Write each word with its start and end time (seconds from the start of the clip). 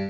Hi, 0.00 0.06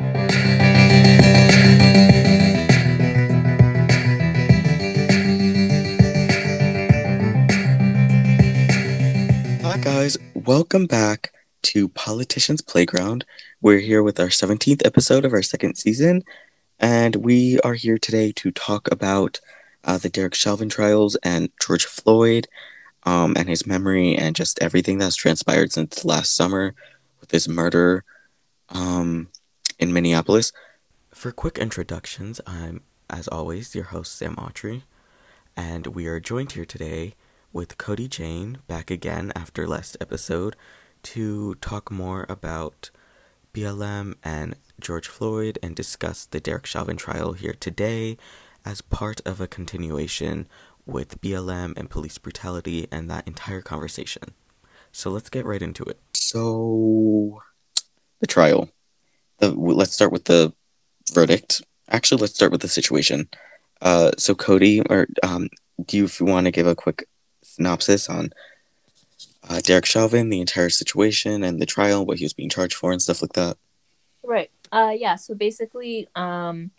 guys. 9.81 10.17
Welcome 10.35 10.87
back 10.87 11.33
to 11.63 11.89
Politicians 11.89 12.63
Playground. 12.63 13.25
We're 13.61 13.81
here 13.81 14.05
with 14.05 14.21
our 14.21 14.29
17th 14.29 14.87
episode 14.87 15.25
of 15.25 15.33
our 15.33 15.43
second 15.43 15.75
season, 15.75 16.23
and 16.79 17.17
we 17.17 17.59
are 17.61 17.75
here 17.75 17.99
today 17.99 18.31
to 18.37 18.53
talk 18.53 18.89
about 18.93 19.41
uh, 19.83 19.99
the 19.99 20.09
Derek 20.09 20.35
Chauvin 20.35 20.69
trials 20.69 21.17
and 21.25 21.51
George 21.61 21.87
Floyd 21.87 22.47
um, 23.03 23.35
and 23.37 23.49
his 23.49 23.67
memory 23.67 24.15
and 24.17 24.37
just 24.37 24.63
everything 24.63 24.99
that's 24.99 25.17
transpired 25.17 25.73
since 25.73 26.05
last 26.05 26.37
summer 26.37 26.77
with 27.21 27.33
his 27.33 27.49
murder 27.49 28.05
um, 28.69 29.29
in 29.81 29.93
Minneapolis. 29.95 30.53
For 31.11 31.33
quick 31.33 31.59
introductions, 31.59 32.41
I'm, 32.47 32.83
as 33.09 33.27
always, 33.27 33.75
your 33.75 33.85
host, 33.85 34.15
Sam 34.15 34.37
Autry, 34.37 34.83
and 35.57 35.89
we 35.89 36.07
are 36.07 36.21
joined 36.21 36.53
here 36.53 36.67
today 36.67 37.15
with 37.53 37.79
Cody 37.79 38.07
Jane 38.07 38.59
back 38.69 38.91
again 38.91 39.33
after 39.35 39.67
last 39.67 39.97
episode 40.01 40.55
to 41.03 41.55
talk 41.57 41.91
more 41.91 42.27
about 42.29 42.91
BLM 43.55 44.15
and 44.23 44.55
George 44.79 45.09
Floyd 45.09 45.59
and 45.63 45.75
discuss 45.75 46.27
the 46.27 46.41
Derek 46.41 46.67
Chauvin 46.67 46.99
trial 46.99 47.33
here 47.33 47.57
today 47.59 48.19
as 48.65 48.83
part 48.83 49.21
of 49.27 49.41
a 49.41 49.49
continuation 49.49 50.47
with 50.85 51.21
BLM 51.23 51.77
and 51.77 51.89
police 51.89 52.19
brutality 52.19 52.87
and 52.93 53.11
that 53.11 53.27
entire 53.27 53.63
conversation. 53.63 54.35
So 54.93 55.11
let's 55.11 55.31
get 55.31 55.47
right 55.47 55.63
into 55.63 55.85
it. 55.85 55.99
So, 56.13 57.41
the 58.21 58.27
trial. 58.27 58.69
Let's 59.41 59.93
start 59.93 60.13
with 60.13 60.25
the 60.25 60.53
verdict. 61.13 61.63
Actually, 61.89 62.21
let's 62.21 62.35
start 62.35 62.53
with 62.53 62.61
the 62.61 62.69
situation. 62.69 63.29
Uh, 63.81 64.13
so, 64.19 64.35
Cody, 64.35 64.83
or 64.89 65.07
um, 65.23 65.49
do 65.87 65.97
you 65.97 66.09
want 66.21 66.45
to 66.47 66.51
give 66.51 66.67
a 66.67 66.75
quick 66.75 67.09
synopsis 67.43 68.09
on 68.09 68.31
uh, 69.49 69.61
Derek 69.61 69.87
Chauvin, 69.87 70.29
the 70.29 70.41
entire 70.41 70.71
situation, 70.71 71.43
and 71.43 71.61
the 71.61 71.67
trial, 71.67 72.05
what 72.05 72.19
he 72.19 72.25
was 72.25 72.35
being 72.35 72.51
charged 72.51 72.75
for, 72.75 72.93
and 72.93 73.01
stuff 73.01 73.23
like 73.23 73.33
that? 73.33 73.57
Right. 74.23 74.51
Uh, 74.71 74.95
yeah. 74.97 75.17
So 75.17 75.35
basically, 75.35 76.09
um, 76.15 76.71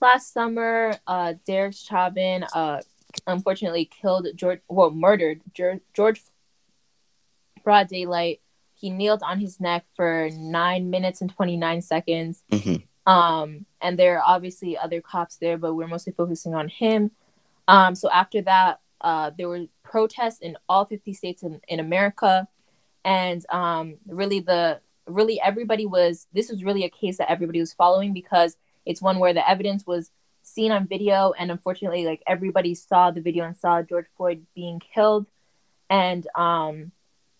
last 0.00 0.32
summer, 0.32 0.94
uh, 1.06 1.34
Derek 1.46 1.74
Chauvin, 1.74 2.44
uh, 2.54 2.80
unfortunately 3.26 3.84
killed 3.84 4.26
George, 4.34 4.60
well, 4.68 4.90
murdered 4.90 5.42
George, 5.54 5.80
George 5.94 6.22
broad 7.62 7.88
daylight. 7.88 8.40
He 8.82 8.90
kneeled 8.90 9.22
on 9.22 9.38
his 9.38 9.60
neck 9.60 9.86
for 9.94 10.28
nine 10.34 10.90
minutes 10.90 11.20
and 11.20 11.32
29 11.32 11.82
seconds. 11.82 12.42
Mm-hmm. 12.50 13.10
Um, 13.10 13.64
and 13.80 13.96
there 13.96 14.18
are 14.18 14.24
obviously 14.26 14.76
other 14.76 15.00
cops 15.00 15.36
there, 15.36 15.56
but 15.56 15.74
we're 15.74 15.86
mostly 15.86 16.12
focusing 16.12 16.54
on 16.54 16.68
him. 16.68 17.12
Um, 17.68 17.94
so 17.94 18.10
after 18.10 18.42
that, 18.42 18.80
uh, 19.00 19.30
there 19.38 19.48
were 19.48 19.66
protests 19.84 20.40
in 20.40 20.56
all 20.68 20.84
50 20.84 21.12
states 21.14 21.44
in, 21.44 21.60
in 21.68 21.78
America. 21.78 22.48
And 23.04 23.46
um, 23.50 23.98
really, 24.08 24.40
the 24.40 24.80
really 25.06 25.40
everybody 25.40 25.86
was 25.86 26.26
this 26.32 26.50
was 26.50 26.64
really 26.64 26.84
a 26.84 26.90
case 26.90 27.18
that 27.18 27.30
everybody 27.30 27.60
was 27.60 27.72
following 27.72 28.12
because 28.12 28.56
it's 28.84 29.02
one 29.02 29.18
where 29.18 29.32
the 29.32 29.48
evidence 29.48 29.86
was 29.86 30.10
seen 30.42 30.72
on 30.72 30.86
video 30.86 31.32
and 31.38 31.50
unfortunately 31.50 32.04
like 32.04 32.22
everybody 32.26 32.74
saw 32.74 33.10
the 33.10 33.20
video 33.20 33.44
and 33.44 33.56
saw 33.56 33.82
george 33.82 34.06
floyd 34.16 34.46
being 34.54 34.80
killed 34.94 35.26
and 35.90 36.26
um 36.36 36.92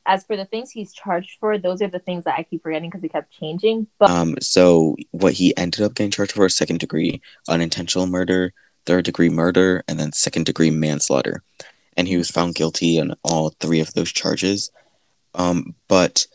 as 0.06 0.24
for 0.24 0.36
the 0.36 0.44
things 0.44 0.70
he's 0.70 0.92
charged 0.92 1.38
for 1.38 1.58
those 1.58 1.80
are 1.80 1.88
the 1.88 1.98
things 1.98 2.24
that 2.24 2.38
i 2.38 2.42
keep 2.42 2.62
forgetting 2.62 2.88
because 2.88 3.02
they 3.02 3.08
kept 3.08 3.32
changing 3.32 3.86
but 3.98 4.10
um 4.10 4.34
so 4.40 4.96
what 5.10 5.34
he 5.34 5.56
ended 5.56 5.80
up 5.82 5.94
getting 5.94 6.10
charged 6.10 6.32
for 6.32 6.46
is 6.46 6.56
second 6.56 6.80
degree 6.80 7.20
unintentional 7.48 8.06
murder 8.06 8.52
third 8.86 9.04
degree 9.04 9.28
murder 9.28 9.82
and 9.88 9.98
then 9.98 10.12
second 10.12 10.46
degree 10.46 10.70
manslaughter. 10.70 11.42
And 11.96 12.08
he 12.08 12.16
was 12.16 12.30
found 12.30 12.54
guilty 12.54 13.00
on 13.00 13.14
all 13.22 13.50
three 13.60 13.80
of 13.80 13.94
those 13.94 14.12
charges. 14.12 14.70
Um 15.34 15.74
but 15.88 16.26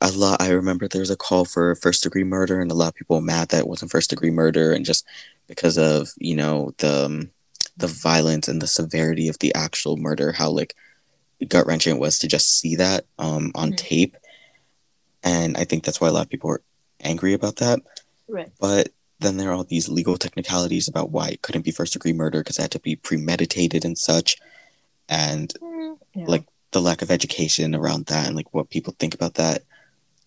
a 0.00 0.12
lot 0.12 0.40
i 0.40 0.50
remember 0.50 0.86
there 0.86 1.00
was 1.00 1.10
a 1.10 1.16
call 1.16 1.44
for 1.44 1.74
first 1.74 2.04
degree 2.04 2.22
murder 2.22 2.60
and 2.60 2.70
a 2.70 2.74
lot 2.74 2.86
of 2.86 2.94
people 2.94 3.20
mad 3.20 3.48
that 3.48 3.58
it 3.58 3.66
wasn't 3.66 3.90
first 3.90 4.10
degree 4.10 4.30
murder 4.30 4.72
and 4.72 4.84
just 4.84 5.04
because 5.48 5.76
of 5.76 6.10
you 6.18 6.36
know 6.36 6.72
the 6.78 7.06
um, 7.06 7.30
the 7.76 7.88
violence 7.88 8.46
and 8.46 8.62
the 8.62 8.68
severity 8.68 9.26
of 9.26 9.40
the 9.40 9.52
actual 9.56 9.96
murder 9.96 10.30
how 10.30 10.48
like 10.50 10.76
gut 11.46 11.66
wrenching 11.66 11.94
it 11.96 12.00
was 12.00 12.18
to 12.18 12.26
just 12.28 12.58
see 12.58 12.74
that 12.76 13.04
um 13.18 13.52
on 13.54 13.72
Mhm. 13.72 13.76
tape 13.76 14.16
and 15.22 15.56
i 15.56 15.64
think 15.64 15.84
that's 15.84 16.00
why 16.00 16.08
a 16.08 16.12
lot 16.12 16.22
of 16.24 16.30
people 16.30 16.48
were 16.48 16.62
angry 17.00 17.32
about 17.32 17.56
that 17.56 17.80
right 18.28 18.50
but 18.60 18.90
then 19.20 19.36
there 19.36 19.50
are 19.50 19.54
all 19.54 19.64
these 19.64 19.88
legal 19.88 20.16
technicalities 20.16 20.86
about 20.88 21.10
why 21.10 21.28
it 21.28 21.42
couldn't 21.42 21.64
be 21.64 21.70
first 21.72 21.92
degree 21.92 22.12
murder 22.12 22.40
because 22.40 22.58
it 22.58 22.62
had 22.62 22.70
to 22.70 22.80
be 22.80 22.96
premeditated 22.96 23.84
and 23.84 23.98
such 23.98 24.36
and 25.08 25.54
Mm, 25.62 25.98
yeah. 26.14 26.24
like 26.26 26.44
the 26.72 26.80
lack 26.80 27.02
of 27.02 27.10
education 27.10 27.74
around 27.74 28.06
that 28.06 28.26
and 28.26 28.36
like 28.36 28.52
what 28.52 28.68
people 28.70 28.94
think 28.98 29.14
about 29.14 29.34
that 29.34 29.62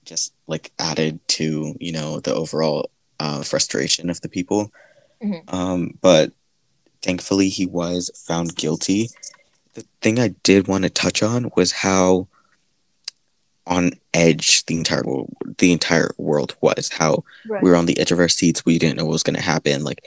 just 0.03 0.33
like 0.47 0.71
added 0.79 1.19
to 1.27 1.75
you 1.79 1.91
know 1.91 2.19
the 2.19 2.33
overall 2.33 2.89
uh, 3.19 3.43
frustration 3.43 4.09
of 4.09 4.19
the 4.21 4.29
people 4.29 4.71
Mhm. 5.23 5.53
um, 5.53 5.97
but 6.01 6.31
thankfully 7.03 7.49
he 7.49 7.65
was 7.65 8.09
found 8.27 8.55
guilty 8.55 9.09
the 9.73 9.85
thing 10.01 10.19
i 10.19 10.29
did 10.43 10.67
want 10.67 10.83
to 10.83 10.89
touch 10.89 11.23
on 11.23 11.51
was 11.55 11.71
how 11.71 12.27
on 13.67 13.91
edge 14.13 14.65
the 14.65 14.77
entire 14.77 15.03
wo- 15.03 15.29
the 15.57 15.71
entire 15.71 16.11
world 16.17 16.55
was 16.61 16.89
how 16.89 17.23
right. 17.47 17.61
we 17.61 17.69
were 17.69 17.75
on 17.75 17.85
the 17.85 17.99
edge 17.99 18.11
of 18.11 18.19
our 18.19 18.29
seats 18.29 18.65
we 18.65 18.79
didn't 18.79 18.97
know 18.97 19.05
what 19.05 19.13
was 19.13 19.23
going 19.23 19.35
to 19.35 19.41
happen 19.41 19.83
like 19.83 20.03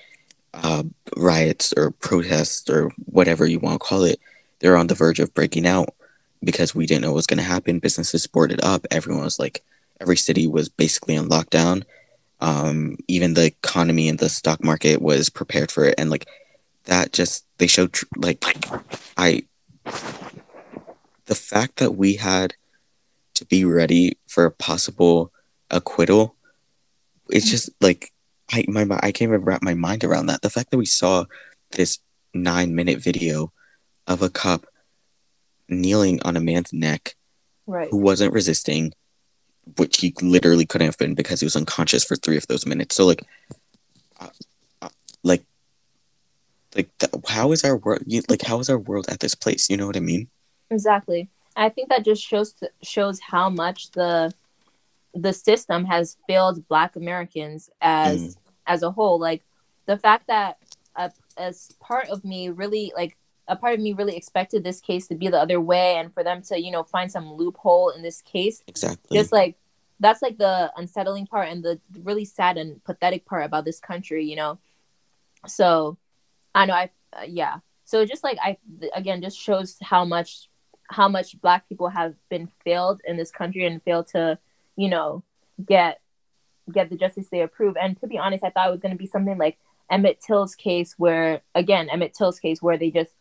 uh, 0.54 0.84
riots 1.16 1.72
or 1.76 1.90
protests 1.90 2.68
or 2.70 2.90
whatever 3.06 3.46
you 3.46 3.58
want 3.58 3.74
to 3.80 3.86
call 3.86 4.04
it 4.04 4.20
they 4.60 4.68
were 4.68 4.76
on 4.76 4.86
the 4.86 4.94
verge 4.94 5.20
of 5.20 5.34
breaking 5.34 5.66
out 5.66 5.94
because 6.42 6.74
we 6.74 6.86
didn't 6.86 7.02
know 7.02 7.08
what 7.08 7.16
was 7.16 7.26
going 7.26 7.38
to 7.38 7.44
happen 7.44 7.78
businesses 7.78 8.26
boarded 8.26 8.62
up 8.62 8.86
everyone 8.90 9.24
was 9.24 9.38
like 9.38 9.64
every 10.00 10.16
city 10.16 10.46
was 10.46 10.68
basically 10.68 11.16
on 11.16 11.28
lockdown 11.28 11.84
um, 12.40 12.96
even 13.08 13.34
the 13.34 13.46
economy 13.46 14.08
and 14.08 14.18
the 14.18 14.28
stock 14.28 14.62
market 14.62 15.00
was 15.00 15.30
prepared 15.30 15.70
for 15.70 15.84
it 15.84 15.94
and 15.96 16.10
like 16.10 16.26
that 16.84 17.12
just 17.12 17.44
they 17.58 17.66
showed 17.66 17.92
tr- 17.92 18.04
like 18.16 18.44
i 19.16 19.42
the 21.26 21.34
fact 21.34 21.76
that 21.76 21.92
we 21.92 22.14
had 22.16 22.54
to 23.34 23.44
be 23.46 23.64
ready 23.64 24.16
for 24.26 24.44
a 24.44 24.50
possible 24.50 25.32
acquittal 25.70 26.36
it's 27.30 27.50
just 27.50 27.70
like 27.80 28.12
i 28.52 28.64
my 28.68 28.86
i 29.00 29.10
can't 29.10 29.30
even 29.30 29.40
wrap 29.40 29.62
my 29.62 29.74
mind 29.74 30.04
around 30.04 30.26
that 30.26 30.42
the 30.42 30.50
fact 30.50 30.70
that 30.70 30.78
we 30.78 30.86
saw 30.86 31.24
this 31.72 31.98
nine 32.32 32.74
minute 32.74 32.98
video 32.98 33.52
of 34.06 34.22
a 34.22 34.28
cop 34.28 34.66
kneeling 35.68 36.20
on 36.22 36.36
a 36.36 36.40
man's 36.40 36.72
neck 36.72 37.16
right 37.66 37.88
who 37.90 37.96
wasn't 37.96 38.32
resisting, 38.32 38.92
which 39.76 39.98
he 39.98 40.14
literally 40.20 40.66
couldn't 40.66 40.86
have 40.86 40.98
been 40.98 41.14
because 41.14 41.40
he 41.40 41.46
was 41.46 41.56
unconscious 41.56 42.04
for 42.04 42.16
three 42.16 42.36
of 42.36 42.46
those 42.46 42.66
minutes. 42.66 42.94
So 42.94 43.06
like, 43.06 43.22
uh, 44.20 44.28
uh, 44.82 44.88
like, 45.22 45.44
like 46.74 46.90
how 47.28 47.52
is 47.52 47.64
our 47.64 47.76
world? 47.76 48.02
Like 48.28 48.42
how 48.42 48.58
is 48.60 48.68
our 48.70 48.78
world 48.78 49.06
at 49.08 49.20
this 49.20 49.34
place? 49.34 49.68
You 49.70 49.76
know 49.76 49.86
what 49.86 49.96
I 49.96 50.00
mean? 50.00 50.28
exactly 50.70 51.28
i 51.56 51.68
think 51.68 51.88
that 51.90 52.04
just 52.04 52.22
shows 52.22 52.54
shows 52.82 53.20
how 53.20 53.50
much 53.50 53.90
the 53.92 54.32
the 55.12 55.32
system 55.32 55.84
has 55.84 56.16
failed 56.26 56.66
black 56.68 56.96
americans 56.96 57.68
as 57.82 58.18
Mm. 58.20 58.36
as 58.66 58.82
a 58.82 58.90
whole 58.90 59.18
like 59.20 59.42
the 59.86 59.98
fact 59.98 60.26
that 60.26 60.56
uh, 60.96 61.10
as 61.36 61.70
part 61.80 62.08
of 62.08 62.24
me 62.24 62.48
really 62.48 62.92
like 62.96 63.16
a 63.46 63.54
part 63.56 63.74
of 63.74 63.80
me 63.80 63.92
really 63.92 64.16
expected 64.16 64.64
this 64.64 64.80
case 64.80 65.06
to 65.08 65.14
be 65.14 65.28
the 65.28 65.38
other 65.40 65.60
way 65.60 65.96
and 65.98 66.12
for 66.14 66.24
them 66.24 66.40
to 66.42 66.58
you 66.58 66.70
know 66.72 66.82
find 66.82 67.12
some 67.12 67.30
loophole 67.34 67.90
in 67.90 68.02
this 68.02 68.22
case 68.22 68.62
Exactly. 68.66 69.16
just 69.18 69.30
like 69.30 69.56
that's 70.00 70.22
like 70.22 70.38
the 70.38 70.72
unsettling 70.78 71.26
part 71.26 71.48
and 71.48 71.62
the 71.62 71.78
really 72.02 72.24
sad 72.24 72.56
and 72.56 72.82
pathetic 72.84 73.26
part 73.26 73.44
about 73.44 73.64
this 73.66 73.78
country 73.80 74.24
you 74.24 74.34
know 74.34 74.58
so 75.46 75.98
i 76.54 76.64
know 76.66 76.74
i 76.74 76.90
uh, 77.16 77.22
yeah. 77.28 77.58
So 77.84 78.04
just 78.04 78.24
like 78.24 78.38
i 78.42 78.56
again 78.94 79.22
just 79.22 79.38
shows 79.38 79.76
how 79.82 80.04
much 80.04 80.48
how 80.90 81.08
much 81.08 81.40
black 81.40 81.68
people 81.68 81.88
have 81.88 82.14
been 82.28 82.48
failed 82.64 83.00
in 83.06 83.16
this 83.16 83.30
country 83.30 83.64
and 83.66 83.82
failed 83.82 84.08
to 84.08 84.38
you 84.76 84.88
know 84.88 85.22
get 85.64 86.00
get 86.72 86.88
the 86.90 86.96
justice 86.96 87.28
they 87.30 87.42
approve. 87.42 87.76
And 87.80 87.98
to 88.00 88.06
be 88.06 88.18
honest 88.18 88.42
i 88.44 88.50
thought 88.50 88.68
it 88.68 88.70
was 88.72 88.80
going 88.80 88.94
to 88.94 88.98
be 88.98 89.06
something 89.06 89.38
like 89.38 89.58
emmett 89.90 90.18
till's 90.26 90.54
case 90.54 90.94
where 90.96 91.42
again 91.54 91.88
emmett 91.90 92.14
till's 92.14 92.40
case 92.40 92.62
where 92.62 92.78
they 92.78 92.90
just 92.90 93.12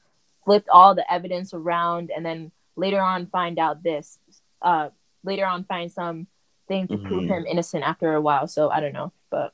flipped 0.46 0.70
all 0.70 0.96
the 0.96 1.06
evidence 1.12 1.54
around 1.54 2.10
and 2.16 2.26
then 2.26 2.52
later 2.76 3.02
on 3.02 3.28
find 3.28 3.60
out 3.60 3.84
this 3.84 4.18
uh 4.62 4.90
later 5.24 5.46
on 5.46 5.64
find 5.66 5.92
some 5.92 6.28
thing 6.68 6.88
to 6.88 6.98
prove 6.98 7.24
Mhm. 7.24 7.28
him 7.28 7.46
innocent 7.46 7.84
after 7.84 8.14
a 8.14 8.22
while. 8.22 8.48
So 8.48 8.70
i 8.70 8.80
don't 8.80 8.94
know 8.94 9.12
but 9.30 9.54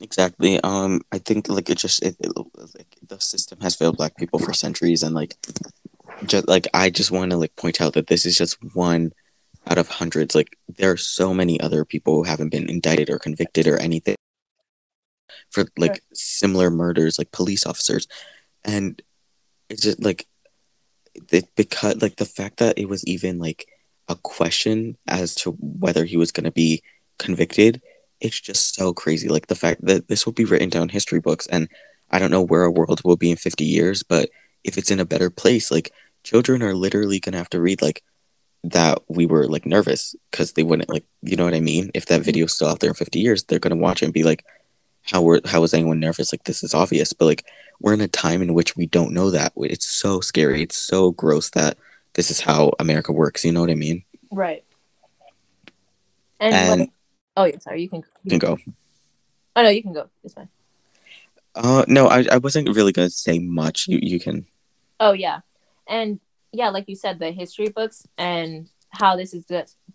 Exactly. 0.00 0.60
Um, 0.60 1.02
I 1.12 1.18
think 1.18 1.48
like 1.48 1.70
it 1.70 1.78
just 1.78 2.02
it, 2.02 2.16
it 2.20 2.32
like 2.74 2.96
the 3.06 3.20
system 3.20 3.60
has 3.60 3.76
failed 3.76 3.96
black 3.96 4.16
people 4.16 4.38
for 4.38 4.52
centuries, 4.52 5.02
and 5.02 5.14
like 5.14 5.36
just 6.26 6.48
like 6.48 6.66
I 6.74 6.90
just 6.90 7.10
want 7.10 7.30
to 7.30 7.36
like 7.36 7.54
point 7.56 7.80
out 7.80 7.94
that 7.94 8.08
this 8.08 8.26
is 8.26 8.36
just 8.36 8.58
one 8.74 9.12
out 9.66 9.78
of 9.78 9.88
hundreds. 9.88 10.34
Like 10.34 10.56
there 10.68 10.90
are 10.90 10.96
so 10.96 11.32
many 11.32 11.60
other 11.60 11.84
people 11.84 12.16
who 12.16 12.24
haven't 12.24 12.50
been 12.50 12.68
indicted 12.68 13.08
or 13.08 13.18
convicted 13.18 13.66
or 13.66 13.78
anything 13.78 14.16
for 15.50 15.66
like 15.78 15.92
Right. 15.92 16.00
similar 16.12 16.70
murders, 16.70 17.18
like 17.18 17.30
police 17.32 17.64
officers, 17.64 18.08
and 18.64 19.00
it's 19.68 19.82
just 19.82 20.02
like 20.02 20.26
it, 21.30 21.48
because 21.56 22.02
like 22.02 22.16
the 22.16 22.24
fact 22.24 22.58
that 22.58 22.78
it 22.78 22.88
was 22.88 23.04
even 23.06 23.38
like 23.38 23.66
a 24.08 24.16
question 24.16 24.96
as 25.08 25.34
to 25.36 25.52
whether 25.52 26.04
he 26.04 26.16
was 26.16 26.32
going 26.32 26.44
to 26.44 26.50
be 26.52 26.82
convicted 27.18 27.80
it's 28.24 28.40
just 28.40 28.74
so 28.74 28.92
crazy 28.92 29.28
like 29.28 29.46
the 29.46 29.54
fact 29.54 29.84
that 29.84 30.08
this 30.08 30.24
will 30.24 30.32
be 30.32 30.44
written 30.44 30.68
down 30.68 30.88
history 30.88 31.20
books 31.20 31.46
and 31.48 31.68
i 32.10 32.18
don't 32.18 32.30
know 32.30 32.42
where 32.42 32.62
our 32.62 32.70
world 32.70 33.00
will 33.04 33.16
be 33.16 33.30
in 33.30 33.36
50 33.36 33.64
years 33.64 34.02
but 34.02 34.30
if 34.64 34.78
it's 34.78 34.90
in 34.90 35.00
a 35.00 35.04
better 35.04 35.30
place 35.30 35.70
like 35.70 35.92
children 36.22 36.62
are 36.62 36.74
literally 36.74 37.20
going 37.20 37.32
to 37.32 37.38
have 37.38 37.50
to 37.50 37.60
read 37.60 37.82
like 37.82 38.02
that 38.64 38.98
we 39.08 39.26
were 39.26 39.46
like 39.46 39.66
nervous 39.66 40.16
because 40.30 40.52
they 40.52 40.62
wouldn't 40.62 40.88
like 40.88 41.04
you 41.22 41.36
know 41.36 41.44
what 41.44 41.54
i 41.54 41.60
mean? 41.60 41.90
If 41.94 42.06
that 42.06 42.16
mm-hmm. 42.16 42.24
video's 42.24 42.54
still 42.54 42.68
out 42.68 42.80
there 42.80 42.90
in 42.90 42.94
50 42.94 43.20
years 43.20 43.44
they're 43.44 43.58
going 43.58 43.76
to 43.76 43.82
watch 43.82 44.02
it 44.02 44.06
and 44.06 44.14
be 44.14 44.24
like 44.24 44.44
how 45.02 45.20
were 45.20 45.40
how 45.44 45.60
was 45.60 45.74
anyone 45.74 46.00
nervous? 46.00 46.32
Like 46.32 46.44
this 46.44 46.62
is 46.62 46.72
obvious. 46.72 47.12
But 47.12 47.26
like 47.26 47.46
we're 47.78 47.92
in 47.92 48.00
a 48.00 48.08
time 48.08 48.40
in 48.40 48.54
which 48.54 48.74
we 48.74 48.86
don't 48.86 49.12
know 49.12 49.30
that. 49.30 49.52
It's 49.56 49.86
so 49.86 50.20
scary. 50.20 50.62
It's 50.62 50.78
so 50.78 51.10
gross 51.10 51.50
that 51.50 51.76
this 52.14 52.30
is 52.30 52.40
how 52.40 52.70
america 52.78 53.12
works 53.12 53.44
you 53.44 53.52
know 53.52 53.60
what 53.60 53.70
i 53.70 53.74
mean? 53.74 54.04
Right. 54.30 54.64
And, 56.40 56.54
and 56.54 56.90
oh 57.36 57.44
yeah, 57.44 57.58
sorry, 57.58 57.82
you 57.82 57.88
can. 57.88 58.02
you 58.24 58.30
can 58.30 58.38
go 58.38 58.58
Oh 59.56 59.62
no, 59.62 59.68
you 59.68 59.82
can 59.82 59.92
go. 59.92 60.08
It's 60.22 60.34
fine. 60.34 60.48
uh 61.54 61.84
no 61.86 62.08
i, 62.08 62.24
I 62.32 62.38
wasn't 62.38 62.68
really 62.68 62.90
going 62.90 63.08
to 63.08 63.14
say 63.14 63.38
much 63.38 63.86
you 63.86 64.00
you 64.02 64.18
can 64.18 64.46
Oh 65.00 65.12
yeah, 65.12 65.40
and 65.88 66.20
yeah, 66.52 66.70
like 66.70 66.88
you 66.88 66.94
said, 66.94 67.18
the 67.18 67.32
history 67.32 67.68
books 67.68 68.06
and 68.16 68.68
how 68.90 69.16
this 69.16 69.34
is 69.34 69.44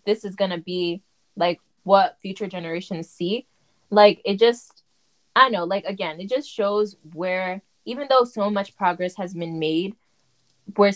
this 0.04 0.24
is 0.24 0.36
gonna 0.36 0.58
be 0.58 1.02
like 1.36 1.60
what 1.84 2.18
future 2.20 2.46
generations 2.46 3.08
see. 3.08 3.46
Like 3.90 4.20
it 4.24 4.38
just, 4.38 4.82
I 5.34 5.48
know, 5.48 5.64
like 5.64 5.84
again, 5.84 6.20
it 6.20 6.28
just 6.28 6.48
shows 6.48 6.96
where 7.14 7.62
even 7.86 8.06
though 8.10 8.24
so 8.24 8.50
much 8.50 8.76
progress 8.76 9.16
has 9.16 9.32
been 9.34 9.58
made, 9.58 9.96
where 10.76 10.92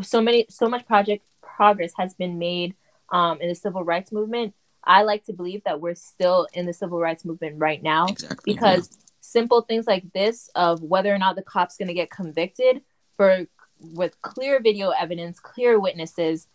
so 0.00 0.20
many 0.20 0.46
so 0.48 0.68
much 0.68 0.86
project 0.86 1.26
progress 1.42 1.92
has 1.98 2.14
been 2.14 2.38
made 2.38 2.74
um, 3.10 3.40
in 3.40 3.48
the 3.48 3.54
civil 3.54 3.82
rights 3.84 4.12
movement. 4.12 4.54
I 4.84 5.02
like 5.02 5.24
to 5.26 5.32
believe 5.32 5.62
that 5.64 5.80
we're 5.80 5.94
still 5.94 6.46
in 6.52 6.66
the 6.66 6.72
civil 6.72 7.00
rights 7.00 7.24
movement 7.24 7.56
right 7.58 7.82
now 7.82 8.06
exactly 8.06 8.54
because 8.54 8.98
simple 9.20 9.62
things 9.62 9.86
like 9.86 10.12
this 10.12 10.50
of 10.54 10.82
whether 10.82 11.14
or 11.14 11.18
not 11.18 11.36
the 11.36 11.42
cop's 11.42 11.76
going 11.76 11.88
to 11.88 11.94
get 11.94 12.10
convicted 12.10 12.82
for 13.16 13.46
with 13.80 14.20
clear 14.22 14.60
video 14.60 14.90
evidence 14.90 15.40
clear 15.40 15.78
witnesses 15.78 16.48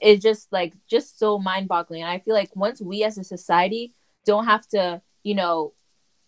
is 0.00 0.20
just 0.20 0.52
like 0.52 0.74
just 0.88 1.18
so 1.18 1.38
mind-boggling. 1.38 2.02
And 2.02 2.10
i 2.10 2.18
feel 2.18 2.34
like 2.34 2.54
once 2.56 2.80
we 2.80 3.04
as 3.04 3.18
a 3.18 3.24
society 3.24 3.92
don't 4.24 4.46
have 4.46 4.66
to 4.68 5.00
you 5.22 5.34
know 5.34 5.72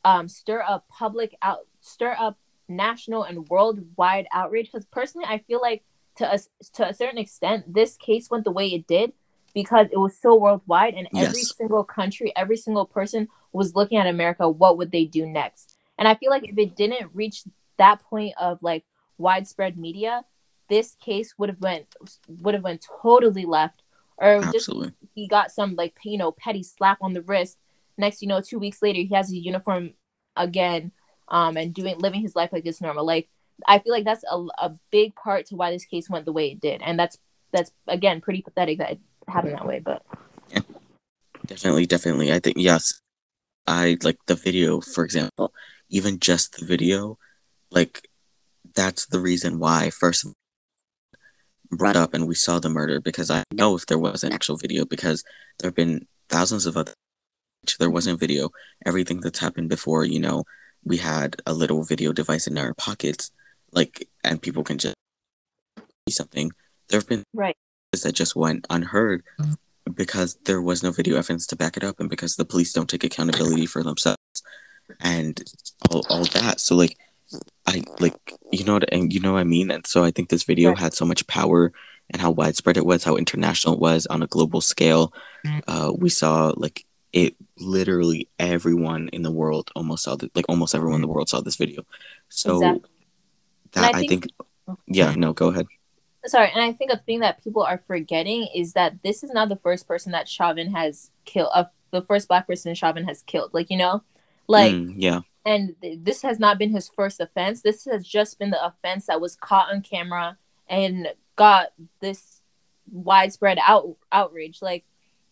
um, 0.05 0.29
stir 0.29 0.63
up 0.63 0.87
public 0.89 1.35
out 1.41 1.67
stir 1.81 2.15
up 2.19 2.39
national 2.69 3.25
and 3.25 3.49
worldwide 3.49 4.27
outrage 4.33 4.67
because 4.67 4.87
personally 4.87 5.27
i 5.29 5.39
feel 5.39 5.61
like 5.61 5.83
to 6.17 6.27
us 6.27 6.49
to 6.75 6.89
a 6.89 6.95
certain 6.95 7.19
extent 7.19 7.73
this 7.73 7.97
case 7.97 8.31
went 8.31 8.45
the 8.45 8.51
way 8.51 8.69
it 8.69 8.87
did 8.87 9.13
because 9.55 9.89
it 9.93 9.99
was 9.99 10.19
so 10.19 10.35
worldwide 10.35 10.95
and 10.95 11.09
every 11.17 11.41
Yes. 11.41 11.57
single 11.57 11.85
country 11.85 12.33
every 12.37 12.57
single 12.57 12.87
person 12.87 13.29
was 13.53 13.75
looking 13.75 13.99
at 13.99 14.07
america 14.07 14.49
what 14.49 14.77
would 14.79 14.91
they 14.93 15.05
do 15.05 15.27
next? 15.27 15.77
And 15.99 16.09
i 16.09 16.15
feel 16.15 16.31
like 16.31 16.45
if 16.49 16.59
it 16.59 16.77
didn't 16.77 17.15
reach 17.15 17.45
that 17.79 18.03
point 18.03 18.35
of 18.41 18.59
like 18.63 18.85
widespread 19.19 19.79
media 19.79 20.25
this 20.69 20.97
case 20.97 21.35
would 21.39 21.49
have 21.49 21.61
went 21.61 21.87
would 22.29 22.55
have 22.55 22.65
went 22.65 22.85
totally 23.03 23.45
left 23.45 23.83
or 24.17 24.43
just 24.53 24.71
he 25.15 25.29
got 25.29 25.51
some 25.53 25.75
like 25.77 25.95
you 26.05 26.19
know 26.19 26.33
petty 26.33 26.63
slap 26.63 26.99
on 27.01 27.13
the 27.13 27.23
wrist. 27.23 27.59
Next 27.99 28.23
you 28.23 28.29
know 28.29 28.41
two 28.41 28.59
weeks 28.59 28.83
later 28.83 28.99
he 29.01 29.15
has 29.15 29.29
his 29.29 29.45
uniform 29.45 29.91
again 30.37 30.91
um 31.29 31.57
and 31.57 31.73
doing 31.73 31.99
living 31.99 32.21
his 32.23 32.35
life 32.35 32.51
like 32.53 32.67
it's 32.67 32.81
normal. 32.81 33.05
Like 33.07 33.29
i 33.69 33.79
feel 33.79 33.93
like 33.93 34.05
that's 34.05 34.25
a, 34.31 34.37
a 34.59 34.75
big 34.91 35.15
part 35.15 35.47
to 35.47 35.55
why 35.55 35.71
this 35.71 35.85
case 35.85 36.11
went 36.11 36.25
the 36.25 36.33
way 36.33 36.51
it 36.51 36.61
did. 36.61 36.83
And 36.83 36.99
that's 36.99 37.19
that's 37.53 37.71
again 37.87 38.21
pretty 38.21 38.43
pathetic 38.43 38.79
that 38.79 38.93
it 38.93 39.01
happened 39.29 39.55
that 39.55 39.67
way 39.67 39.81
but 39.81 40.03
definitely 41.47 41.87
definitely. 41.87 42.33
I 42.33 42.39
think 42.39 42.57
yes 42.59 43.01
i 43.67 43.97
like 44.03 44.19
the 44.27 44.35
video 44.35 44.81
for 44.81 45.05
example 45.05 45.53
even 45.89 46.19
just 46.19 46.59
the 46.59 46.67
video 46.67 47.19
like 47.71 48.09
that's 48.75 49.07
the 49.07 49.21
reason 49.21 49.59
why 49.59 49.91
first 49.91 50.27
brought 51.71 51.97
up 51.97 52.15
and 52.15 52.27
we 52.27 52.35
saw 52.35 52.59
the 52.59 52.69
murder 52.69 53.01
because 53.01 53.31
i 53.31 53.43
know 53.53 53.75
if 53.75 53.87
there 53.87 53.99
was 53.99 54.23
an 54.23 54.33
actual 54.33 54.57
video 54.57 54.85
because 54.85 55.25
there 55.59 55.69
have 55.69 55.75
been 55.75 56.07
thousands 56.29 56.67
of 56.67 56.77
other 56.77 56.93
there 57.79 57.91
wasn't 57.91 58.21
video. 58.21 58.51
Everything 58.85 59.21
that's 59.21 59.39
happened 59.39 59.69
before 59.69 60.05
you 60.05 60.21
know 60.21 60.45
we 60.85 60.99
had 60.99 61.37
a 61.47 61.55
little 61.55 61.83
video 61.83 62.13
device 62.13 62.47
in 62.47 62.59
our 62.59 62.75
pockets 62.75 63.31
like 63.73 64.09
and 64.23 64.43
people 64.43 64.65
can 64.65 64.79
just 64.79 64.95
see 66.09 66.13
something. 66.13 66.53
There 66.89 67.01
have 67.01 67.09
been 67.09 67.25
right 67.33 67.57
that 68.03 68.13
just 68.13 68.35
went 68.37 68.67
unheard 68.71 69.23
because 69.95 70.37
there 70.45 70.63
was 70.63 70.83
no 70.83 70.91
video 70.91 71.17
evidence 71.17 71.47
to 71.49 71.57
back 71.57 71.77
it 71.77 71.85
up 71.85 72.01
and 72.01 72.09
because 72.11 72.37
the 72.37 72.45
police 72.45 72.73
don't 72.73 72.89
take 72.89 73.05
accountability 73.05 73.67
for 73.67 73.83
themselves 73.83 74.19
and 75.01 75.43
all, 75.91 76.05
all 76.11 76.25
that. 76.25 76.61
So 76.61 76.75
like 76.75 76.97
i 77.67 77.83
like 78.01 78.15
you 78.53 78.65
know 78.65 78.75
what 78.75 78.93
and 78.93 79.13
you 79.13 79.19
know 79.21 79.33
what 79.33 79.41
i 79.41 79.45
mean? 79.45 79.71
And 79.71 79.87
so 79.87 80.05
i 80.05 80.11
think 80.11 80.29
this 80.29 80.45
video 80.45 80.71
Right. 80.71 80.79
had 80.79 80.95
so 80.95 81.05
much 81.05 81.27
power 81.27 81.73
and 82.13 82.21
how 82.21 82.31
widespread 82.31 82.77
it 82.77 82.85
was 82.87 83.03
how 83.05 83.17
international 83.17 83.75
it 83.75 83.81
was 83.81 84.07
on 84.07 84.23
a 84.23 84.27
global 84.27 84.61
scale. 84.61 85.13
Uh 85.67 85.93
we 85.97 86.09
saw 86.11 86.53
like 86.57 86.85
it 87.13 87.35
literally 87.59 88.29
everyone 88.39 89.09
in 89.09 89.23
the 89.23 89.31
world 89.31 89.71
almost 89.77 90.05
saw 90.05 90.17
the, 90.17 90.31
like 90.35 90.45
almost 90.49 90.75
everyone 90.75 90.97
in 90.97 91.01
the 91.07 91.09
world 91.15 91.29
saw 91.29 91.41
this 91.41 91.57
video. 91.57 91.83
So 92.29 92.57
Exactly. 92.57 92.91
that 93.73 93.87
And 93.87 93.97
I 93.97 93.99
i 93.99 94.07
think 94.07 94.11
think- 94.11 94.79
yeah 94.87 95.15
no 95.15 95.33
go 95.33 95.49
ahead 95.49 95.67
sorry 96.27 96.51
and 96.55 96.63
i 96.63 96.73
think 96.73 96.91
a 96.91 96.97
thing 96.97 97.21
that 97.21 97.43
people 97.43 97.63
are 97.63 97.83
forgetting 97.87 98.49
is 98.55 98.73
that 98.73 99.03
this 99.03 99.23
is 99.23 99.31
not 99.31 99.49
the 99.49 99.57
first 99.57 99.87
person 99.87 100.13
that 100.13 100.29
chauvin 100.29 100.71
has 100.71 101.11
killed 101.25 101.51
uh, 101.55 101.65
the 101.95 102.03
first 102.03 102.29
black 102.29 102.47
person 102.47 102.75
chauvin 102.75 103.05
has 103.05 103.23
killed 103.23 103.51
like 103.55 103.71
you 103.71 103.79
know? 103.79 104.03
Like 104.47 104.75
Mm, 104.75 104.95
yeah. 104.99 105.21
and 105.47 105.75
th- 105.81 106.01
this 106.03 106.21
has 106.23 106.39
not 106.39 106.59
been 106.59 106.71
his 106.71 106.89
first 106.89 107.19
offense. 107.19 107.63
This 107.63 107.87
has 107.87 108.07
just 108.07 108.39
been 108.39 108.51
the 108.51 108.63
offense 108.63 109.07
that 109.07 109.21
was 109.23 109.37
caught 109.37 109.73
on 109.73 109.81
camera 109.81 110.37
and 110.69 111.09
got 111.37 111.69
this 112.01 112.43
widespread 112.93 113.59
out 113.67 113.97
outrage. 114.13 114.61
Like 114.61 114.85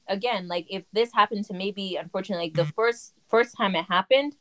again 0.08 0.48
like 0.48 0.66
if 0.70 0.84
this 0.92 1.12
happened 1.12 1.44
to 1.44 1.54
maybe 1.54 1.96
unfortunately 1.96 2.46
like 2.46 2.54
the 2.54 2.64
first 2.72 3.14
first 3.28 3.56
time 3.56 3.76
it 3.76 3.84
happened 3.84 4.34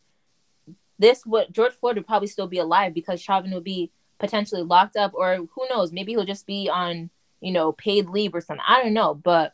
this 0.97 1.23
would 1.23 1.53
george 1.53 1.71
floyd 1.71 1.95
would 1.95 2.07
probably 2.07 2.27
still 2.27 2.47
be 2.47 2.57
alive 2.57 2.95
because 2.95 3.21
chauvin 3.21 3.53
would 3.53 3.63
be 3.63 3.91
potentially 4.21 4.61
locked 4.61 4.95
up 4.95 5.11
or 5.13 5.35
who 5.35 5.67
knows 5.69 5.91
maybe 5.91 6.13
he'll 6.13 6.23
just 6.23 6.45
be 6.45 6.69
on 6.69 7.09
you 7.41 7.51
know 7.51 7.73
paid 7.73 8.07
leave 8.07 8.33
or 8.33 8.39
something. 8.39 8.63
I 8.65 8.81
don't 8.81 8.93
know 8.93 9.13
but 9.13 9.53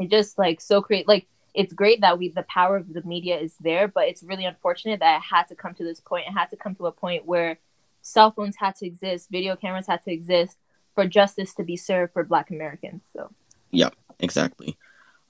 it 0.00 0.08
just 0.08 0.38
like 0.38 0.60
so 0.60 0.80
create 0.80 1.08
like 1.08 1.26
it's 1.52 1.72
great 1.72 2.00
that 2.02 2.18
we 2.18 2.28
the 2.28 2.44
power 2.44 2.76
of 2.76 2.92
the 2.92 3.02
media 3.02 3.38
is 3.38 3.56
there 3.60 3.88
but 3.88 4.08
it's 4.08 4.22
really 4.22 4.44
unfortunate 4.44 5.00
that 5.00 5.18
it 5.18 5.22
had 5.22 5.48
to 5.48 5.54
come 5.54 5.74
to 5.74 5.84
this 5.84 6.00
point. 6.00 6.26
It 6.28 6.32
had 6.32 6.50
to 6.50 6.56
come 6.56 6.74
to 6.76 6.86
a 6.86 6.92
point 6.92 7.26
where 7.26 7.58
cell 8.02 8.30
phones 8.30 8.56
had 8.56 8.76
to 8.76 8.86
exist 8.86 9.28
video 9.30 9.56
cameras 9.56 9.88
had 9.88 10.02
to 10.04 10.12
exist 10.12 10.56
for 10.94 11.06
justice 11.06 11.52
to 11.54 11.64
be 11.64 11.76
served 11.76 12.12
for 12.12 12.24
black 12.24 12.50
americans 12.50 13.02
so. 13.12 13.30
Yeah, 13.72 13.90
exactly. 14.20 14.76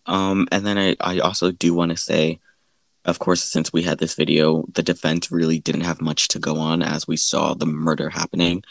Um 0.05 0.47
and 0.53 0.67
then 0.67 0.77
i 0.77 0.95
i 1.01 1.19
also 1.21 1.53
do 1.53 1.73
want 1.73 1.91
to 1.91 1.97
say 1.97 2.39
of 3.07 3.19
course 3.19 3.43
since 3.43 3.73
we 3.73 3.83
had 3.83 3.99
this 3.99 4.15
video 4.15 4.65
the 4.75 4.83
defense 4.83 5.33
really 5.33 5.59
didn't 5.59 5.83
have 5.83 6.01
much 6.01 6.29
to 6.29 6.39
go 6.39 6.59
on 6.59 6.83
as 6.83 7.09
we 7.09 7.17
saw 7.17 7.55
the 7.55 7.67
murder 7.67 8.11
happening. 8.11 8.63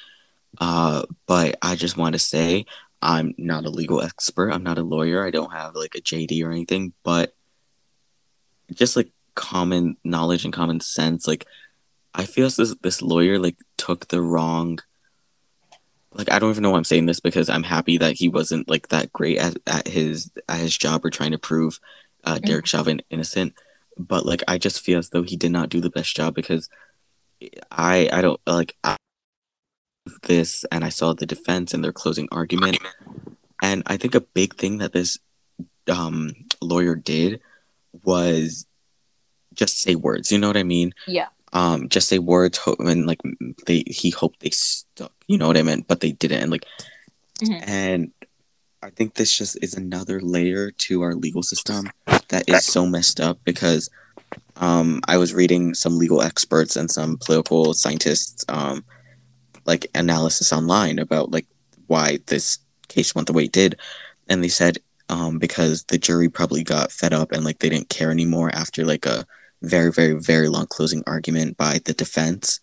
Uh 0.59 1.03
but 1.25 1.57
i 1.61 1.75
just 1.75 1.97
want 1.97 2.13
to 2.13 2.19
say 2.19 2.65
i'm 3.01 3.33
not 3.37 3.65
a 3.65 3.69
legal 3.69 4.01
expert. 4.01 4.51
I'm 4.51 4.63
not 4.63 4.77
a 4.77 4.83
lawyer. 4.83 5.25
I 5.25 5.31
don't 5.31 5.51
have 5.51 5.75
like 5.75 5.95
a 5.95 6.01
jd 6.01 6.45
or 6.45 6.51
anything 6.51 6.93
but 7.03 7.35
just 8.73 8.95
like 8.95 9.11
common 9.35 9.97
knowledge 10.03 10.45
and 10.45 10.53
common 10.53 10.79
sense 10.79 11.27
like 11.27 11.45
i 12.13 12.23
feel 12.23 12.49
this 12.49 12.75
this 12.81 13.01
lawyer 13.01 13.37
like 13.37 13.57
took 13.77 14.07
the 14.07 14.21
wrong 14.21 14.79
like 16.15 16.31
I 16.31 16.39
don't 16.39 16.49
even 16.49 16.63
know 16.63 16.71
why 16.71 16.77
I'm 16.77 16.85
saying 16.85 17.05
this 17.05 17.19
because 17.19 17.49
I'm 17.49 17.63
happy 17.63 17.97
that 17.97 18.13
he 18.13 18.29
wasn't 18.29 18.69
like 18.69 18.87
that 18.89 19.11
great 19.11 19.37
at, 19.37 19.57
at 19.67 19.87
his 19.87 20.31
at 20.47 20.59
his 20.59 20.75
job 20.77 21.05
or 21.05 21.09
trying 21.09 21.31
to 21.31 21.37
prove 21.37 21.79
uh, 22.23 22.39
Derek 22.39 22.65
Chauvin 22.65 23.01
innocent. 23.09 23.53
But 23.97 24.25
like 24.25 24.43
I 24.47 24.57
just 24.57 24.81
feel 24.81 24.99
as 24.99 25.09
though 25.09 25.23
he 25.23 25.35
did 25.37 25.51
not 25.51 25.69
do 25.69 25.79
the 25.81 25.89
best 25.89 26.15
job 26.15 26.35
because 26.35 26.69
I 27.71 28.09
I 28.11 28.21
don't 28.21 28.39
like 28.45 28.75
I, 28.83 28.97
this 30.23 30.65
and 30.71 30.83
I 30.83 30.89
saw 30.89 31.13
the 31.13 31.25
defense 31.25 31.73
and 31.73 31.83
their 31.83 31.93
closing 31.93 32.27
argument 32.31 32.77
and 33.63 33.83
I 33.87 33.97
think 33.97 34.13
a 34.15 34.21
big 34.21 34.55
thing 34.55 34.77
that 34.79 34.93
this 34.93 35.17
um 35.89 36.33
lawyer 36.61 36.95
did 36.95 37.41
was 38.03 38.65
just 39.53 39.79
say 39.79 39.95
words. 39.95 40.31
You 40.31 40.37
know 40.39 40.47
what 40.47 40.57
I 40.57 40.63
mean? 40.63 40.93
yeah 41.07 41.27
um 41.53 41.87
just 41.89 42.09
say 42.09 42.19
words 42.19 42.57
ho- 42.57 42.75
and 42.79 43.05
like 43.05 43.21
they 43.65 43.83
he 43.87 44.09
hoped 44.09 44.41
they 44.41 44.49
stuck 44.49 45.13
you 45.27 45.37
know 45.37 45.47
what 45.47 45.55
i 45.55 45.61
meant 45.61 45.87
but 45.87 46.01
they 46.01 46.11
didn't 46.11 46.41
and 46.41 46.51
like 46.51 46.65
Mhm. 47.39 47.63
and 47.67 48.11
I 48.85 48.91
think 48.91 49.15
this 49.15 49.35
just 49.35 49.57
is 49.63 49.73
another 49.73 50.21
layer 50.21 50.69
to 50.69 51.01
our 51.01 51.15
legal 51.15 51.41
system 51.41 51.89
that 52.29 52.47
is 52.47 52.63
so 52.65 52.85
messed 52.85 53.19
up 53.19 53.39
because 53.43 53.89
um, 54.57 55.01
I 55.07 55.17
was 55.17 55.33
reading 55.33 55.73
some 55.73 55.97
legal 55.97 56.21
experts 56.21 56.75
and 56.75 56.91
some 56.91 57.17
political 57.17 57.73
scientists 57.73 58.45
um, 58.47 58.85
like 59.65 59.87
analysis 59.95 60.53
online 60.53 60.99
about 60.99 61.31
like 61.31 61.47
why 61.87 62.19
this 62.27 62.59
case 62.87 63.15
went 63.15 63.25
the 63.25 63.33
way 63.33 63.45
it 63.45 63.51
did, 63.51 63.75
and 64.29 64.43
they 64.43 64.49
said 64.49 64.77
um, 65.09 65.39
because 65.39 65.85
the 65.85 65.97
jury 65.97 66.29
probably 66.29 66.63
got 66.63 66.91
fed 66.91 67.11
up 67.11 67.31
and 67.31 67.43
like 67.43 67.57
they 67.59 67.69
didn't 67.69 67.89
care 67.89 68.11
anymore 68.11 68.51
after 68.53 68.85
like 68.85 69.07
a 69.07 69.25
very 69.63 69.91
very 69.91 70.13
very 70.13 70.47
long 70.47 70.67
closing 70.67 71.03
argument 71.07 71.57
by 71.57 71.79
the 71.85 71.93
defense. 71.93 72.59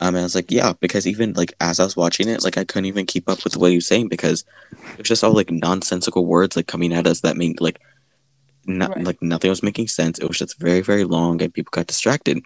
Um, 0.00 0.14
and 0.14 0.18
I 0.18 0.22
was 0.22 0.34
like, 0.34 0.50
yeah, 0.50 0.74
because 0.80 1.06
even 1.06 1.32
like 1.32 1.52
as 1.60 1.80
I 1.80 1.84
was 1.84 1.96
watching 1.96 2.28
it, 2.28 2.44
like 2.44 2.56
I 2.56 2.64
couldn't 2.64 2.86
even 2.86 3.06
keep 3.06 3.28
up 3.28 3.42
with 3.42 3.56
what 3.56 3.70
he 3.70 3.76
was 3.76 3.86
saying 3.86 4.08
because 4.08 4.44
it 4.92 4.98
was 4.98 5.08
just 5.08 5.24
all 5.24 5.32
like 5.32 5.50
nonsensical 5.50 6.24
words 6.24 6.56
like 6.56 6.68
coming 6.68 6.92
at 6.92 7.06
us 7.06 7.20
that 7.22 7.36
made 7.36 7.60
like 7.60 7.80
not 8.66 8.94
right. 8.94 9.04
like 9.04 9.22
nothing 9.22 9.50
was 9.50 9.62
making 9.62 9.88
sense. 9.88 10.18
It 10.18 10.28
was 10.28 10.38
just 10.38 10.58
very 10.58 10.82
very 10.82 11.04
long 11.04 11.42
and 11.42 11.52
people 11.52 11.70
got 11.72 11.88
distracted. 11.88 12.42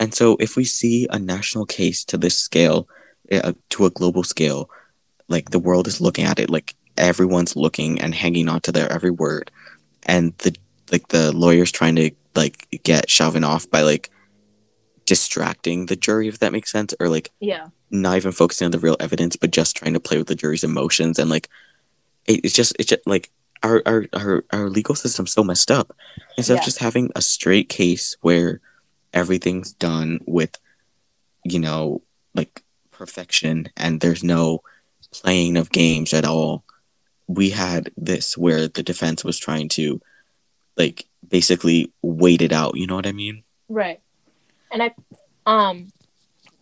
And 0.00 0.14
so 0.14 0.36
if 0.40 0.56
we 0.56 0.64
see 0.64 1.06
a 1.10 1.18
national 1.18 1.66
case 1.66 2.04
to 2.04 2.16
this 2.16 2.38
scale, 2.38 2.88
uh, 3.30 3.52
to 3.70 3.84
a 3.84 3.90
global 3.90 4.22
scale, 4.22 4.70
like 5.28 5.50
the 5.50 5.58
world 5.58 5.88
is 5.88 6.00
looking 6.00 6.24
at 6.24 6.38
it, 6.38 6.48
like 6.48 6.74
everyone's 6.96 7.56
looking 7.56 8.00
and 8.00 8.14
hanging 8.14 8.48
on 8.48 8.60
to 8.62 8.72
their 8.72 8.90
every 8.90 9.10
word, 9.10 9.50
and 10.04 10.32
the 10.38 10.56
like 10.90 11.08
the 11.08 11.32
lawyers 11.32 11.70
trying 11.70 11.96
to 11.96 12.10
like 12.34 12.66
get 12.82 13.10
Chauvin 13.10 13.44
off 13.44 13.68
by 13.70 13.82
like 13.82 14.10
distracting 15.08 15.86
the 15.86 15.96
jury, 15.96 16.28
if 16.28 16.38
that 16.40 16.52
makes 16.52 16.70
sense, 16.70 16.94
or 17.00 17.08
like 17.08 17.30
yeah, 17.40 17.68
not 17.90 18.18
even 18.18 18.30
focusing 18.30 18.66
on 18.66 18.72
the 18.72 18.78
real 18.78 18.96
evidence, 19.00 19.36
but 19.36 19.50
just 19.50 19.74
trying 19.74 19.94
to 19.94 20.00
play 20.00 20.18
with 20.18 20.26
the 20.26 20.34
jury's 20.34 20.62
emotions 20.62 21.18
and 21.18 21.30
like 21.30 21.48
it, 22.26 22.44
it's 22.44 22.52
just 22.52 22.76
it's 22.78 22.90
just 22.90 23.06
like 23.06 23.30
our 23.62 23.82
our 23.86 24.04
our, 24.12 24.44
our 24.52 24.68
legal 24.68 24.94
system's 24.94 25.32
so 25.32 25.42
messed 25.42 25.70
up. 25.70 25.96
Instead 26.36 26.54
yeah. 26.54 26.58
of 26.58 26.64
just 26.66 26.80
having 26.80 27.10
a 27.16 27.22
straight 27.22 27.70
case 27.70 28.18
where 28.20 28.60
everything's 29.14 29.72
done 29.72 30.20
with, 30.26 30.58
you 31.42 31.58
know, 31.58 32.02
like 32.34 32.62
perfection 32.90 33.70
and 33.78 34.02
there's 34.02 34.22
no 34.22 34.60
playing 35.10 35.56
of 35.56 35.72
games 35.72 36.12
at 36.12 36.26
all. 36.26 36.64
We 37.28 37.48
had 37.48 37.90
this 37.96 38.36
where 38.36 38.68
the 38.68 38.82
defense 38.82 39.24
was 39.24 39.38
trying 39.38 39.70
to 39.70 40.02
like 40.76 41.06
basically 41.26 41.94
wait 42.02 42.42
it 42.42 42.52
out, 42.52 42.76
you 42.76 42.86
know 42.86 42.96
what 42.96 43.06
I 43.06 43.12
mean? 43.12 43.42
Right 43.70 44.02
and 44.70 44.82
I 44.82 44.94
um 45.46 45.92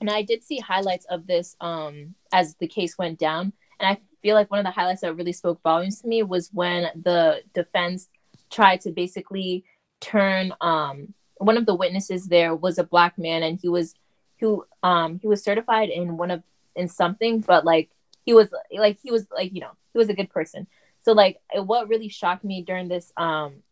and 0.00 0.10
I 0.10 0.22
did 0.22 0.42
see 0.42 0.58
highlights 0.58 1.06
of 1.06 1.26
this 1.26 1.56
um 1.60 2.14
as 2.32 2.54
the 2.56 2.68
case 2.68 2.98
went 2.98 3.18
down. 3.18 3.52
And 3.78 3.88
I 3.88 4.00
feel 4.22 4.34
like 4.34 4.50
one 4.50 4.58
of 4.58 4.64
the 4.64 4.70
highlights 4.70 5.02
that 5.02 5.14
really 5.14 5.32
spoke 5.32 5.60
volumes 5.62 6.00
to 6.00 6.08
me 6.08 6.22
was 6.22 6.50
when 6.52 6.88
the 6.94 7.42
defense 7.54 8.08
tried 8.50 8.80
to 8.82 8.90
basically 8.90 9.64
turn 10.00 10.52
um 10.60 11.14
one 11.38 11.56
of 11.56 11.66
the 11.66 11.74
witnesses 11.74 12.28
there 12.28 12.54
was 12.54 12.78
a 12.78 12.84
black 12.84 13.18
man 13.18 13.42
and 13.42 13.58
he 13.60 13.68
was 13.68 13.94
who 14.40 14.64
um 14.82 15.18
he 15.20 15.26
was 15.26 15.42
certified 15.42 15.88
in 15.88 16.16
one 16.16 16.30
of 16.30 16.42
in 16.74 16.88
something 16.88 17.40
but 17.40 17.64
like 17.64 17.90
he 18.26 18.34
was 18.34 18.52
like 18.72 18.98
he 19.02 19.10
was 19.10 19.26
like 19.30 19.54
you 19.54 19.60
know 19.60 19.70
he 19.96 19.98
was 19.98 20.10
a 20.10 20.14
good 20.14 20.28
person. 20.28 20.66
So 21.02 21.12
like 21.12 21.40
what 21.54 21.88
really 21.88 22.08
shocked 22.08 22.44
me 22.44 22.62
during 22.62 22.88
this 22.88 23.12
um 23.16 23.62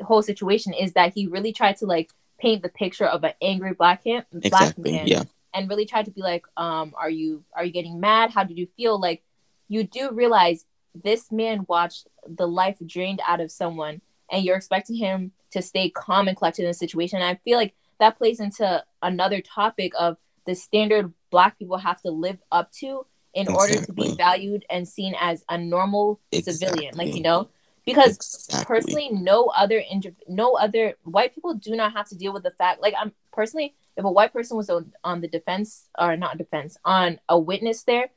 whole 0.00 0.22
situation 0.22 0.72
is 0.72 0.94
that 0.94 1.12
he 1.14 1.26
really 1.26 1.52
tried 1.52 1.76
to 1.76 1.86
like 1.86 2.10
paint 2.38 2.62
the 2.62 2.68
picture 2.68 3.06
of 3.06 3.24
an 3.24 3.32
angry 3.42 3.74
black 3.74 4.04
man, 4.04 4.24
black 4.32 4.78
man, 4.78 5.06
yeah. 5.06 5.24
and 5.54 5.68
really 5.68 5.86
try 5.86 6.02
to 6.02 6.10
be 6.10 6.20
like, 6.20 6.44
um, 6.56 6.94
are 6.96 7.10
you 7.10 7.44
are 7.54 7.64
you 7.64 7.72
getting 7.72 8.00
mad? 8.00 8.30
How 8.30 8.44
did 8.44 8.58
you 8.58 8.66
feel? 8.76 9.00
Like, 9.00 9.22
you 9.68 9.84
do 9.84 10.10
realize 10.12 10.64
this 10.94 11.30
man 11.30 11.66
watched 11.68 12.08
the 12.26 12.46
life 12.46 12.78
drained 12.86 13.20
out 13.26 13.40
of 13.40 13.50
someone, 13.50 14.00
and 14.30 14.44
you're 14.44 14.56
expecting 14.56 14.96
him 14.96 15.32
to 15.50 15.62
stay 15.62 15.90
calm 15.90 16.28
and 16.28 16.36
collected 16.36 16.62
in 16.62 16.68
the 16.68 16.74
situation. 16.74 17.20
And 17.20 17.28
I 17.28 17.36
feel 17.44 17.58
like 17.58 17.74
that 18.00 18.18
plays 18.18 18.40
into 18.40 18.84
another 19.02 19.40
topic 19.40 19.92
of 19.98 20.16
the 20.46 20.54
standard 20.54 21.12
black 21.30 21.58
people 21.58 21.78
have 21.78 22.00
to 22.02 22.10
live 22.10 22.38
up 22.50 22.72
to 22.72 23.06
in 23.34 23.42
exactly. 23.42 23.76
order 23.76 23.86
to 23.86 23.92
be 23.92 24.14
valued 24.14 24.64
and 24.70 24.88
seen 24.88 25.14
as 25.20 25.44
a 25.48 25.58
normal 25.58 26.20
exactly. 26.32 26.52
civilian. 26.52 26.96
Like 26.96 27.14
you 27.14 27.22
know, 27.22 27.48
because 27.88 28.16
exactly. 28.16 28.64
personally 28.66 29.08
no 29.10 29.46
other 29.46 29.82
no 30.28 30.52
other 30.54 30.94
white 31.04 31.34
people 31.34 31.54
do 31.54 31.74
not 31.74 31.92
have 31.92 32.06
to 32.06 32.16
deal 32.16 32.32
with 32.32 32.42
the 32.42 32.50
fact 32.50 32.82
like 32.82 32.94
i'm 32.98 33.12
personally 33.32 33.74
if 33.96 34.04
a 34.04 34.10
white 34.10 34.32
person 34.32 34.56
was 34.56 34.68
on, 34.70 34.92
on 35.02 35.20
the 35.20 35.28
defense 35.28 35.88
or 35.98 36.16
not 36.16 36.36
defense 36.36 36.76
on 36.84 37.18
a 37.28 37.38
witness 37.38 37.82
there 37.84 38.10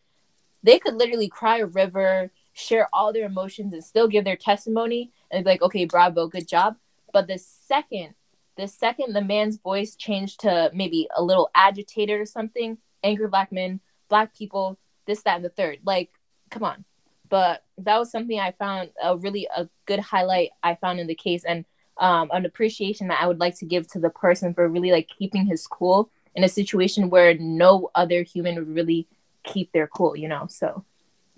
they 0.63 0.77
could 0.77 0.95
literally 0.95 1.29
cry 1.29 1.59
a 1.59 1.65
river 1.65 2.31
share 2.53 2.89
all 2.91 3.13
their 3.13 3.25
emotions 3.25 3.73
and 3.73 3.83
still 3.83 4.07
give 4.09 4.25
their 4.25 4.35
testimony 4.35 5.11
and 5.31 5.45
be 5.45 5.51
like 5.51 5.61
okay 5.61 5.85
bravo 5.85 6.27
good 6.27 6.47
job 6.47 6.75
but 7.13 7.27
the 7.27 7.37
second 7.37 8.13
the 8.57 8.67
second 8.67 9.13
the 9.13 9.21
man's 9.21 9.57
voice 9.57 9.95
changed 9.95 10.41
to 10.41 10.69
maybe 10.73 11.07
a 11.15 11.23
little 11.23 11.49
agitated 11.55 12.19
or 12.19 12.25
something 12.25 12.77
angry 13.03 13.27
black 13.27 13.51
men 13.53 13.79
black 14.09 14.35
people 14.35 14.77
this 15.07 15.23
that 15.23 15.37
and 15.37 15.45
the 15.45 15.49
third 15.49 15.79
like 15.85 16.09
come 16.49 16.63
on 16.63 16.83
but 17.31 17.63
that 17.79 17.97
was 17.97 18.11
something 18.11 18.39
I 18.39 18.51
found 18.51 18.89
a 19.01 19.17
really 19.17 19.47
a 19.55 19.67
good 19.87 20.01
highlight 20.01 20.49
I 20.61 20.75
found 20.75 20.99
in 20.99 21.07
the 21.07 21.15
case 21.15 21.43
and 21.45 21.65
um, 21.97 22.29
an 22.33 22.45
appreciation 22.45 23.07
that 23.07 23.21
I 23.21 23.27
would 23.27 23.39
like 23.39 23.57
to 23.59 23.65
give 23.65 23.87
to 23.93 23.99
the 23.99 24.09
person 24.09 24.53
for 24.53 24.67
really 24.67 24.91
like 24.91 25.09
keeping 25.17 25.45
his 25.45 25.65
cool 25.65 26.11
in 26.35 26.43
a 26.43 26.49
situation 26.49 27.09
where 27.09 27.33
no 27.35 27.89
other 27.95 28.21
human 28.21 28.55
would 28.55 28.75
really 28.75 29.07
keep 29.45 29.71
their 29.71 29.87
cool, 29.87 30.15
you 30.15 30.27
know. 30.27 30.45
So 30.49 30.83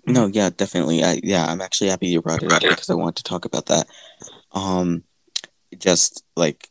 no, 0.04 0.26
yeah, 0.26 0.50
definitely. 0.50 1.04
I 1.04 1.20
yeah, 1.22 1.46
I'm 1.46 1.60
actually 1.60 1.90
happy 1.90 2.08
you 2.08 2.20
brought 2.20 2.42
it 2.42 2.52
up 2.52 2.60
because 2.60 2.90
I 2.90 2.94
want 2.94 3.16
to 3.16 3.22
talk 3.22 3.44
about 3.44 3.66
that. 3.66 3.86
Um, 4.50 5.04
just 5.78 6.24
like 6.36 6.68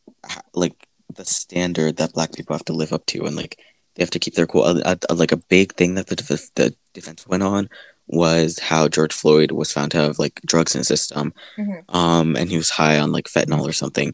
like 0.54 0.88
the 1.16 1.24
standard 1.24 1.96
that 1.98 2.14
Black 2.14 2.34
people 2.34 2.56
have 2.56 2.66
to 2.66 2.74
live 2.74 2.92
up 2.92 3.06
to, 3.08 3.26
and 3.26 3.38
like 3.38 3.58
they 3.96 4.04
have 4.04 4.12
to 4.12 4.20
keep 4.20 4.36
their 4.36 4.48
cool. 4.48 4.64
Uh, 4.64 4.82
uh, 4.86 5.16
like 5.16 5.32
a 5.32 5.38
big 5.38 5.74
thing 5.76 5.96
that 5.96 6.08
the, 6.08 6.16
the 6.56 6.76
defense 6.94 7.26
went 7.26 7.44
on 7.44 7.70
was 8.08 8.60
how 8.60 8.88
George 8.88 9.14
Floyd 9.14 9.52
was 9.52 9.72
found 9.72 9.92
to 9.92 9.98
have 9.98 10.20
like 10.20 10.42
drugs 10.46 10.76
in 10.76 10.80
his 10.80 10.88
system, 10.88 11.34
mm-hmm. 11.58 11.96
um, 11.96 12.36
and 12.36 12.50
he 12.50 12.58
was 12.58 12.70
high 12.70 13.00
on 13.00 13.12
like 13.12 13.26
fentanyl 13.26 13.68
or 13.68 13.74
something, 13.74 14.14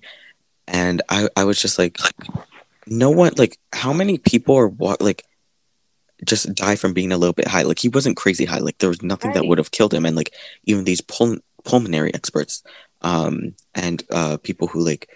and 0.67 1.01
I 1.09 1.29
I 1.35 1.43
was 1.43 1.61
just 1.61 1.79
like, 1.79 1.97
no 2.89 3.09
one 3.09 3.33
like 3.37 3.57
how 3.73 3.93
many 3.93 4.17
people 4.17 4.55
are 4.55 4.67
what 4.67 5.01
like 5.01 5.23
just 6.25 6.53
die 6.53 6.75
from 6.75 6.93
being 6.93 7.11
a 7.11 7.17
little 7.17 7.33
bit 7.33 7.47
high 7.47 7.61
like 7.61 7.79
he 7.79 7.87
wasn't 7.87 8.17
crazy 8.17 8.45
high 8.45 8.59
like 8.59 8.77
there 8.79 8.89
was 8.89 9.01
nothing 9.01 9.29
right. 9.29 9.35
that 9.35 9.45
would 9.45 9.57
have 9.57 9.71
killed 9.71 9.93
him 9.93 10.05
and 10.05 10.15
like 10.15 10.33
even 10.65 10.83
these 10.83 11.01
pul- 11.01 11.39
pulmonary 11.63 12.13
experts 12.13 12.61
um 13.01 13.55
and 13.73 14.03
uh 14.11 14.37
people 14.37 14.67
who 14.67 14.83
like 14.83 15.09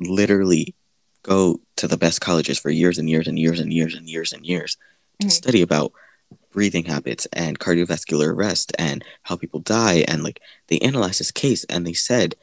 literally 0.00 0.74
go 1.22 1.60
to 1.76 1.88
the 1.88 1.96
best 1.96 2.20
colleges 2.20 2.58
for 2.58 2.68
years 2.68 2.98
and 2.98 3.08
years 3.08 3.26
and 3.26 3.38
years 3.38 3.60
and 3.60 3.72
years 3.72 3.94
and 3.94 4.08
years 4.08 4.32
and 4.32 4.44
years 4.44 4.76
mm-hmm. 4.76 5.28
to 5.28 5.34
study 5.34 5.62
about 5.62 5.92
breathing 6.54 6.84
habits 6.84 7.26
and 7.32 7.58
cardiovascular 7.58 8.28
arrest 8.28 8.72
and 8.78 9.04
how 9.24 9.36
people 9.36 9.58
die 9.58 10.04
and 10.06 10.22
like 10.22 10.40
they 10.68 10.78
analyzed 10.78 11.18
his 11.18 11.32
case 11.32 11.64
and 11.64 11.84
they 11.84 11.92
said 11.92 12.36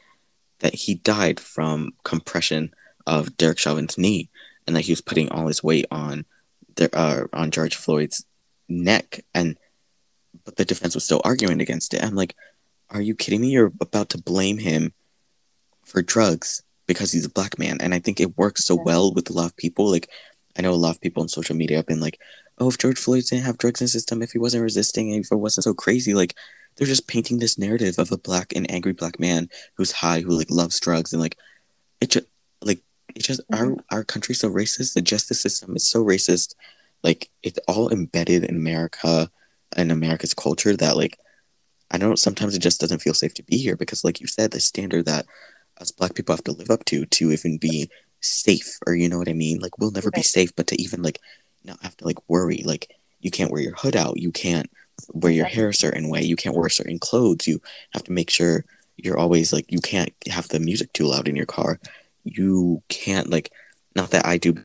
that 0.58 0.74
he 0.74 0.96
died 0.96 1.40
from 1.40 1.92
compression 2.04 2.72
of 3.06 3.36
Derek 3.38 3.58
Chauvin's 3.58 3.96
knee 3.96 4.28
and 4.66 4.76
that 4.76 4.82
he 4.82 4.92
was 4.92 5.00
putting 5.00 5.30
all 5.30 5.48
his 5.48 5.64
weight 5.64 5.86
on 5.90 6.26
the, 6.76 6.94
uh, 6.94 7.26
on 7.32 7.50
George 7.50 7.74
Floyd's 7.74 8.26
neck 8.68 9.24
and 9.34 9.56
but 10.44 10.56
the 10.56 10.64
defense 10.64 10.94
was 10.94 11.04
still 11.04 11.20
arguing 11.24 11.60
against 11.60 11.94
it. 11.94 12.02
I'm 12.02 12.14
like, 12.14 12.34
are 12.90 13.00
you 13.00 13.14
kidding 13.14 13.40
me? 13.40 13.50
You're 13.50 13.72
about 13.80 14.08
to 14.10 14.18
blame 14.18 14.58
him 14.58 14.92
for 15.84 16.02
drugs 16.02 16.62
because 16.86 17.12
he's 17.12 17.24
a 17.24 17.30
black 17.30 17.58
man. 17.58 17.78
And 17.80 17.94
I 17.94 17.98
think 17.98 18.20
it 18.20 18.36
works 18.36 18.64
so 18.64 18.74
well 18.74 19.12
with 19.12 19.30
a 19.30 19.32
lot 19.32 19.46
of 19.46 19.56
people. 19.56 19.90
Like 19.90 20.08
I 20.58 20.62
know 20.62 20.72
a 20.72 20.74
lot 20.74 20.96
of 20.96 21.00
people 21.00 21.22
on 21.22 21.28
social 21.28 21.56
media 21.56 21.78
have 21.78 21.86
been 21.86 22.00
like, 22.00 22.18
oh, 22.62 22.68
if 22.68 22.78
George 22.78 22.98
Floyd 22.98 23.24
didn't 23.24 23.44
have 23.44 23.58
drugs 23.58 23.80
in 23.80 23.84
his 23.84 23.92
system, 23.92 24.22
if 24.22 24.32
he 24.32 24.38
wasn't 24.38 24.62
resisting, 24.62 25.10
if 25.10 25.30
it 25.30 25.36
wasn't 25.36 25.64
so 25.64 25.74
crazy, 25.74 26.14
like 26.14 26.34
they're 26.76 26.86
just 26.86 27.08
painting 27.08 27.38
this 27.38 27.58
narrative 27.58 27.98
of 27.98 28.12
a 28.12 28.18
black 28.18 28.52
and 28.54 28.70
angry 28.70 28.92
black 28.92 29.20
man 29.20 29.48
who's 29.74 29.92
high, 29.92 30.20
who 30.20 30.30
like 30.30 30.50
loves 30.50 30.80
drugs, 30.80 31.12
and 31.12 31.20
like 31.20 31.36
it 32.00 32.10
just 32.10 32.26
like 32.62 32.80
it 33.14 33.22
just 33.22 33.40
mm-hmm. 33.50 33.72
our 33.72 33.76
our 33.90 34.04
country's 34.04 34.40
so 34.40 34.50
racist. 34.50 34.94
The 34.94 35.02
justice 35.02 35.40
system 35.40 35.76
is 35.76 35.88
so 35.88 36.04
racist. 36.04 36.54
Like 37.02 37.30
it's 37.42 37.58
all 37.68 37.90
embedded 37.90 38.44
in 38.44 38.56
America 38.56 39.30
and 39.76 39.90
America's 39.90 40.34
culture 40.34 40.76
that 40.76 40.96
like 40.96 41.18
I 41.90 41.98
don't 41.98 42.10
know 42.10 42.16
sometimes 42.16 42.54
it 42.54 42.60
just 42.60 42.80
doesn't 42.80 43.02
feel 43.02 43.14
safe 43.14 43.34
to 43.34 43.42
be 43.42 43.58
here 43.58 43.76
because 43.76 44.04
like 44.04 44.20
you 44.20 44.26
said, 44.26 44.52
the 44.52 44.60
standard 44.60 45.06
that 45.06 45.26
us 45.80 45.90
black 45.90 46.14
people 46.14 46.34
have 46.34 46.44
to 46.44 46.52
live 46.52 46.70
up 46.70 46.84
to 46.86 47.04
to 47.06 47.32
even 47.32 47.58
be 47.58 47.90
safe 48.20 48.78
or 48.86 48.94
you 48.94 49.08
know 49.08 49.18
what 49.18 49.28
I 49.28 49.34
mean? 49.34 49.58
Like 49.58 49.78
we'll 49.78 49.90
never 49.90 50.10
be 50.10 50.22
safe, 50.22 50.54
but 50.56 50.68
to 50.68 50.80
even 50.80 51.02
like 51.02 51.20
not 51.64 51.82
have 51.82 51.96
to 51.98 52.04
like 52.04 52.18
worry. 52.28 52.62
Like 52.64 52.94
you 53.20 53.30
can't 53.30 53.50
wear 53.50 53.62
your 53.62 53.74
hood 53.74 53.96
out. 53.96 54.18
You 54.18 54.32
can't 54.32 54.70
wear 55.12 55.32
your 55.32 55.46
hair 55.46 55.68
a 55.68 55.74
certain 55.74 56.08
way. 56.08 56.22
You 56.22 56.36
can't 56.36 56.56
wear 56.56 56.68
certain 56.68 56.98
clothes. 56.98 57.46
You 57.46 57.60
have 57.92 58.04
to 58.04 58.12
make 58.12 58.30
sure 58.30 58.64
you're 58.96 59.18
always 59.18 59.52
like 59.52 59.70
you 59.70 59.80
can't 59.80 60.12
have 60.28 60.48
the 60.48 60.60
music 60.60 60.92
too 60.92 61.06
loud 61.06 61.28
in 61.28 61.36
your 61.36 61.46
car. 61.46 61.78
You 62.24 62.82
can't 62.88 63.30
like 63.30 63.50
not 63.96 64.10
that 64.10 64.26
I 64.26 64.38
do 64.38 64.62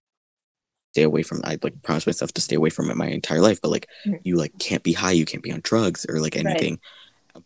stay 0.93 1.03
away 1.03 1.23
from 1.23 1.41
I 1.43 1.57
like 1.61 1.81
promise 1.83 2.07
myself 2.07 2.33
to 2.33 2.41
stay 2.41 2.55
away 2.55 2.69
from 2.69 2.89
it 2.89 2.97
my 2.97 3.07
entire 3.07 3.41
life, 3.41 3.61
but 3.61 3.71
like 3.71 3.87
mm-hmm. 4.05 4.17
you 4.23 4.37
like 4.37 4.57
can't 4.59 4.83
be 4.83 4.93
high, 4.93 5.11
you 5.11 5.25
can't 5.25 5.43
be 5.43 5.51
on 5.51 5.61
drugs 5.63 6.05
or 6.09 6.19
like 6.19 6.35
anything. 6.35 6.79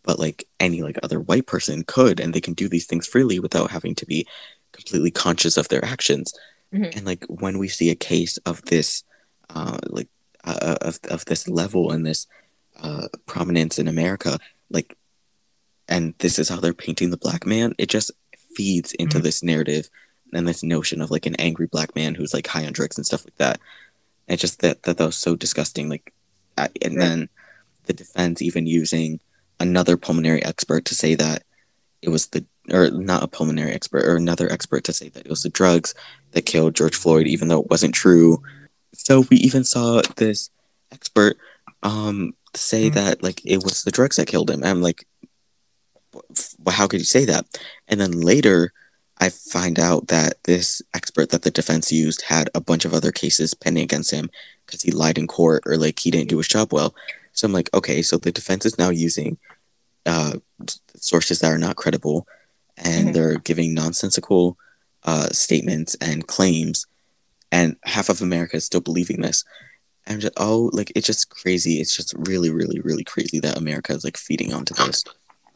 but 0.04 0.18
like 0.18 0.48
any 0.58 0.80
like 0.80 0.98
other 1.02 1.20
white 1.20 1.46
person 1.46 1.84
could 1.84 2.18
and 2.18 2.32
they 2.32 2.40
can 2.40 2.54
do 2.54 2.66
these 2.66 2.86
things 2.86 3.06
freely 3.06 3.38
without 3.38 3.70
having 3.70 3.94
to 3.94 4.06
be 4.06 4.26
completely 4.72 5.10
conscious 5.10 5.58
of 5.58 5.68
their 5.68 5.84
actions 5.84 6.32
Mhm. 6.72 6.96
and 6.96 7.04
like 7.04 7.24
when 7.28 7.58
we 7.58 7.68
see 7.68 7.90
a 7.90 7.94
case 7.94 8.38
of 8.46 8.62
this 8.62 9.04
uh 9.54 9.78
like 9.88 10.08
uh, 10.44 10.76
of, 10.80 10.98
of 11.10 11.24
this 11.26 11.46
level 11.48 11.90
and 11.92 12.04
this 12.06 12.26
uh 12.80 13.06
prominence 13.26 13.78
in 13.78 13.86
america 13.88 14.38
like 14.70 14.96
and 15.88 16.14
this 16.18 16.38
is 16.38 16.48
how 16.48 16.58
they're 16.60 16.72
painting 16.72 17.10
the 17.10 17.16
black 17.16 17.46
man 17.46 17.74
it 17.78 17.88
just 17.88 18.10
feeds 18.56 18.92
into 18.94 19.18
Mhm. 19.18 19.22
this 19.22 19.42
narrative 19.42 19.88
and 20.32 20.48
this 20.48 20.62
notion 20.62 21.00
of 21.00 21.10
like 21.10 21.26
an 21.26 21.34
angry 21.36 21.66
black 21.66 21.94
man 21.94 22.14
who's 22.14 22.32
like 22.34 22.46
high 22.46 22.64
on 22.66 22.72
drugs 22.72 22.96
and 22.98 23.06
stuff 23.06 23.24
like 23.24 23.36
that 23.36 23.60
and 24.28 24.38
just 24.40 24.60
that 24.60 24.82
that, 24.84 24.96
that 24.98 25.06
was 25.06 25.16
so 25.16 25.36
disgusting 25.36 25.88
like 25.88 26.12
I, 26.58 26.68
and 26.82 26.96
Right. 26.96 27.00
then 27.08 27.28
the 27.84 27.92
defense 27.92 28.40
even 28.42 28.66
using 28.66 29.20
another 29.60 29.96
pulmonary 29.96 30.44
expert 30.44 30.84
to 30.86 30.94
say 30.94 31.14
that 31.14 31.44
it 32.00 32.08
was 32.08 32.28
the 32.28 32.44
or 32.70 32.90
not 32.90 33.22
a 33.22 33.28
pulmonary 33.28 33.72
expert 33.72 34.04
or 34.04 34.16
another 34.16 34.50
expert 34.50 34.84
to 34.84 34.92
say 34.92 35.08
that 35.10 35.26
it 35.26 35.30
was 35.30 35.42
the 35.42 35.48
drugs 35.48 35.94
that 36.32 36.46
killed 36.46 36.74
George 36.76 36.94
Floyd 36.96 37.26
even 37.26 37.48
though 37.48 37.60
it 37.60 37.70
wasn't 37.70 37.94
true 37.94 38.42
so 38.94 39.24
we 39.30 39.36
even 39.38 39.64
saw 39.64 40.02
this 40.16 40.50
expert 40.92 41.36
um 41.82 42.34
say 42.54 42.90
Mhm. 42.90 42.94
that 42.94 43.22
like 43.22 43.40
it 43.44 43.62
was 43.64 43.82
the 43.82 43.90
drugs 43.90 44.16
that 44.16 44.26
killed 44.28 44.50
him 44.50 44.60
and 44.62 44.68
I'm 44.68 44.82
like 44.82 45.06
well, 46.58 46.74
how 46.74 46.86
could 46.86 47.00
you 47.00 47.06
say 47.06 47.24
that 47.24 47.46
and 47.88 48.00
then 48.00 48.12
later 48.12 48.72
I 49.18 49.28
find 49.30 49.78
out 49.78 50.08
that 50.08 50.42
this 50.44 50.82
expert 50.94 51.30
that 51.30 51.42
the 51.42 51.50
defense 51.50 51.92
used 51.92 52.22
had 52.22 52.50
a 52.54 52.60
bunch 52.60 52.84
of 52.84 52.92
other 52.92 53.12
cases 53.12 53.54
pending 53.54 53.84
against 53.84 54.10
him 54.10 54.28
because 54.66 54.82
he 54.82 54.90
lied 54.90 55.16
in 55.16 55.26
court 55.26 55.62
or 55.64 55.76
like 55.76 56.00
he 56.00 56.10
didn't 56.10 56.28
do 56.28 56.38
his 56.38 56.48
job 56.48 56.72
well. 56.72 56.94
So 57.32 57.46
I'm 57.46 57.52
like, 57.52 57.70
okay, 57.72 58.02
so 58.02 58.16
the 58.16 58.32
defense 58.32 58.66
is 58.66 58.78
now 58.78 58.90
using 58.90 59.38
uh, 60.06 60.38
sources 60.96 61.38
that 61.38 61.52
are 61.52 61.58
not 61.58 61.76
credible 61.76 62.26
and 62.76 63.08
Mhm. 63.10 63.12
they're 63.14 63.38
giving 63.38 63.74
nonsensical 63.74 64.58
uh, 65.04 65.28
statements 65.30 65.94
and 66.00 66.26
claims, 66.26 66.86
and 67.52 67.76
half 67.84 68.08
of 68.08 68.20
America 68.20 68.56
is 68.56 68.64
still 68.64 68.80
believing 68.80 69.20
this. 69.20 69.44
And 70.06 70.14
I'm 70.14 70.20
just, 70.20 70.32
oh, 70.38 70.70
like 70.72 70.90
it's 70.96 71.06
just 71.06 71.30
crazy. 71.30 71.74
It's 71.80 71.94
just 71.94 72.12
really, 72.26 72.50
really, 72.50 72.80
really 72.80 73.04
crazy 73.04 73.38
that 73.40 73.56
America 73.56 73.92
is 73.92 74.02
like 74.02 74.16
feeding 74.16 74.52
onto 74.52 74.74
this. 74.74 75.04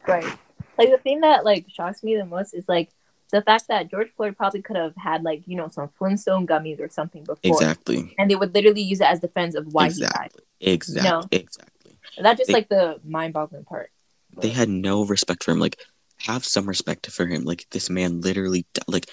Right. 0.07 0.37
Like 0.77 0.89
the 0.91 0.97
thing 0.99 1.19
that 1.21 1.43
like 1.43 1.65
shocks 1.69 2.01
me 2.03 2.15
the 2.15 2.23
most 2.25 2.53
is 2.53 2.69
like 2.69 2.89
the 3.31 3.41
fact 3.41 3.65
that 3.67 3.91
George 3.91 4.09
Floyd 4.11 4.37
probably 4.37 4.61
could 4.61 4.77
have 4.77 4.93
had 4.95 5.23
like 5.23 5.43
you 5.47 5.57
know 5.57 5.67
some 5.67 5.89
Flintstone 5.89 6.47
gummies 6.47 6.79
or 6.79 6.87
something 6.89 7.23
before, 7.25 7.39
Exactly. 7.43 8.15
and 8.17 8.31
they 8.31 8.35
would 8.37 8.53
literally 8.55 8.81
use 8.83 9.01
it 9.01 9.07
as 9.07 9.19
defense 9.19 9.53
of 9.55 9.73
why 9.73 9.87
exactly. 9.87 10.43
Exactly. 10.61 11.09
No. 11.09 11.23
Exactly. 11.31 11.97
he 12.13 12.21
died. 12.21 12.23
That's 12.25 12.37
just 12.37 12.47
They- 12.47 12.53
like 12.53 12.69
the 12.69 13.01
mind-boggling 13.03 13.65
part. 13.65 13.91
they 14.37 14.49
had 14.49 14.69
no 14.69 15.03
respect 15.03 15.43
for 15.43 15.51
him. 15.51 15.59
Like, 15.59 15.77
have 16.19 16.45
some 16.45 16.67
respect 16.67 17.07
for 17.11 17.25
him. 17.25 17.43
Like, 17.43 17.65
this 17.71 17.89
man 17.89 18.21
literally, 18.21 18.65
like, 18.87 19.07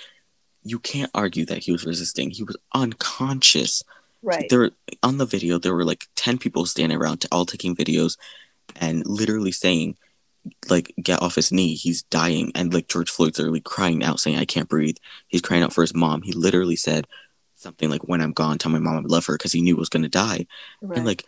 you 0.65 0.79
can't 0.79 1.11
argue 1.15 1.45
that 1.47 1.59
he 1.59 1.73
was 1.73 1.85
resisting. 1.85 2.31
He 2.31 2.43
was 2.43 2.57
unconscious. 2.75 3.83
Right. 4.23 4.49
There, 4.49 4.71
on 5.03 5.19
the 5.19 5.27
video, 5.27 5.59
there 5.59 5.75
were 5.75 5.85
like 5.85 6.09
ten 6.17 6.39
people 6.39 6.67
standing 6.67 6.99
around, 6.99 7.27
all 7.31 7.45
taking 7.45 7.77
videos, 7.77 8.17
and 8.77 9.07
literally 9.07 9.53
saying, 9.53 9.97
like, 10.69 10.95
get 11.03 11.23
off 11.23 11.35
his 11.35 11.53
knee. 11.53 11.75
He's 11.75 12.03
dying. 12.03 12.51
And 12.55 12.73
like 12.73 12.89
George 12.89 13.11
Floyd's 13.11 13.39
literally 13.39 13.61
crying 13.61 14.03
out, 14.03 14.21
saying, 14.21 14.39
I 14.39 14.47
can't 14.47 14.69
breathe. 14.69 14.97
He's 15.29 15.43
crying 15.43 15.63
out 15.63 15.73
for 15.73 15.83
his 15.83 15.95
mom. 15.95 16.23
He 16.23 16.33
literally 16.33 16.77
said 16.77 17.07
something 17.55 17.91
like, 17.91 18.09
"When 18.09 18.21
I'm 18.21 18.33
gone, 18.33 18.59
tell 18.59 18.73
my 18.73 18.79
mom 18.79 18.97
I 18.97 19.01
love 19.07 19.27
her," 19.27 19.35
because 19.35 19.53
he 19.53 19.61
knew 19.61 19.75
he 19.75 19.81
was 19.81 19.89
gonna 19.89 20.09
die 20.09 20.47
right. 20.83 20.97
and 20.97 21.07
like 21.07 21.25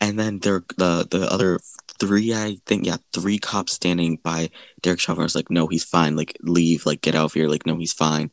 and 0.00 0.18
then 0.18 0.38
there 0.38 0.64
the 0.78 1.06
the 1.10 1.30
other 1.30 1.60
three 1.98 2.34
i 2.34 2.56
think 2.66 2.86
yeah 2.86 2.96
three 3.12 3.38
cops 3.38 3.72
standing 3.72 4.16
by 4.16 4.50
derek 4.80 5.00
chauvin 5.00 5.22
was 5.22 5.34
like 5.34 5.50
no 5.50 5.66
he's 5.66 5.84
fine 5.84 6.16
like 6.16 6.36
leave 6.40 6.86
like 6.86 7.02
get 7.02 7.14
out 7.14 7.26
of 7.26 7.34
here 7.34 7.48
like 7.48 7.66
no 7.66 7.76
he's 7.76 7.92
fine 7.92 8.30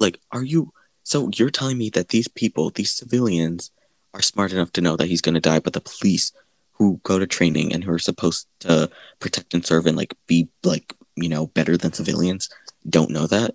like 0.00 0.18
are 0.32 0.42
you 0.44 0.72
so 1.02 1.30
you're 1.36 1.50
telling 1.50 1.78
me 1.78 1.90
that 1.90 2.08
these 2.08 2.28
people 2.28 2.70
these 2.70 2.90
civilians 2.90 3.70
are 4.14 4.22
smart 4.22 4.52
enough 4.52 4.72
to 4.72 4.80
know 4.80 4.96
that 4.96 5.06
he's 5.06 5.20
going 5.20 5.34
to 5.34 5.40
die 5.40 5.60
but 5.60 5.72
the 5.72 5.80
police 5.80 6.32
who 6.72 7.00
go 7.04 7.18
to 7.18 7.26
training 7.26 7.72
and 7.72 7.84
who 7.84 7.92
are 7.92 7.98
supposed 7.98 8.46
to 8.60 8.90
protect 9.20 9.54
and 9.54 9.64
serve 9.64 9.86
and 9.86 9.96
like 9.96 10.14
be 10.26 10.48
like 10.64 10.94
you 11.16 11.28
know 11.28 11.46
better 11.48 11.76
than 11.76 11.92
civilians 11.92 12.48
don't 12.88 13.10
know 13.10 13.26
that 13.26 13.54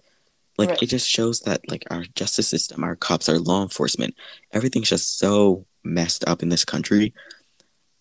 like 0.57 0.69
Right. 0.69 0.83
it 0.83 0.85
just 0.87 1.09
shows 1.09 1.41
that 1.41 1.61
like 1.69 1.83
our 1.91 2.03
justice 2.15 2.47
system 2.47 2.83
our 2.83 2.95
cops 2.95 3.27
our 3.27 3.39
law 3.39 3.61
enforcement 3.63 4.15
everything's 4.51 4.89
just 4.89 5.17
so 5.19 5.65
messed 5.83 6.23
up 6.27 6.41
in 6.43 6.49
this 6.49 6.65
country 6.65 7.13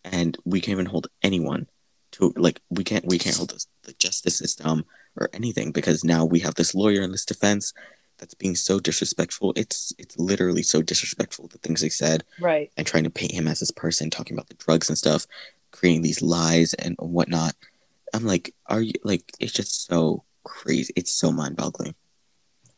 and 0.04 0.36
we 0.44 0.60
can't 0.60 0.72
even 0.72 0.86
hold 0.86 1.08
anyone 1.22 1.66
to 2.12 2.32
like 2.36 2.60
we 2.70 2.84
can't 2.84 3.06
we 3.06 3.18
can't 3.18 3.36
hold 3.36 3.50
the, 3.50 3.64
the 3.84 3.92
justice 3.94 4.36
system 4.38 4.84
or 5.16 5.28
anything 5.32 5.72
because 5.72 6.04
now 6.04 6.24
we 6.24 6.40
have 6.40 6.54
this 6.54 6.74
lawyer 6.74 7.02
in 7.02 7.10
this 7.12 7.24
defense 7.24 7.72
that's 8.18 8.34
being 8.34 8.54
so 8.54 8.80
disrespectful 8.80 9.52
it's 9.56 9.92
it's 9.98 10.18
literally 10.18 10.62
so 10.62 10.82
disrespectful 10.82 11.48
the 11.48 11.58
things 11.58 11.80
they 11.80 11.88
said 11.88 12.24
right. 12.40 12.70
and 12.76 12.86
trying 12.86 13.04
to 13.04 13.10
paint 13.10 13.32
him 13.32 13.48
as 13.48 13.60
this 13.60 13.70
person 13.70 14.10
talking 14.10 14.36
about 14.36 14.48
the 14.48 14.54
drugs 14.54 14.88
and 14.88 14.98
stuff 14.98 15.26
creating 15.72 16.02
these 16.02 16.22
lies 16.22 16.74
and 16.74 16.96
whatnot 16.98 17.54
i'm 18.12 18.24
like 18.24 18.54
are 18.66 18.80
you 18.80 18.92
like 19.02 19.22
it's 19.40 19.52
just 19.52 19.86
so 19.86 20.22
crazy 20.44 20.92
it's 20.96 21.12
so 21.12 21.32
mind-boggling 21.32 21.94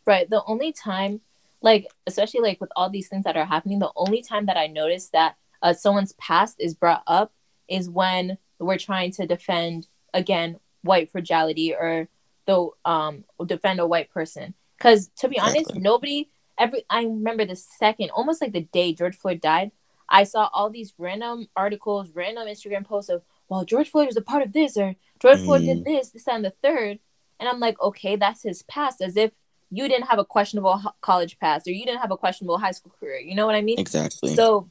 Right. 0.07 0.31
The 0.31 0.43
only 0.47 0.73
time, 0.73 1.21
like, 1.61 1.89
especially 2.07 2.41
like 2.41 2.61
with 2.61 2.71
all 2.77 2.89
these 2.89 3.09
things 3.09 3.25
that 3.25 3.37
are 3.37 3.45
happening, 3.45 3.81
the 3.81 3.91
only 3.97 4.23
time 4.23 4.47
that 4.47 4.57
I 4.57 4.69
notice 4.69 5.09
that 5.09 5.35
uh, 5.61 5.73
someone's 5.73 6.13
past 6.13 6.57
is 6.61 6.75
brought 6.75 7.03
up 7.07 7.33
is 7.69 7.91
when 7.91 8.39
we're 8.59 8.79
trying 8.79 9.11
to 9.11 9.27
defend 9.27 9.89
again 10.15 10.59
white 10.83 11.11
fragility 11.11 11.75
or 11.75 12.09
the 12.47 12.69
um 12.85 13.25
defend 13.45 13.81
a 13.81 13.87
white 13.87 14.11
person. 14.11 14.55
Because 14.77 15.09
to 15.19 15.29
be 15.29 15.39
honest, 15.39 15.61
Exactly. 15.61 15.83
nobody 15.83 16.31
every 16.59 16.85
I 16.89 17.03
remember 17.05 17.45
the 17.45 17.57
second, 17.57 18.11
almost 18.11 18.41
like 18.41 18.53
the 18.53 18.63
day 18.63 18.93
George 18.93 19.17
Floyd 19.17 19.41
died, 19.41 19.73
I 20.09 20.25
saw 20.25 20.49
all 20.53 20.71
these 20.71 20.95
random 20.99 21.49
articles, 21.57 22.11
random 22.15 22.47
Instagram 22.47 22.85
posts 22.85 23.11
of, 23.11 23.23
well, 23.49 23.65
George 23.65 23.91
Floyd 23.91 24.07
was 24.07 24.17
a 24.17 24.23
part 24.23 24.43
of 24.43 24.53
this 24.53 24.77
or 24.77 24.95
George 25.21 25.41
Floyd 25.41 25.63
Mm. 25.63 25.67
did 25.67 25.85
this, 25.85 26.11
this, 26.11 26.29
and 26.29 26.45
the 26.45 26.55
third. 26.63 26.99
And 27.39 27.49
I'm 27.49 27.61
like, 27.61 27.81
okay, 27.81 28.17
that's 28.17 28.43
his 28.43 28.63
past, 28.63 29.03
as 29.03 29.17
if 29.17 29.33
you 29.71 29.89
didn't 29.89 30.07
have 30.09 30.19
a 30.19 30.25
questionable 30.25 30.81
college 31.01 31.39
past 31.39 31.67
or 31.67 31.73
you 31.73 31.85
didn't 31.85 32.01
have 32.01 32.13
a 32.13 32.17
questionable 32.17 32.59
high 32.59 32.71
school 32.71 32.95
career. 32.99 33.19
You 33.19 33.35
know 33.35 33.47
what 33.47 33.55
I 33.55 33.63
mean? 33.63 33.79
exactly 33.79 34.35
So 34.35 34.71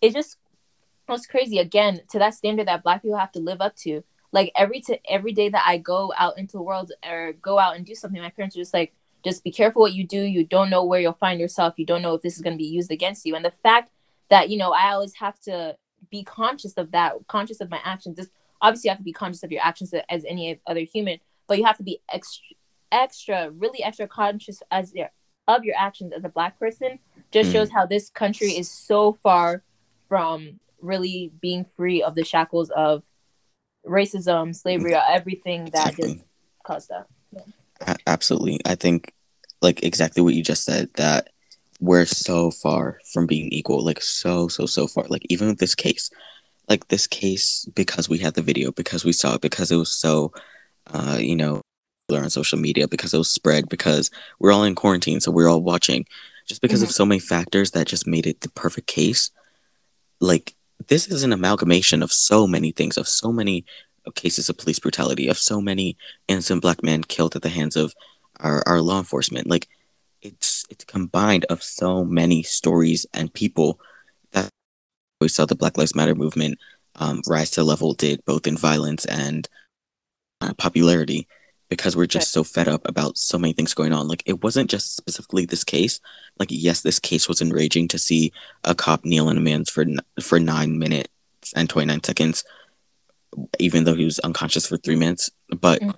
it 0.00 0.12
just 0.12 0.38
was 1.08 1.26
crazy 1.26 1.58
again 1.58 2.02
to 2.10 2.18
that 2.20 2.34
standard 2.34 2.68
that 2.68 2.82
black 2.82 3.02
people 3.02 3.18
have 3.18 3.32
to 3.32 3.40
live 3.40 3.60
up 3.60 3.76
to. 3.76 4.02
Like 4.32 4.52
every 4.56 4.80
to 4.82 4.98
every 5.10 5.32
day 5.32 5.48
that 5.48 5.64
I 5.66 5.78
go 5.78 6.12
out 6.16 6.38
into 6.38 6.52
the 6.52 6.62
world 6.62 6.92
or 7.06 7.32
go 7.32 7.58
out 7.58 7.74
and 7.76 7.84
do 7.84 7.96
something, 7.96 8.22
my 8.22 8.30
parents 8.30 8.56
are 8.56 8.60
just 8.60 8.72
like, 8.72 8.94
just 9.24 9.44
be 9.44 9.50
careful 9.50 9.82
what 9.82 9.92
you 9.92 10.06
do. 10.06 10.22
You 10.22 10.44
don't 10.44 10.70
know 10.70 10.84
where 10.84 11.00
you'll 11.00 11.12
find 11.12 11.40
yourself. 11.40 11.74
You 11.76 11.86
don't 11.86 12.02
know 12.02 12.14
if 12.14 12.22
this 12.22 12.36
is 12.36 12.42
going 12.42 12.54
to 12.54 12.62
be 12.62 12.68
used 12.68 12.90
against 12.90 13.24
you. 13.26 13.34
And 13.34 13.44
the 13.44 13.52
fact 13.62 13.90
that 14.30 14.48
you 14.50 14.56
know 14.56 14.72
I 14.72 14.92
always 14.92 15.14
have 15.14 15.38
to 15.40 15.76
be 16.10 16.22
conscious 16.24 16.74
of 16.74 16.92
that, 16.92 17.14
conscious 17.26 17.60
of 17.60 17.70
my 17.70 17.80
actions. 17.84 18.16
This 18.16 18.30
obviously 18.62 18.88
you 18.88 18.92
have 18.92 18.98
to 18.98 19.04
be 19.04 19.12
conscious 19.12 19.42
of 19.42 19.52
your 19.52 19.62
actions 19.62 19.92
as 20.08 20.24
any 20.24 20.60
other 20.66 20.80
human, 20.80 21.18
but 21.46 21.58
you 21.58 21.64
have 21.64 21.76
to 21.78 21.82
be 21.82 22.00
extra, 22.12 22.44
extra, 22.92 23.50
really 23.50 23.82
extra 23.82 24.06
conscious 24.08 24.62
as 24.70 24.94
your 24.94 25.10
of 25.48 25.64
your 25.64 25.74
actions 25.76 26.12
as 26.12 26.24
a 26.24 26.28
black 26.28 26.58
person. 26.58 26.98
Just 27.32 27.50
Mm. 27.50 27.52
shows 27.52 27.70
how 27.70 27.84
this 27.86 28.08
country 28.10 28.48
is 28.56 28.70
so 28.70 29.14
far 29.22 29.62
from 30.08 30.60
really 30.80 31.32
being 31.40 31.64
free 31.64 32.02
of 32.02 32.14
the 32.14 32.24
shackles 32.24 32.70
of 32.70 33.02
racism, 33.86 34.54
slavery, 34.54 34.94
or 34.94 35.02
everything 35.08 35.66
that 35.72 35.96
just 35.96 36.18
caused 36.64 36.88
that. 36.90 37.06
Absolutely. 38.06 38.60
I 38.64 38.74
think 38.74 39.12
like 39.62 39.82
exactly 39.82 40.22
what 40.22 40.34
you 40.34 40.42
just 40.42 40.64
said 40.64 40.90
that 40.94 41.28
we're 41.80 42.06
so 42.06 42.50
far 42.50 42.98
from 43.12 43.26
being 43.26 43.48
equal 43.52 43.84
like 43.84 44.02
so 44.02 44.48
so 44.48 44.66
so 44.66 44.86
far. 44.86 45.04
Like 45.08 45.22
even 45.28 45.48
with 45.48 45.58
this 45.58 45.74
case 45.74 46.10
like 46.68 46.88
this 46.88 47.06
case 47.06 47.66
because 47.74 48.08
we 48.08 48.18
had 48.18 48.34
the 48.34 48.42
video 48.42 48.70
because 48.70 49.04
we 49.04 49.12
saw 49.12 49.34
it 49.34 49.40
because 49.40 49.72
it 49.72 49.76
was 49.76 49.92
so 49.92 50.32
uh 50.92 51.18
you 51.20 51.36
know 51.36 51.60
on 52.12 52.28
social 52.28 52.58
media 52.58 52.88
because 52.88 53.14
it 53.14 53.18
was 53.18 53.30
spread 53.30 53.68
because 53.68 54.10
we're 54.40 54.52
all 54.52 54.64
in 54.64 54.74
quarantine 54.74 55.20
so 55.20 55.30
we're 55.30 55.48
all 55.48 55.62
watching. 55.62 56.04
Just 56.46 56.62
because 56.62 56.82
of 56.82 56.90
so 56.90 57.06
many 57.06 57.20
factors 57.20 57.70
that 57.72 57.86
just 57.86 58.08
made 58.08 58.26
it 58.26 58.40
the 58.40 58.48
perfect 58.50 58.88
case 58.88 59.30
like 60.20 60.54
this 60.88 61.06
is 61.06 61.22
an 61.22 61.32
amalgamation 61.32 62.02
of 62.02 62.12
so 62.12 62.46
many 62.46 62.72
things 62.72 62.96
of 62.96 63.06
so 63.06 63.30
many 63.32 63.64
cases 64.14 64.48
of 64.48 64.58
police 64.58 64.78
brutality 64.78 65.28
of 65.28 65.38
so 65.38 65.60
many 65.60 65.96
innocent 66.28 66.62
black 66.62 66.82
men 66.82 67.04
killed 67.04 67.36
at 67.36 67.42
the 67.42 67.48
hands 67.48 67.76
of 67.76 67.94
our, 68.38 68.62
our 68.66 68.80
law 68.80 68.98
enforcement. 68.98 69.46
Like 69.46 69.68
it's 70.22 70.64
it's 70.70 70.84
combined 70.84 71.44
of 71.46 71.62
so 71.62 72.04
many 72.04 72.42
stories 72.42 73.06
and 73.12 73.32
people 73.32 73.80
that 74.32 74.48
we 75.20 75.28
saw 75.28 75.44
the 75.44 75.54
black 75.54 75.76
lives 75.76 75.94
matter 75.94 76.14
movement 76.14 76.58
um, 76.96 77.22
rise 77.26 77.50
to 77.52 77.64
level 77.64 77.94
did 77.94 78.24
both 78.24 78.46
in 78.46 78.56
violence 78.56 79.04
and 79.04 79.48
uh, 80.40 80.52
popularity 80.54 81.26
because 81.68 81.96
we're 81.96 82.06
just 82.06 82.32
so 82.32 82.42
fed 82.42 82.66
up 82.66 82.86
about 82.88 83.16
so 83.16 83.38
many 83.38 83.52
things 83.52 83.74
going 83.74 83.92
on. 83.92 84.08
Like 84.08 84.22
it 84.26 84.42
wasn't 84.42 84.70
just 84.70 84.96
specifically 84.96 85.46
this 85.46 85.64
case. 85.64 86.00
Like 86.38 86.48
yes 86.50 86.80
this 86.80 86.98
case 86.98 87.28
was 87.28 87.40
enraging 87.40 87.88
to 87.88 87.98
see 87.98 88.32
a 88.64 88.74
cop 88.74 89.04
kneel 89.04 89.28
in 89.28 89.36
a 89.36 89.40
man's 89.40 89.70
for 89.70 89.84
for 90.20 90.40
nine 90.40 90.78
minutes 90.78 91.08
and 91.54 91.68
29 91.68 92.02
seconds 92.04 92.44
even 93.58 93.84
though 93.84 93.94
he 93.94 94.04
was 94.04 94.18
unconscious 94.20 94.66
for 94.66 94.76
three 94.76 94.96
minutes. 94.96 95.30
But 95.48 95.80
Mhm. 95.80 95.94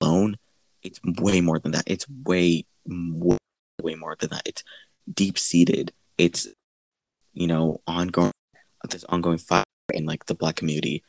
alone, 0.00 0.36
it's 0.82 1.00
way 1.04 1.40
more 1.40 1.58
than 1.58 1.72
that. 1.72 1.84
It's 1.86 2.06
way, 2.08 2.66
way, 2.86 3.38
way 3.82 3.94
more 3.94 4.16
than 4.18 4.30
that. 4.30 4.42
It's 4.46 4.62
deep 5.12 5.38
seated. 5.38 5.92
It's 6.18 6.48
you 7.32 7.46
know 7.46 7.80
ongoing. 7.86 8.32
This 8.88 9.04
ongoing 9.04 9.38
fight 9.38 9.64
in 9.94 10.04
like 10.04 10.26
the 10.26 10.34
black 10.34 10.56
community 10.56 11.02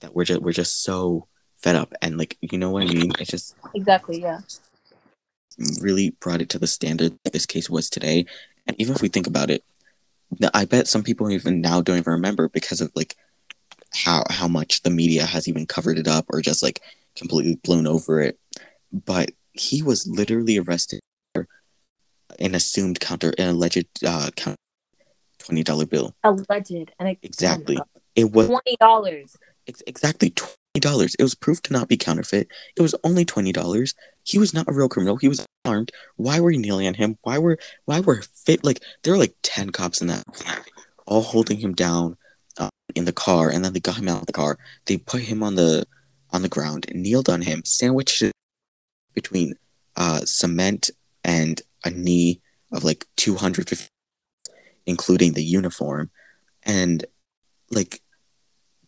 that 0.00 0.14
we're 0.14 0.24
just 0.24 0.42
we're 0.42 0.52
just 0.52 0.82
so 0.82 1.28
fed 1.56 1.76
up 1.76 1.94
and 2.02 2.18
like 2.18 2.36
you 2.42 2.58
know 2.58 2.70
what 2.70 2.82
I 2.82 2.86
mean. 2.86 3.12
It 3.18 3.28
just 3.28 3.56
Exactly. 3.74 4.20
Yeah. 4.20 4.40
really 5.80 6.10
brought 6.20 6.40
it 6.40 6.48
to 6.50 6.58
the 6.58 6.66
standard 6.66 7.18
that 7.24 7.32
this 7.32 7.46
case 7.46 7.68
was 7.70 7.88
today. 7.90 8.24
And 8.66 8.74
even 8.80 8.94
if 8.94 9.02
we 9.02 9.08
think 9.08 9.26
about 9.26 9.50
it, 9.50 9.62
I 10.54 10.64
bet 10.64 10.88
some 10.88 11.02
people 11.02 11.30
even 11.30 11.60
now 11.60 11.82
don't 11.82 11.98
even 11.98 12.12
remember 12.14 12.48
because 12.48 12.80
of 12.80 12.90
like 12.94 13.16
how 13.94 14.24
how 14.30 14.48
much 14.48 14.82
the 14.82 14.90
media 14.90 15.24
has 15.24 15.48
even 15.48 15.66
covered 15.66 15.98
it 15.98 16.08
up 16.08 16.26
or 16.28 16.40
just 16.40 16.62
like 16.62 16.80
completely 17.16 17.56
blown 17.56 17.86
over 17.86 18.20
it. 18.20 18.38
But 18.92 19.32
he 19.52 19.82
was 19.82 20.06
literally 20.06 20.58
arrested 20.58 21.00
for 21.34 21.46
an 22.38 22.54
assumed 22.54 23.00
counter, 23.00 23.32
an 23.38 23.48
alleged 23.48 23.86
uh, 24.04 24.30
counter 24.36 24.56
twenty 25.38 25.62
dollar 25.62 25.86
bill. 25.86 26.14
Alleged 26.24 26.92
and 26.98 27.16
Exactly. 27.22 27.78
It 28.14 28.32
was 28.32 28.48
twenty 28.48 28.76
dollars. 28.80 29.36
ex- 29.66 29.82
exactly 29.86 30.30
twenty 30.30 30.56
dollars. 30.80 31.14
It 31.18 31.22
was 31.22 31.34
proved 31.34 31.64
to 31.66 31.72
not 31.72 31.88
be 31.88 31.96
counterfeit. 31.96 32.48
It 32.76 32.82
was 32.82 32.94
only 33.04 33.24
twenty 33.24 33.52
dollars. 33.52 33.94
He 34.24 34.38
was 34.38 34.54
not 34.54 34.68
a 34.68 34.72
real 34.72 34.88
criminal. 34.88 35.16
He 35.16 35.28
was 35.28 35.44
armed. 35.64 35.90
Why 36.16 36.40
were 36.40 36.50
you 36.50 36.58
kneeling 36.58 36.86
on 36.86 36.94
him? 36.94 37.18
Why 37.22 37.38
were 37.38 37.58
why 37.84 38.00
were 38.00 38.22
fit 38.22 38.64
like 38.64 38.82
there 39.02 39.12
were 39.12 39.18
like 39.18 39.34
ten 39.42 39.70
cops 39.70 40.00
in 40.00 40.08
that, 40.08 40.24
all 41.06 41.22
holding 41.22 41.58
him 41.58 41.74
down 41.74 42.16
in 42.94 43.04
the 43.04 43.12
car, 43.12 43.50
and 43.50 43.64
then 43.64 43.72
they 43.72 43.80
got 43.80 43.96
him 43.96 44.08
out 44.08 44.20
of 44.20 44.26
the 44.26 44.32
car. 44.32 44.58
They 44.86 44.98
put 44.98 45.22
him 45.22 45.42
on 45.42 45.54
the 45.56 45.86
on 46.30 46.42
the 46.42 46.48
ground, 46.48 46.86
kneeled 46.94 47.28
on 47.28 47.42
him, 47.42 47.62
sandwiched 47.64 48.22
between 49.14 49.54
uh, 49.96 50.20
cement 50.24 50.90
and 51.24 51.60
a 51.84 51.90
knee 51.90 52.40
of 52.72 52.84
like 52.84 53.06
two 53.16 53.36
hundred 53.36 53.68
fifty, 53.68 53.88
including 54.86 55.32
the 55.32 55.44
uniform, 55.44 56.10
and 56.62 57.04
like 57.70 58.00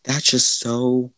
that's 0.04 0.24
just 0.24 0.58
so 0.60 1.12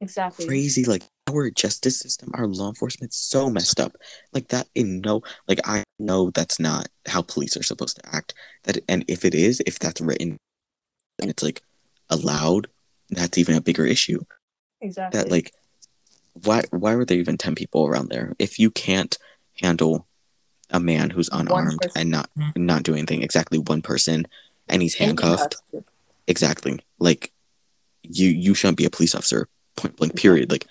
Exactly. 0.00 0.46
crazy. 0.46 0.84
Like 0.84 1.02
our 1.28 1.50
justice 1.50 1.98
system, 1.98 2.30
our 2.34 2.46
law 2.46 2.68
enforcement, 2.68 3.12
so 3.12 3.50
messed 3.50 3.78
up. 3.78 3.96
Like 4.32 4.48
that 4.48 4.68
in 4.74 5.00
no, 5.00 5.22
like 5.46 5.60
I 5.64 5.84
know 5.98 6.30
that's 6.30 6.58
not 6.58 6.88
how 7.06 7.22
police 7.22 7.56
are 7.56 7.62
supposed 7.62 7.96
to 7.96 8.14
act. 8.14 8.34
That 8.64 8.78
and 8.88 9.04
if 9.08 9.24
it 9.24 9.34
is, 9.34 9.62
if 9.66 9.78
that's 9.78 10.00
written, 10.00 10.36
and 11.20 11.30
it's 11.30 11.42
like 11.42 11.62
allowed, 12.10 12.68
that's 13.10 13.38
even 13.38 13.54
a 13.54 13.60
bigger 13.60 13.86
issue. 13.86 14.20
Exactly. 14.80 15.18
That 15.18 15.30
like, 15.30 15.52
why 16.44 16.62
why 16.70 16.94
were 16.94 17.04
there 17.04 17.18
even 17.18 17.38
ten 17.38 17.54
people 17.54 17.86
around 17.86 18.08
there? 18.08 18.34
If 18.38 18.58
you 18.58 18.70
can't 18.70 19.16
handle 19.60 20.06
a 20.70 20.80
man 20.80 21.10
who's 21.10 21.28
unarmed 21.32 21.86
and 21.96 22.10
not 22.10 22.30
not 22.56 22.82
doing 22.82 22.98
anything, 22.98 23.22
exactly 23.22 23.58
one 23.58 23.82
person, 23.82 24.26
and 24.68 24.82
he's 24.82 24.94
And 24.94 25.18
handcuffed, 25.20 25.56
exactly 26.26 26.80
like 26.98 27.32
you 28.02 28.28
you 28.28 28.54
shouldn't 28.54 28.78
be 28.78 28.84
a 28.84 28.90
police 28.90 29.14
officer 29.14 29.48
point 29.76 29.96
blank 29.96 30.14
period 30.16 30.50
like 30.50 30.66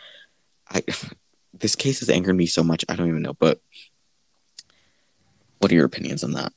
i 0.69 0.82
this 1.54 1.75
case 1.75 1.99
has 1.99 2.10
angered 2.10 2.36
me 2.36 2.45
so 2.45 2.63
much 2.63 2.86
i 2.88 2.95
don't 2.95 3.10
even 3.10 3.21
know 3.21 3.34
but 3.34 3.60
what 5.60 5.71
are 5.71 5.75
your 5.75 5.86
opinions 5.86 6.23
on 6.23 6.32
that 6.32 6.54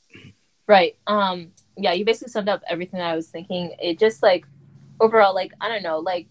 Right. 0.67 0.97
Um. 1.07 1.53
Yeah. 1.77 1.93
You 1.93 2.05
basically 2.05 2.31
summed 2.31 2.49
up 2.49 2.63
everything 2.69 2.99
that 3.01 3.11
I 3.11 3.17
was 3.17 3.29
thinking. 3.29 3.75
It 3.79 3.99
just 3.99 4.23
like 4.23 4.47
overall, 5.03 5.35
like 5.35 5.53
I 5.61 5.69
don't 5.69 5.83
know, 5.83 5.99
like 5.99 6.29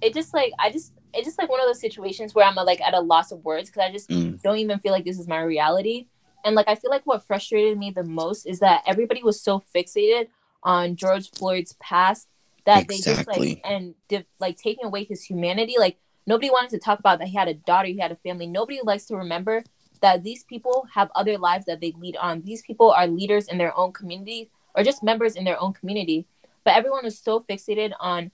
it 0.00 0.12
just 0.14 0.34
like 0.34 0.52
I 0.58 0.70
just 0.70 0.92
it's 1.14 1.24
just 1.26 1.38
like 1.38 1.48
one 1.48 1.60
of 1.60 1.66
those 1.66 1.80
situations 1.80 2.34
where 2.34 2.44
I'm 2.44 2.56
like 2.56 2.80
at 2.80 2.92
a 2.94 3.00
loss 3.00 3.30
of 3.32 3.44
words 3.44 3.70
because 3.70 3.88
I 3.88 3.92
just 3.92 4.10
Mm. 4.10 4.42
don't 4.42 4.58
even 4.58 4.78
feel 4.80 4.92
like 4.92 5.04
this 5.04 5.18
is 5.18 5.28
my 5.28 5.40
reality. 5.40 6.08
And 6.44 6.54
like 6.56 6.68
I 6.68 6.74
feel 6.74 6.90
like 6.90 7.02
what 7.04 7.24
frustrated 7.26 7.78
me 7.78 7.90
the 7.90 8.04
most 8.04 8.44
is 8.46 8.58
that 8.60 8.82
everybody 8.86 9.22
was 9.22 9.40
so 9.40 9.62
fixated 9.74 10.28
on 10.62 10.96
George 10.96 11.30
Floyd's 11.30 11.74
past 11.80 12.28
that 12.66 12.88
they 12.88 12.96
just 12.96 13.08
Exactly. 13.20 13.48
like 13.48 13.60
and 13.64 13.94
di- 14.08 14.26
like 14.40 14.56
taking 14.56 14.84
away 14.84 15.04
his 15.04 15.22
humanity. 15.24 15.76
Like 15.78 15.96
nobody 16.26 16.50
wanted 16.50 16.70
to 16.70 16.78
talk 16.78 16.98
about 16.98 17.18
that 17.20 17.28
he 17.28 17.36
had 17.36 17.48
a 17.48 17.54
daughter, 17.54 17.88
he 17.88 17.98
had 17.98 18.12
a 18.12 18.16
family. 18.16 18.46
Nobody 18.46 18.80
likes 18.82 19.06
to 19.06 19.16
remember 19.16 19.62
that 20.00 20.22
these 20.22 20.42
people 20.44 20.86
have 20.94 21.10
other 21.14 21.38
lives 21.38 21.64
that 21.66 21.80
they 21.80 21.92
lead 21.98 22.16
on. 22.16 22.42
These 22.42 22.62
people 22.62 22.90
are 22.90 23.06
leaders 23.06 23.46
in 23.48 23.56
their 23.58 23.74
own 23.78 23.92
community 23.92 24.50
or 24.74 24.82
just 24.82 25.02
members 25.02 25.36
in 25.36 25.44
their 25.44 25.60
own 25.60 25.72
community. 25.72 26.26
But 26.64 26.76
everyone 26.76 27.04
was 27.04 27.18
so 27.18 27.40
fixated 27.40 27.92
on 28.00 28.30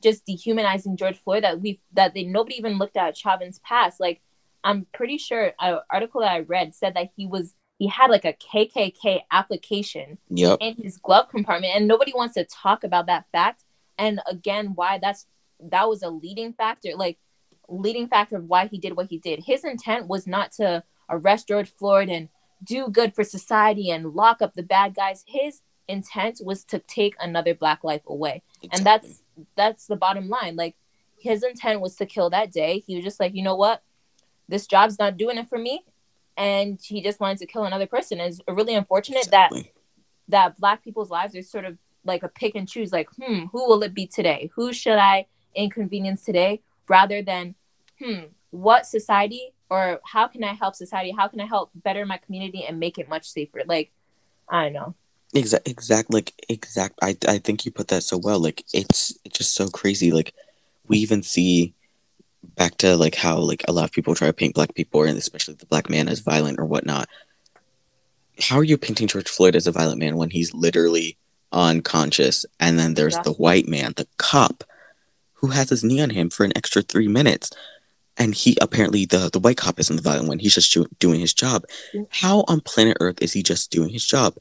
just 0.00 0.24
dehumanizing 0.24 0.96
George 0.96 1.18
Floyd 1.18 1.44
that 1.44 1.60
we 1.60 1.80
that 1.92 2.14
they 2.14 2.24
nobody 2.24 2.56
even 2.56 2.78
looked 2.78 2.96
at 2.96 3.16
Chauvin's 3.16 3.58
past. 3.60 4.00
Like 4.00 4.20
I'm 4.64 4.86
pretty 4.92 5.18
sure 5.18 5.52
an 5.60 5.80
article 5.90 6.20
that 6.20 6.32
I 6.32 6.40
read 6.40 6.74
said 6.74 6.94
that 6.94 7.10
he 7.16 7.26
was 7.26 7.54
he 7.78 7.88
had 7.88 8.10
like 8.10 8.24
a 8.24 8.34
KKK 8.34 9.22
application 9.30 10.18
yep. 10.28 10.58
in 10.60 10.76
his 10.76 10.98
glove 10.98 11.28
compartment 11.28 11.74
and 11.74 11.88
nobody 11.88 12.12
wants 12.14 12.34
to 12.34 12.44
talk 12.44 12.84
about 12.84 13.06
that 13.06 13.26
fact. 13.32 13.64
And 13.98 14.20
again 14.26 14.72
why 14.74 14.98
that's 14.98 15.26
that 15.60 15.88
was 15.88 16.02
a 16.02 16.10
leading 16.10 16.52
factor 16.52 16.90
like 16.96 17.18
leading 17.68 18.08
factor 18.08 18.36
of 18.36 18.44
why 18.44 18.66
he 18.66 18.78
did 18.78 18.96
what 18.96 19.08
he 19.08 19.18
did. 19.18 19.44
His 19.44 19.64
intent 19.64 20.08
was 20.08 20.26
not 20.26 20.52
to 20.52 20.84
arrest 21.10 21.48
george 21.48 21.70
floyd 21.70 22.08
and 22.08 22.28
do 22.62 22.88
good 22.88 23.14
for 23.14 23.24
society 23.24 23.90
and 23.90 24.14
lock 24.14 24.40
up 24.40 24.54
the 24.54 24.62
bad 24.62 24.94
guys. 24.94 25.24
His 25.26 25.60
intent 25.88 26.40
was 26.42 26.64
to 26.64 26.78
take 26.78 27.14
another 27.20 27.54
black 27.54 27.84
life 27.84 28.02
away. 28.06 28.42
And 28.72 28.84
that's 28.86 29.22
that's 29.56 29.86
the 29.86 29.96
bottom 29.96 30.28
line. 30.28 30.56
Like 30.56 30.76
his 31.18 31.42
intent 31.42 31.80
was 31.80 31.96
to 31.96 32.06
kill 32.06 32.30
that 32.30 32.52
day. 32.52 32.82
He 32.86 32.96
was 32.96 33.04
just 33.04 33.20
like 33.20 33.34
you 33.34 33.42
know 33.42 33.56
what? 33.56 33.82
This 34.48 34.66
job's 34.66 34.98
not 34.98 35.16
doing 35.16 35.38
it 35.38 35.48
for 35.48 35.58
me. 35.58 35.84
And 36.36 36.80
he 36.82 37.02
just 37.02 37.20
wanted 37.20 37.38
to 37.38 37.46
kill 37.46 37.64
another 37.64 37.86
person. 37.86 38.20
It's 38.20 38.40
really 38.48 38.74
unfortunate 38.74 39.28
that 39.30 39.50
that 40.28 40.58
black 40.58 40.82
people's 40.82 41.10
lives 41.10 41.36
are 41.36 41.42
sort 41.42 41.64
of 41.64 41.78
like 42.04 42.22
a 42.22 42.28
pick 42.28 42.54
and 42.54 42.68
choose. 42.68 42.92
Like 42.92 43.08
hmm 43.20 43.46
who 43.52 43.68
will 43.68 43.82
it 43.82 43.94
be 43.94 44.06
today? 44.06 44.50
Who 44.54 44.72
should 44.72 44.98
i 44.98 45.26
inconvenience 45.54 46.24
today? 46.24 46.62
Rather 46.88 47.22
than 47.22 47.54
hmm 48.00 48.24
what 48.50 48.86
society 48.86 49.54
or 49.70 50.00
how 50.04 50.26
can 50.28 50.44
i 50.44 50.52
help 50.52 50.74
society? 50.74 51.14
How 51.16 51.28
can 51.28 51.40
i 51.40 51.46
help 51.46 51.70
better 51.74 52.04
my 52.04 52.18
community 52.18 52.64
and 52.64 52.78
make 52.80 52.98
it 52.98 53.08
much 53.08 53.28
safer? 53.30 53.62
Like 53.66 53.92
i 54.48 54.64
don't 54.64 54.72
know 54.72 54.94
exact 55.34 55.66
exact 55.66 56.12
like 56.12 56.32
exact 56.48 56.98
I, 57.02 57.16
I 57.26 57.38
think 57.38 57.64
you 57.64 57.70
put 57.72 57.88
that 57.88 58.02
so 58.02 58.18
well 58.18 58.38
like 58.38 58.64
it's 58.72 59.16
it's 59.24 59.38
just 59.38 59.54
so 59.54 59.68
crazy 59.68 60.12
like 60.12 60.34
we 60.88 60.98
even 60.98 61.22
see 61.22 61.74
back 62.56 62.76
to 62.78 62.96
like 62.96 63.14
how 63.14 63.38
like 63.38 63.64
a 63.66 63.72
lot 63.72 63.84
of 63.84 63.92
people 63.92 64.14
try 64.14 64.26
to 64.26 64.32
paint 64.32 64.54
black 64.54 64.74
people 64.74 65.02
and 65.04 65.16
especially 65.16 65.54
the 65.54 65.66
black 65.66 65.88
man 65.88 66.08
as 66.08 66.20
violent 66.20 66.58
or 66.58 66.64
whatnot. 66.64 67.08
How 68.40 68.56
are 68.56 68.64
you 68.64 68.76
painting 68.76 69.08
george 69.08 69.28
floyd 69.28 69.54
as 69.54 69.66
a 69.66 69.72
violent 69.72 70.00
man 70.00 70.16
when 70.16 70.30
he's 70.30 70.52
literally 70.52 71.16
unconscious 71.52 72.44
and 72.58 72.78
then 72.78 72.94
there's 72.94 73.18
the 73.18 73.32
white 73.32 73.68
man 73.68 73.92
the 73.96 74.08
cop 74.16 74.64
who 75.34 75.48
has 75.48 75.68
his 75.68 75.84
knee 75.84 76.00
on 76.00 76.10
him 76.10 76.30
for 76.30 76.44
an 76.44 76.52
extra 76.56 76.80
three 76.82 77.08
minutes 77.08 77.50
and 78.16 78.34
he 78.34 78.56
apparently 78.60 79.04
the 79.04 79.30
the 79.32 79.38
white 79.38 79.56
cop 79.56 79.78
isn't 79.78 79.96
the 79.96 80.02
violent 80.02 80.28
one 80.28 80.38
he's 80.38 80.54
just 80.54 80.76
doing 80.98 81.20
his 81.20 81.32
job. 81.32 81.64
How 82.10 82.44
on 82.48 82.60
planet 82.60 82.96
earth 83.00 83.22
is 83.22 83.32
he 83.32 83.42
just 83.42 83.70
doing 83.70 83.90
his 83.90 84.04
job 84.04 84.34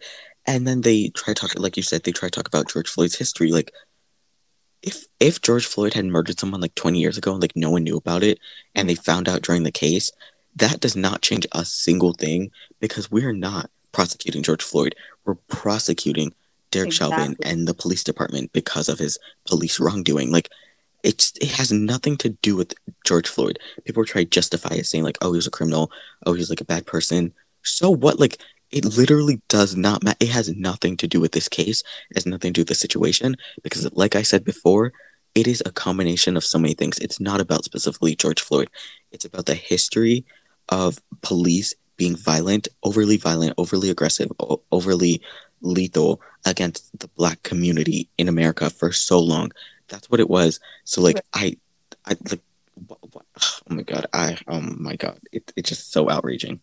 and 0.46 0.68
then 0.68 0.82
they 0.82 1.10
try 1.10 1.34
to 1.34 1.40
talk 1.40 1.58
like 1.58 1.78
you 1.78 1.84
said 1.84 2.04
they 2.04 2.12
try 2.12 2.28
to 2.30 2.36
talk 2.36 2.48
about 2.48 2.70
george 2.70 2.90
floyd's 2.90 3.18
history 3.18 3.52
like 3.52 3.72
if 4.82 5.06
if 5.20 5.42
george 5.42 5.66
floyd 5.66 5.94
had 5.94 6.06
murdered 6.06 6.40
someone 6.40 6.62
like 6.62 6.76
20 6.76 7.00
years 7.00 7.18
ago 7.18 7.34
and 7.34 7.42
like 7.42 7.56
no 7.56 7.70
one 7.70 7.84
knew 7.84 7.98
about 7.98 8.24
it 8.24 8.40
and 8.74 8.90
they 8.90 8.96
found 8.96 9.30
out 9.30 9.42
during 9.42 9.64
the 9.64 9.72
case 9.72 10.12
that 10.56 10.80
does 10.80 10.96
not 10.96 11.22
change 11.22 11.46
a 11.54 11.66
single 11.66 12.14
thing 12.14 12.52
because 12.80 13.10
we're 13.10 13.34
not 13.34 13.70
prosecuting 13.92 14.44
george 14.44 14.64
floyd. 14.64 14.96
We're 15.26 15.36
prosecuting 15.36 16.34
derek 16.72 16.94
chauvin 16.94 17.36
and 17.44 17.68
the 17.68 17.74
police 17.74 18.04
department 18.04 18.54
because 18.54 18.88
of 18.88 19.00
his 19.00 19.20
police 19.46 19.80
wrongdoing. 19.80 20.32
Like 20.32 20.50
it's 21.04 21.34
it 21.42 21.52
has 21.52 21.72
nothing 21.72 22.18
to 22.18 22.30
do 22.30 22.56
with 22.56 22.74
george 23.06 23.28
floyd. 23.28 23.60
People 23.86 24.06
try 24.06 24.24
to 24.24 24.30
justify 24.30 24.76
it 24.76 24.86
saying 24.86 25.04
like 25.04 25.18
oh 25.22 25.32
he 25.32 25.38
was 25.38 25.48
a 25.48 25.52
criminal. 25.52 25.92
Oh 26.26 26.34
he 26.34 26.40
was 26.40 26.50
like 26.50 26.62
a 26.62 26.66
bad 26.66 26.86
person. 26.86 27.34
So 27.64 27.92
what? 27.92 28.20
Like 28.20 28.40
it 28.72 28.86
literally 28.98 29.42
does 29.48 29.76
not 29.76 30.04
matter 30.04 30.18
it 30.20 30.30
has 30.30 30.50
nothing 30.50 30.98
to 30.98 31.08
do 31.08 31.20
with 31.20 31.34
this 31.34 31.50
case. 31.50 31.84
It 32.10 32.18
has 32.18 32.26
nothing 32.26 32.54
to 32.54 32.60
do 32.60 32.62
with 32.62 32.70
the 32.70 32.76
situation 32.76 33.36
because 33.64 33.92
like 33.94 34.16
i 34.16 34.22
said 34.22 34.44
before 34.44 34.94
it 35.34 35.48
is 35.48 35.64
a 35.66 35.72
combination 35.72 36.36
of 36.36 36.44
so 36.44 36.60
many 36.60 36.74
things. 36.74 37.00
It's 37.00 37.20
not 37.20 37.42
about 37.42 37.64
specifically 37.66 38.16
george 38.16 38.42
floyd. 38.42 38.70
It's 39.12 39.26
about 39.26 39.46
the 39.46 39.56
history 39.56 40.26
of 40.70 41.00
police 41.22 41.74
being 41.98 42.16
violent 42.16 42.68
overly 42.84 43.18
violent 43.18 43.54
overly 43.58 43.90
aggressive 43.90 44.32
o- 44.40 44.62
overly 44.72 45.22
lethal 45.62 46.20
against 46.46 46.98
the 46.98 47.08
black 47.10 47.44
community 47.44 48.10
in 48.18 48.28
america 48.28 48.70
for 48.70 48.92
so 48.92 49.20
long. 49.20 49.52
That's 49.90 50.10
what 50.10 50.20
it 50.20 50.30
was. 50.30 50.60
So 50.86 51.02
like 51.02 51.22
i 51.34 51.58
i 52.06 52.16
like 52.30 52.42
what, 52.88 53.00
what, 53.14 53.26
oh 53.70 53.76
my 53.76 53.84
god 53.84 54.06
i 54.14 54.38
oh 54.48 54.62
my 54.62 54.96
god. 54.96 55.20
It, 55.32 55.52
it's 55.56 55.70
just 55.70 55.92
so 55.92 56.10
outraging. 56.10 56.62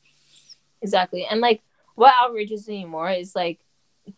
Exactly. 0.80 1.26
And 1.26 1.40
like 1.40 1.60
what 1.98 2.14
outrages 2.22 2.68
me 2.68 2.84
more 2.84 3.11
is 3.11 3.34
like 3.34 3.58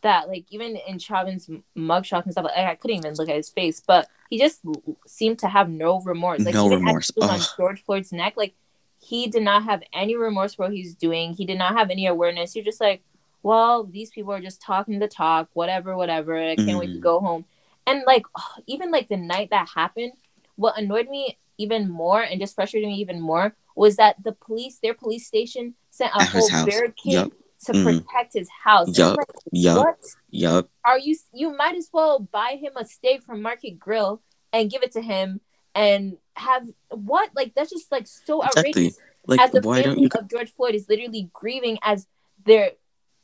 that 0.02 0.28
like 0.28 0.44
even 0.50 0.76
in 0.86 0.98
Chauvin's 0.98 1.48
mugshots 1.76 2.24
and 2.24 2.32
stuff, 2.32 2.44
like, 2.44 2.56
I 2.58 2.74
couldn't 2.74 2.98
even 2.98 3.14
look 3.14 3.30
at 3.30 3.36
his 3.36 3.48
face, 3.48 3.80
but 3.84 4.06
he 4.28 4.38
just 4.38 4.60
seemed 5.06 5.38
to 5.38 5.48
have 5.48 5.70
no 5.70 6.00
remorse. 6.02 6.44
Like 6.44 6.54
No 6.54 6.66
even 6.66 6.80
remorse. 6.80 7.08
As 7.08 7.14
he 7.14 7.20
was 7.20 7.30
on 7.30 7.56
George 7.56 7.82
Floyd's 7.82 8.12
neck, 8.12 8.34
like 8.36 8.54
he 8.98 9.28
did 9.28 9.42
not 9.42 9.64
have 9.64 9.82
any 9.94 10.14
remorse 10.14 10.54
for 10.54 10.66
what 10.66 10.72
he's 10.72 10.94
doing. 10.94 11.32
He 11.32 11.46
did 11.46 11.56
not 11.56 11.72
have 11.74 11.88
any 11.88 12.06
awareness. 12.06 12.54
You're 12.54 12.66
just 12.66 12.82
like, 12.82 13.02
well, 13.42 13.84
these 13.84 14.10
people 14.10 14.32
are 14.34 14.42
just 14.42 14.60
talking 14.60 14.98
the 14.98 15.08
talk, 15.08 15.48
whatever, 15.54 15.96
whatever. 15.96 16.36
I 16.36 16.56
can't 16.56 16.78
wait 16.78 16.92
to 16.92 16.98
Mhm. 16.98 17.00
go 17.00 17.20
home. 17.20 17.46
And 17.86 18.02
like 18.06 18.26
even 18.66 18.90
like 18.90 19.08
the 19.08 19.16
night 19.16 19.48
that 19.50 19.70
happened, 19.74 20.12
what 20.56 20.76
annoyed 20.76 21.08
me 21.08 21.38
even 21.56 21.88
more 21.88 22.20
and 22.20 22.38
just 22.38 22.54
frustrated 22.54 22.88
me 22.90 22.96
even 22.96 23.20
more 23.22 23.56
was 23.74 23.96
that 23.96 24.22
the 24.22 24.32
police, 24.32 24.78
their 24.82 24.92
police 24.94 25.26
station, 25.26 25.74
sent 25.88 26.12
a 26.14 26.20
At 26.20 26.28
whole 26.28 26.48
barricade 26.66 27.12
Yup. 27.14 27.32
To 27.66 27.72
Mhm. 27.72 28.04
protect 28.04 28.32
his 28.34 28.48
house. 28.64 28.96
Yup. 28.96 29.16
like, 29.18 29.26
Yup. 29.52 29.76
what 29.78 29.98
Yup. 30.30 30.68
are 30.84 30.98
you? 30.98 31.16
You 31.32 31.56
might 31.56 31.76
as 31.76 31.90
well 31.92 32.18
buy 32.20 32.58
him 32.60 32.72
a 32.76 32.84
steak 32.84 33.22
from 33.22 33.42
Market 33.42 33.78
Grill 33.78 34.22
and 34.52 34.70
give 34.70 34.82
it 34.82 34.92
to 34.92 35.02
him 35.02 35.40
and 35.74 36.16
have 36.36 36.66
what? 36.90 37.30
Like 37.34 37.54
that's 37.54 37.70
just 37.70 37.90
like 37.92 38.06
so 38.06 38.42
Exactly. 38.42 38.70
outrageous. 38.70 38.98
Like, 39.26 39.40
as 39.40 39.50
the 39.52 39.60
why 39.60 39.82
don't 39.82 39.94
family 39.96 40.10
you? 40.14 40.20
of 40.20 40.28
George 40.28 40.50
Floyd 40.50 40.74
is 40.74 40.88
literally 40.88 41.28
grieving 41.32 41.78
as 41.82 42.06
their 42.44 42.72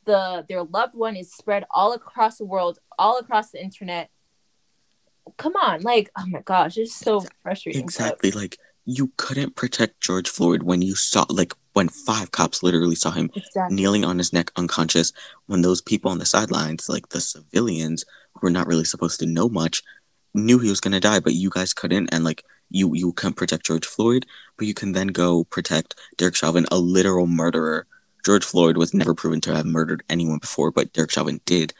the 0.04 0.44
their 0.48 0.62
loved 0.62 0.94
one 0.94 1.16
is 1.16 1.32
spread 1.32 1.64
all 1.70 1.92
across 1.92 2.36
the 2.38 2.44
world, 2.44 2.78
all 2.98 3.18
across 3.18 3.50
the 3.50 3.60
internet. 3.62 4.10
Come 5.38 5.54
on, 5.56 5.80
like 5.82 6.10
oh 6.16 6.26
my 6.26 6.40
gosh, 6.42 6.76
it's 6.76 6.94
so 6.94 7.24
frustrating. 7.42 7.80
but- 7.82 7.84
Exactly. 7.84 8.30
Like, 8.30 8.58
you 8.84 9.12
couldn't 9.16 9.56
protect 9.56 10.00
George 10.00 10.28
Floyd 10.28 10.62
when 10.62 10.80
you 10.82 10.94
saw, 10.94 11.24
like, 11.28 11.52
when 11.76 11.88
five 11.88 12.30
cops 12.30 12.62
literally 12.62 12.94
saw 12.94 13.10
him 13.10 13.30
exactly. 13.34 13.76
kneeling 13.76 14.04
on 14.04 14.18
his 14.18 14.32
neck 14.32 14.50
unconscious 14.56 15.12
when 15.46 15.60
those 15.62 15.82
people 15.82 16.10
on 16.10 16.18
the 16.18 16.24
sidelines 16.24 16.88
like 16.88 17.10
the 17.10 17.20
civilians 17.20 18.04
who 18.32 18.40
were 18.42 18.50
not 18.50 18.66
really 18.66 18.84
supposed 18.84 19.20
to 19.20 19.26
know 19.26 19.48
much 19.48 19.82
knew 20.32 20.58
he 20.58 20.70
was 20.70 20.80
going 20.80 20.92
to 20.92 21.00
die 21.00 21.20
but 21.20 21.34
you 21.34 21.50
guys 21.50 21.74
couldn't 21.74 22.08
and 22.12 22.24
like 22.24 22.44
you 22.70 22.94
you 22.94 23.12
can 23.12 23.32
protect 23.32 23.66
george 23.66 23.86
floyd 23.86 24.24
but 24.56 24.66
you 24.66 24.74
can 24.74 24.92
then 24.92 25.08
go 25.08 25.44
protect 25.44 25.94
derek 26.16 26.34
chauvin 26.34 26.66
a 26.70 26.78
literal 26.78 27.26
murderer. 27.26 27.86
George 28.24 28.44
floyd 28.44 28.76
was 28.76 28.92
never 28.92 29.14
proven 29.14 29.40
to 29.40 29.54
have 29.54 29.66
murdered 29.66 30.02
anyone 30.08 30.38
before 30.38 30.70
but 30.70 30.92
derek 30.92 31.10
chauvin 31.10 31.40
did 31.44 31.74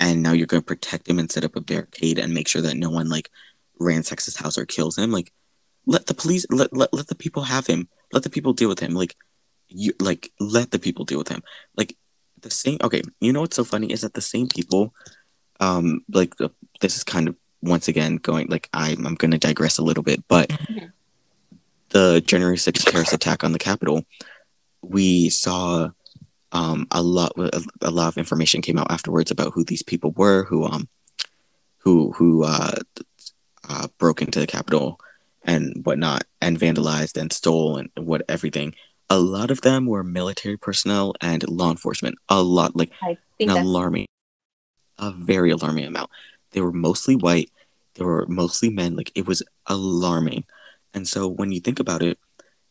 and 0.00 0.22
now 0.22 0.32
you're 0.32 0.46
going 0.46 0.62
to 0.62 0.66
protect 0.66 1.08
him 1.08 1.18
and 1.18 1.30
set 1.30 1.44
up 1.44 1.56
a 1.56 1.60
barricade 1.60 2.18
and 2.18 2.32
make 2.32 2.48
sure 2.48 2.62
that 2.62 2.76
no 2.76 2.90
one 2.90 3.08
like 3.08 3.30
ransacks 3.78 4.24
his 4.24 4.36
house 4.36 4.56
or 4.56 4.64
kills 4.64 4.96
him. 4.96 5.10
Like 5.10 5.32
let 5.86 6.06
the 6.06 6.14
police 6.14 6.46
let, 6.50 6.72
let, 6.72 6.92
let 6.92 7.08
the 7.08 7.14
people 7.14 7.44
have 7.44 7.66
him 7.66 7.88
let 8.12 8.22
the 8.22 8.30
people 8.30 8.52
deal 8.52 8.68
with 8.68 8.80
him. 8.80 8.94
Like 8.94 9.16
you 9.68 9.92
like 10.00 10.32
let 10.40 10.70
the 10.70 10.78
people 10.78 11.04
deal 11.04 11.18
with 11.18 11.28
him. 11.28 11.42
Like 11.76 11.96
the 12.40 12.50
same 12.50 12.78
okay 12.82 13.02
you 13.20 13.32
know 13.32 13.40
what's 13.40 13.56
so 13.56 13.64
funny 13.64 13.90
is 13.90 14.02
that 14.02 14.14
the 14.14 14.20
same 14.20 14.46
people 14.46 14.94
um 15.58 16.04
like 16.12 16.32
this 16.80 16.96
is 16.96 17.02
kind 17.02 17.26
of 17.26 17.34
once 17.62 17.88
again 17.88 18.14
going 18.14 18.46
like 18.46 18.68
i'm, 18.72 19.04
I'm 19.04 19.16
gonna 19.16 19.38
digress 19.38 19.76
a 19.76 19.82
little 19.82 20.04
bit 20.04 20.22
but 20.28 20.48
Mhm. 20.48 20.92
the 21.88 22.20
january 22.24 22.56
6th 22.56 22.84
terrorist 22.84 23.12
attack 23.12 23.42
on 23.42 23.50
the 23.50 23.58
capitol 23.58 24.04
we 24.82 25.30
saw 25.30 25.90
um 26.52 26.86
a 26.92 27.02
lot 27.02 27.32
a, 27.38 27.60
a 27.82 27.90
lot 27.90 28.06
of 28.06 28.16
information 28.18 28.62
came 28.62 28.78
out 28.78 28.90
afterwards 28.92 29.32
about 29.32 29.52
who 29.52 29.64
these 29.64 29.82
people 29.82 30.12
were 30.12 30.44
who 30.44 30.64
um 30.64 30.88
who 31.78 32.12
who 32.12 32.44
uh, 32.44 32.76
uh 33.68 33.88
broke 33.98 34.22
into 34.22 34.38
the 34.38 34.46
capitol 34.46 35.00
and 35.44 35.84
whatnot 35.84 36.24
and 36.40 36.58
vandalized 36.58 37.20
and 37.20 37.32
stole 37.32 37.76
and 37.76 37.90
what 37.96 38.22
everything. 38.28 38.74
A 39.10 39.18
lot 39.18 39.50
of 39.50 39.62
them 39.62 39.86
were 39.86 40.04
military 40.04 40.56
personnel 40.56 41.14
and 41.20 41.48
law 41.48 41.70
enforcement. 41.70 42.16
A 42.28 42.42
lot 42.42 42.76
like 42.76 42.92
an 43.02 43.50
alarming 43.50 44.06
a 44.98 45.12
very 45.12 45.50
alarming 45.50 45.84
amount. 45.84 46.10
They 46.50 46.60
were 46.60 46.72
mostly 46.72 47.14
white. 47.14 47.50
They 47.94 48.04
were 48.04 48.26
mostly 48.26 48.68
men. 48.68 48.96
Like 48.96 49.12
it 49.14 49.26
was 49.26 49.42
alarming. 49.66 50.44
And 50.92 51.06
so 51.06 51.28
when 51.28 51.52
you 51.52 51.60
think 51.60 51.78
about 51.80 52.02
it 52.02 52.18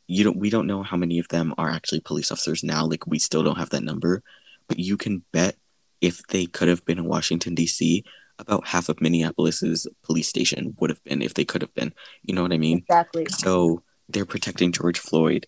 you 0.10 0.24
don't 0.24 0.38
we 0.38 0.50
don't 0.50 0.68
know 0.68 0.84
how 0.84 0.96
many 0.96 1.20
of 1.20 1.28
them 1.28 1.54
are 1.58 1.70
actually 1.70 2.00
police 2.00 2.32
officers 2.32 2.64
now. 2.64 2.86
Like 2.86 3.06
we 3.06 3.20
still 3.20 3.44
don't 3.44 3.58
have 3.58 3.72
that 3.72 3.84
number. 3.84 4.24
But 4.68 4.80
you 4.80 4.98
can 4.98 5.24
bet 5.32 5.56
if 6.02 6.26
they 6.28 6.46
could 6.46 6.68
have 6.68 6.86
been 6.86 7.00
in 7.00 7.06
washington 7.06 7.56
d.c 7.56 8.04
about 8.40 8.68
half 8.68 8.90
of 8.90 9.02
minneapolis's 9.02 9.88
police 10.04 10.28
station 10.28 10.76
would 10.80 10.90
have 10.90 11.04
been 11.04 11.22
if 11.22 11.34
they 11.34 11.46
could 11.46 11.62
have 11.62 11.74
been 11.74 11.94
you 12.24 12.34
know 12.34 12.42
what 12.42 12.54
i 12.54 12.58
mean 12.58 12.80
exactly. 12.80 13.26
so 13.30 13.82
they're 14.10 14.26
protecting 14.26 14.72
George 14.72 15.00
Floyd, 15.00 15.46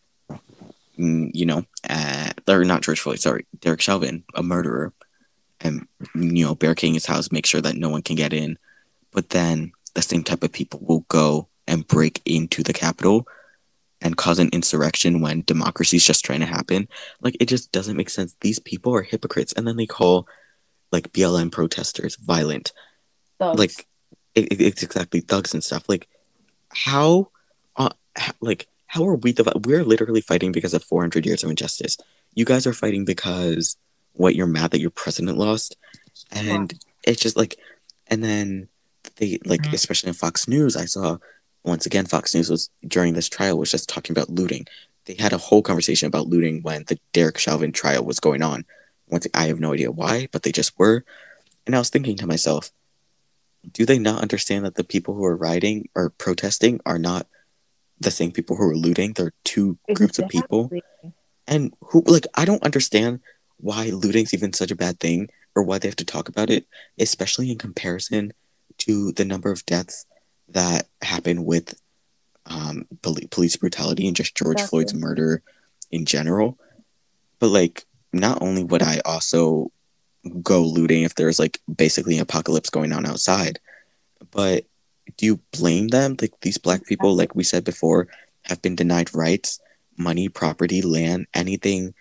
mm, 0.98 1.30
you 1.34 1.46
know, 1.46 1.66
uh, 1.90 2.32
or 2.48 2.66
not 2.66 2.82
George 2.82 3.00
Floyd, 3.00 3.20
sorry, 3.20 3.46
Derek 3.60 3.82
Chauvin, 3.82 4.24
a 4.36 4.44
murderer, 4.44 4.94
and, 5.62 5.88
you 6.16 6.46
know, 6.46 6.56
barricading 6.56 6.94
his 6.94 7.06
house, 7.06 7.32
make 7.32 7.46
sure 7.46 7.62
that 7.62 7.76
no 7.76 7.90
one 7.90 8.02
can 8.02 8.16
get 8.16 8.34
in. 8.34 8.58
But 9.12 9.30
then 9.30 9.72
the 9.94 10.02
same 10.02 10.24
type 10.24 10.44
of 10.44 10.52
people 10.52 10.80
will 10.84 11.06
go 11.10 11.48
and 11.68 11.88
break 11.88 12.22
into 12.26 12.64
the 12.64 12.74
Capitol 12.74 13.28
and 14.02 14.16
cause 14.16 14.40
an 14.40 14.50
insurrection 14.54 15.20
when 15.20 15.44
democracy 15.46 15.98
is 15.98 16.06
just 16.06 16.24
trying 16.24 16.40
to 16.40 16.46
happen. 16.46 16.88
Like, 17.22 17.36
it 17.40 17.48
just 17.48 17.72
doesn't 17.72 17.98
make 17.98 18.10
sense. 18.10 18.36
These 18.40 18.60
people 18.60 18.96
are 18.96 19.02
hypocrites. 19.02 19.52
And 19.54 19.68
then 19.68 19.76
they 19.76 19.86
call, 19.86 20.28
like, 20.92 21.12
BLM 21.14 21.52
protesters 21.52 22.16
violent 22.16 22.72
Thugs. 23.40 23.60
like 23.60 23.88
it, 24.36 24.52
it- 24.54 24.62
it's 24.62 24.84
exactly 24.84 25.22
thugs 25.22 25.54
and 25.54 25.64
stuff. 25.64 25.86
Like 25.88 26.08
how 26.70 27.30
uh, 27.76 27.90
h- 28.18 28.34
like 28.42 28.68
how 28.88 29.08
are 29.08 29.16
we 29.16 29.32
the 29.32 29.44
we're 29.66 29.84
literally 29.84 30.22
fighting 30.22 30.52
because 30.52 30.74
of 30.74 30.84
400 30.84 31.26
years 31.26 31.44
of 31.44 31.50
injustice. 31.50 31.98
You 32.36 32.46
guys 32.46 32.66
are 32.68 32.74
fighting 32.74 33.06
because 33.06 33.78
what 34.14 34.36
you're 34.36 34.48
mad 34.48 34.72
that 34.72 34.82
your 34.82 34.90
president 34.90 35.38
lost. 35.38 35.78
And 36.32 36.74
it's 37.06 37.22
just 37.22 37.38
like 37.38 37.56
and 38.08 38.24
then 38.24 38.68
they 39.18 39.38
like 39.46 39.62
Mm-hmm. 39.62 39.74
especially 39.76 40.08
in 40.10 40.14
fox 40.14 40.48
news 40.48 40.76
i 40.76 40.86
saw 40.86 41.18
once 41.64 41.86
again 41.86 42.06
fox 42.06 42.34
news 42.36 42.50
was 42.50 42.70
during 42.88 43.14
this 43.14 43.30
trial 43.30 43.58
was 43.58 43.72
just 43.72 43.88
talking 43.90 44.14
about 44.14 44.30
looting. 44.30 44.66
They 45.06 45.16
had 45.16 45.34
a 45.34 45.38
whole 45.38 45.62
conversation 45.62 46.08
about 46.08 46.28
looting 46.28 46.62
when 46.62 46.84
the 46.88 47.00
derek 47.14 47.38
chauvin 47.38 47.72
trial 47.72 48.04
was 48.06 48.20
going 48.20 48.42
on 48.44 48.66
once 49.10 49.28
i 49.34 49.48
have 49.48 49.60
no 49.60 49.74
idea 49.74 49.92
why 49.92 50.28
but 50.32 50.44
they 50.44 50.52
just 50.52 50.78
were 50.78 51.04
and 51.66 51.76
i 51.76 51.80
was 51.80 51.90
thinking 51.90 52.16
to 52.18 52.28
myself 52.28 52.72
do 53.72 53.86
they 53.86 54.00
not 54.00 54.22
understand 54.22 54.66
that 54.66 54.76
the 54.76 54.84
people 54.84 55.14
who 55.14 55.26
are 55.26 55.36
rioting 55.36 55.90
or 55.96 56.12
protesting 56.12 56.80
are 56.86 57.00
not 57.00 57.28
the 58.00 58.12
same 58.12 58.32
people 58.32 58.56
who 58.56 58.64
are 58.70 58.76
looting? 58.76 59.14
They're 59.14 59.34
two 59.44 59.78
groups 59.94 60.20
of 60.20 60.30
people. 60.30 60.72
And 61.48 61.74
who, 61.82 62.04
like, 62.06 62.28
I 62.36 62.46
don't 62.46 62.64
understand 62.64 63.20
why 63.58 63.88
looting's 63.90 64.34
even 64.34 64.54
such 64.54 64.72
a 64.72 64.76
bad 64.76 65.00
thing 65.00 65.30
or 65.56 65.64
why 65.64 65.80
they 65.80 65.88
have 65.88 65.96
to 65.98 66.06
talk 66.06 66.30
about 66.30 66.50
it, 66.50 66.68
especially 66.98 67.52
in 67.52 67.58
comparison 67.58 68.34
to 68.80 69.12
the 69.14 69.26
number 69.26 69.52
of 69.52 69.66
deaths 69.66 70.06
that 70.50 70.88
happen 71.02 71.44
with 71.44 71.80
um, 72.46 72.88
poli- 73.02 73.28
police 73.28 73.58
brutality 73.58 74.08
and 74.08 74.16
just 74.16 74.38
George 74.38 74.54
Exactly. 74.54 74.70
Floyd's 74.70 74.94
murder 74.94 75.42
in 75.92 76.06
general. 76.06 76.58
But, 77.40 77.48
like, 77.48 77.86
not 78.12 78.42
only 78.42 78.64
would 78.64 78.82
I 78.82 79.02
also 79.06 79.72
go 80.42 80.62
looting 80.62 81.04
if 81.04 81.16
there's 81.16 81.40
like 81.40 81.60
basically 81.74 82.16
an 82.16 82.22
apocalypse 82.22 82.70
going 82.70 82.92
on 82.92 83.06
outside. 83.06 83.60
But 84.32 84.66
do 85.18 85.26
you 85.26 85.40
blame 85.52 85.90
them? 85.90 86.16
Like 86.20 86.34
these 86.42 86.58
black 86.58 86.86
people, 86.86 87.16
like 87.16 87.36
we 87.36 87.44
said 87.44 87.64
before, 87.64 88.08
have 88.44 88.62
been 88.62 88.76
denied 88.76 89.14
rights, 89.14 89.60
money, 89.98 90.30
property, 90.30 90.82
land, 90.82 91.28
anything 91.34 91.94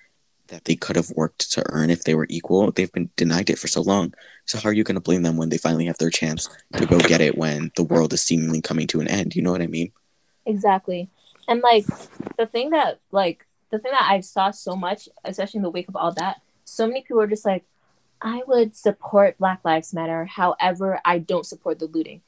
that 0.49 0.65
they 0.65 0.77
could 0.77 0.97
have 0.97 1.11
worked 1.11 1.51
to 1.53 1.63
earn 1.69 1.91
if 1.91 2.05
they 2.05 2.15
were 2.15 2.27
equal. 2.31 2.71
They've 2.71 2.93
been 2.93 3.11
denied 3.17 3.51
it 3.51 3.59
for 3.59 3.69
so 3.69 3.83
long. 3.83 4.15
So 4.47 4.59
how 4.59 4.71
are 4.71 4.73
you 4.73 4.85
going 4.85 4.95
to 4.95 5.01
blame 5.01 5.23
them 5.23 5.37
when 5.37 5.51
they 5.51 5.59
finally 5.59 5.87
have 5.87 5.99
their 5.99 6.11
chance 6.11 6.49
to 6.77 6.87
go 6.87 6.99
get 6.99 7.21
it 7.21 7.37
when 7.37 7.71
the 7.77 7.85
world 7.85 8.13
is 8.15 8.23
seemingly 8.23 8.63
coming 8.63 8.87
to 8.89 9.01
an 9.01 9.09
end? 9.09 9.37
You 9.37 9.43
know 9.43 9.53
what 9.53 9.63
I 9.63 9.67
mean? 9.67 9.93
Exactly. 10.47 11.11
And 11.47 11.61
like 11.61 11.87
the 12.39 12.47
thing 12.47 12.71
that 12.71 13.01
like 13.11 13.47
the 13.71 13.79
thing 13.79 13.93
that 13.93 14.09
I 14.09 14.21
saw 14.21 14.51
so 14.51 14.75
much, 14.77 15.09
especially 15.25 15.59
in 15.59 15.63
the 15.63 15.71
wake 15.71 15.89
of 15.89 15.97
all 15.97 16.13
that, 16.13 16.41
so 16.65 16.87
many 16.87 17.03
people 17.03 17.21
are 17.21 17.27
just 17.27 17.45
like, 17.45 17.65
I 18.21 18.43
would 18.47 18.77
support 18.77 19.39
Black 19.39 19.61
Lives 19.65 19.95
Matter. 19.95 20.25
However, 20.25 21.01
I 21.05 21.19
don't 21.19 21.47
support 21.47 21.79
the 21.79 21.87
looting. 21.87 22.23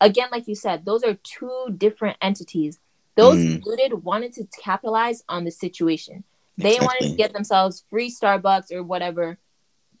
Again, 0.00 0.28
like 0.32 0.48
you 0.48 0.54
said, 0.54 0.84
those 0.84 1.02
are 1.02 1.14
two 1.14 1.74
different 1.76 2.16
entities. 2.22 2.78
Those 3.16 3.38
Mm. 3.38 3.66
looted 3.66 4.04
wanted 4.04 4.32
to 4.34 4.46
capitalize 4.62 5.22
on 5.28 5.44
the 5.44 5.50
situation. 5.50 6.24
They 6.56 6.80
wanted 6.80 7.10
to 7.10 7.16
get 7.16 7.32
themselves 7.32 7.84
free 7.90 8.10
Starbucks 8.10 8.72
or 8.72 8.82
whatever 8.82 9.38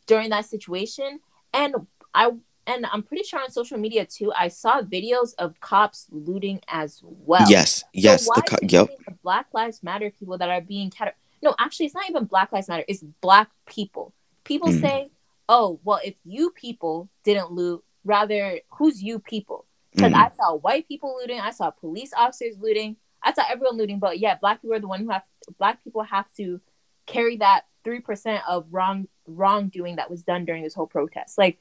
during 0.06 0.30
that 0.30 0.46
situation. 0.46 1.20
And 1.52 1.74
I 2.14 2.32
and 2.70 2.86
I'm 2.92 3.02
pretty 3.02 3.24
sure 3.24 3.40
on 3.40 3.50
social 3.50 3.78
media 3.78 4.04
too, 4.06 4.32
I 4.32 4.48
saw 4.48 4.82
videos 4.82 5.34
of 5.38 5.58
cops 5.60 6.06
looting 6.10 6.60
as 6.68 7.00
well. 7.04 7.46
yes, 7.50 7.84
yes. 7.92 8.26
So 8.26 8.32
the 8.36 8.42
co- 8.42 8.56
yep. 8.62 8.88
the 9.06 9.14
Black 9.22 9.46
Lives 9.52 9.82
Matter 9.82 10.10
people 10.18 10.38
that 10.38 10.48
are 10.50 10.60
being 10.60 10.90
cat? 10.90 11.16
No, 11.42 11.54
actually, 11.58 11.86
it's 11.86 11.94
not 11.94 12.08
even 12.10 12.24
Black 12.24 12.52
Lives 12.52 12.68
Matter. 12.68 12.84
It's 12.86 13.02
Black 13.20 13.48
people. 13.66 14.12
People 14.44 14.68
Mm. 14.68 14.80
say, 14.80 15.10
"Oh, 15.48 15.80
well, 15.84 16.00
if 16.04 16.14
you 16.24 16.50
people 16.50 17.08
didn't 17.24 17.50
loot, 17.52 17.82
rather, 18.04 18.60
who's 18.76 19.02
you 19.02 19.18
people?" 19.18 19.66
Because 19.92 20.12
Mm. 20.12 20.16
I 20.24 20.28
saw 20.36 20.54
white 20.54 20.86
people 20.86 21.16
looting, 21.20 21.40
I 21.40 21.50
saw 21.50 21.70
police 21.70 22.12
officers 22.16 22.58
looting, 22.58 22.96
I 23.22 23.32
saw 23.32 23.42
everyone 23.50 23.76
looting. 23.76 23.98
But 23.98 24.18
yeah, 24.18 24.36
Black 24.36 24.60
people 24.62 24.76
are 24.76 24.80
the 24.80 24.86
one 24.88 25.00
who 25.00 25.10
have 25.10 25.24
Black 25.58 25.82
people 25.82 26.02
have 26.02 26.28
to 26.36 26.60
carry 27.06 27.36
that 27.38 27.62
three 27.84 28.00
percent 28.00 28.42
of 28.48 28.66
wrong 28.70 29.08
wrongdoing 29.26 29.96
that 29.96 30.10
was 30.10 30.22
done 30.22 30.44
during 30.44 30.62
this 30.62 30.74
whole 30.74 30.86
protest. 30.86 31.38
Like 31.38 31.58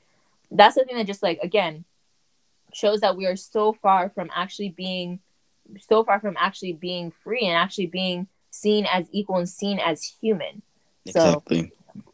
that's 0.51 0.75
the 0.75 0.83
thing 0.83 0.97
that 0.97 1.07
just 1.07 1.23
like 1.23 1.39
again 1.43 1.85
shows 2.73 3.01
that 3.01 3.17
we 3.17 3.25
are 3.25 3.35
so 3.35 3.73
far 3.73 4.09
from 4.09 4.29
actually 4.33 4.69
being 4.69 5.19
so 5.77 6.03
far 6.03 6.19
from 6.19 6.35
actually 6.39 6.73
being 6.73 7.11
free 7.11 7.45
and 7.45 7.55
actually 7.55 7.87
being 7.87 8.27
seen 8.51 8.85
as 8.91 9.07
equal 9.11 9.37
and 9.37 9.49
seen 9.49 9.79
as 9.79 10.03
human. 10.21 10.61
Exactly. 11.05 11.71
So, 11.95 12.13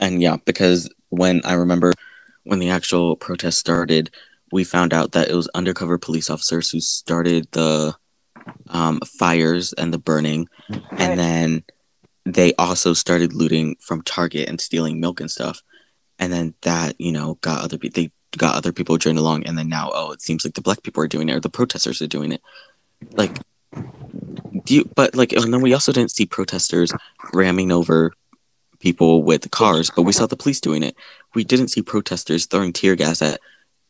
and 0.00 0.20
yeah, 0.20 0.36
because 0.44 0.90
when 1.08 1.40
I 1.44 1.54
remember 1.54 1.92
when 2.44 2.58
the 2.58 2.70
actual 2.70 3.16
protest 3.16 3.58
started, 3.58 4.10
we 4.52 4.64
found 4.64 4.92
out 4.92 5.12
that 5.12 5.28
it 5.28 5.34
was 5.34 5.48
undercover 5.54 5.98
police 5.98 6.28
officers 6.28 6.70
who 6.70 6.80
started 6.80 7.48
the 7.52 7.96
um, 8.68 9.00
fires 9.18 9.72
and 9.74 9.92
the 9.92 9.98
burning, 9.98 10.48
right. 10.68 10.82
and 10.98 11.18
then 11.18 11.64
they 12.26 12.54
also 12.54 12.92
started 12.92 13.32
looting 13.32 13.76
from 13.80 14.02
Target 14.02 14.48
and 14.48 14.60
stealing 14.60 15.00
milk 15.00 15.20
and 15.20 15.30
stuff, 15.30 15.62
and 16.18 16.32
then 16.32 16.54
that 16.62 17.00
you 17.00 17.12
know 17.12 17.38
got 17.40 17.62
other 17.62 17.78
people. 17.78 18.02
They 18.02 18.10
got 18.36 18.56
other 18.56 18.72
people 18.72 18.98
joined 18.98 19.18
along, 19.18 19.44
and 19.44 19.56
then 19.56 19.68
now 19.68 19.90
oh, 19.92 20.12
it 20.12 20.22
seems 20.22 20.44
like 20.44 20.54
the 20.54 20.60
black 20.60 20.82
people 20.82 21.02
are 21.02 21.08
doing 21.08 21.28
it 21.28 21.36
or 21.36 21.40
the 21.40 21.50
protesters 21.50 22.00
are 22.02 22.06
doing 22.06 22.32
it. 22.32 22.42
Like, 23.12 23.38
do 24.64 24.74
you? 24.74 24.90
But 24.94 25.14
like, 25.14 25.32
and 25.32 25.52
then 25.52 25.60
we 25.60 25.74
also 25.74 25.92
didn't 25.92 26.10
see 26.10 26.26
protesters 26.26 26.92
ramming 27.32 27.72
over 27.72 28.12
people 28.80 29.22
with 29.22 29.50
cars, 29.50 29.90
but 29.94 30.02
we 30.02 30.12
saw 30.12 30.26
the 30.26 30.36
police 30.36 30.60
doing 30.60 30.82
it. 30.82 30.94
We 31.34 31.44
didn't 31.44 31.68
see 31.68 31.82
protesters 31.82 32.46
throwing 32.46 32.72
tear 32.72 32.96
gas 32.96 33.22
at 33.22 33.40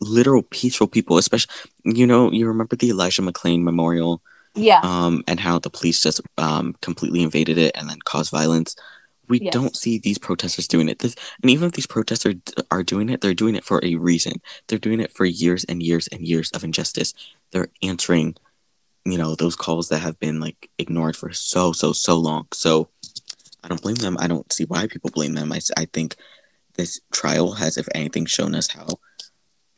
literal 0.01 0.43
peaceful 0.43 0.87
people, 0.87 1.19
especially 1.19 1.53
you 1.85 2.07
know, 2.07 2.31
you 2.31 2.47
remember 2.47 2.77
the 2.77 2.91
Elijah 2.91 3.23
McClain 3.23 3.63
memorial? 3.63 4.23
Yeah. 4.55 4.81
Um, 4.83 5.25
and 5.27 5.41
how 5.41 5.59
the 5.59 5.71
police 5.71 6.01
just 6.03 6.21
um 6.39 6.77
completely 6.81 7.23
invaded 7.23 7.59
it 7.59 7.77
and 7.77 7.89
then 7.89 7.99
caused 8.05 8.31
violence. 8.31 8.77
We 9.29 9.41
yes. 9.41 9.53
don't 9.53 9.77
see 9.77 9.99
these 9.99 10.19
protesters 10.19 10.69
doing 10.69 10.89
it. 10.89 10.99
This, 10.99 11.17
and 11.43 11.51
even 11.51 11.69
if 11.69 11.73
these 11.73 11.87
protesters 11.87 12.37
are 12.71 12.83
doing 12.83 13.09
it, 13.09 13.21
they're 13.21 13.35
doing 13.35 13.55
it 13.55 13.65
for 13.65 13.81
a 13.83 13.97
reason. 13.97 14.35
They're 14.67 14.79
doing 14.79 15.01
it 15.01 15.13
for 15.13 15.25
years 15.25 15.65
and 15.65 15.83
years 15.83 16.07
and 16.09 16.27
years 16.27 16.51
of 16.51 16.65
injustice. 16.65 17.15
They're 17.51 17.69
answering, 17.83 18.37
you 19.05 19.19
know, 19.19 19.35
those 19.35 19.57
calls 19.57 19.89
that 19.89 20.01
have 20.01 20.19
been 20.21 20.41
like 20.41 20.71
ignored 20.79 21.17
for 21.17 21.33
so 21.33 21.73
so 21.73 21.93
so 21.93 22.17
long. 22.17 22.47
So 22.53 22.89
I 23.63 23.69
don't 23.69 23.83
blame 23.83 23.97
them. 23.97 24.17
I 24.21 24.27
don't 24.27 24.53
see 24.53 24.65
why 24.65 24.87
people 24.87 25.11
blame 25.11 25.35
them. 25.35 25.53
I, 25.53 25.61
I 25.77 25.87
think 25.87 26.17
this 26.75 27.01
trial 27.13 27.53
has, 27.53 27.79
if 27.79 27.89
anything, 27.95 28.27
shown 28.27 28.55
us 28.55 28.69
how 28.69 28.87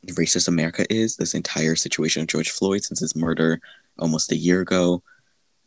racist 0.06 0.48
America 0.48 0.92
is. 0.92 1.16
This 1.16 1.34
entire 1.34 1.76
situation 1.76 2.22
of 2.22 2.28
George 2.28 2.50
Floyd 2.50 2.84
since 2.84 3.00
his 3.00 3.14
murder 3.14 3.60
almost 3.98 4.32
a 4.32 4.36
year 4.36 4.60
ago. 4.60 5.02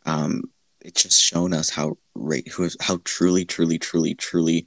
Um, 0.06 0.44
it's 0.80 1.02
just 1.02 1.22
shown 1.22 1.52
us 1.52 1.70
how 1.70 1.98
ra- 2.14 2.38
who 2.52 2.64
is, 2.64 2.76
how 2.80 3.00
truly, 3.04 3.44
truly, 3.44 3.78
truly, 3.78 4.14
truly, 4.14 4.66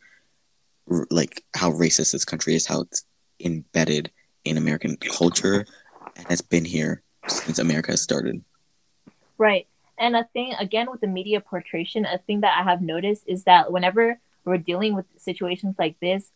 r- 0.89 1.07
like 1.09 1.43
how 1.55 1.71
racist 1.71 2.11
this 2.11 2.25
country 2.25 2.55
is. 2.55 2.67
How 2.67 2.81
it's 2.81 3.03
embedded 3.39 4.11
in 4.45 4.57
American 4.57 4.97
culture 4.97 5.65
and 6.15 6.27
has 6.27 6.41
been 6.41 6.65
here 6.65 7.01
since 7.27 7.59
America 7.59 7.91
has 7.91 8.01
started. 8.01 8.43
Right. 9.37 9.67
And 9.97 10.15
a 10.15 10.23
thing 10.33 10.53
again 10.59 10.89
with 10.91 11.01
the 11.01 11.07
media 11.07 11.39
portrayal, 11.41 12.05
a 12.05 12.17
thing 12.17 12.41
that 12.41 12.57
I 12.59 12.63
have 12.63 12.81
noticed 12.81 13.23
is 13.27 13.43
that 13.43 13.71
whenever 13.71 14.19
we're 14.45 14.57
dealing 14.57 14.95
with 14.95 15.05
situations 15.17 15.75
like 15.79 15.99
this, 15.99 16.31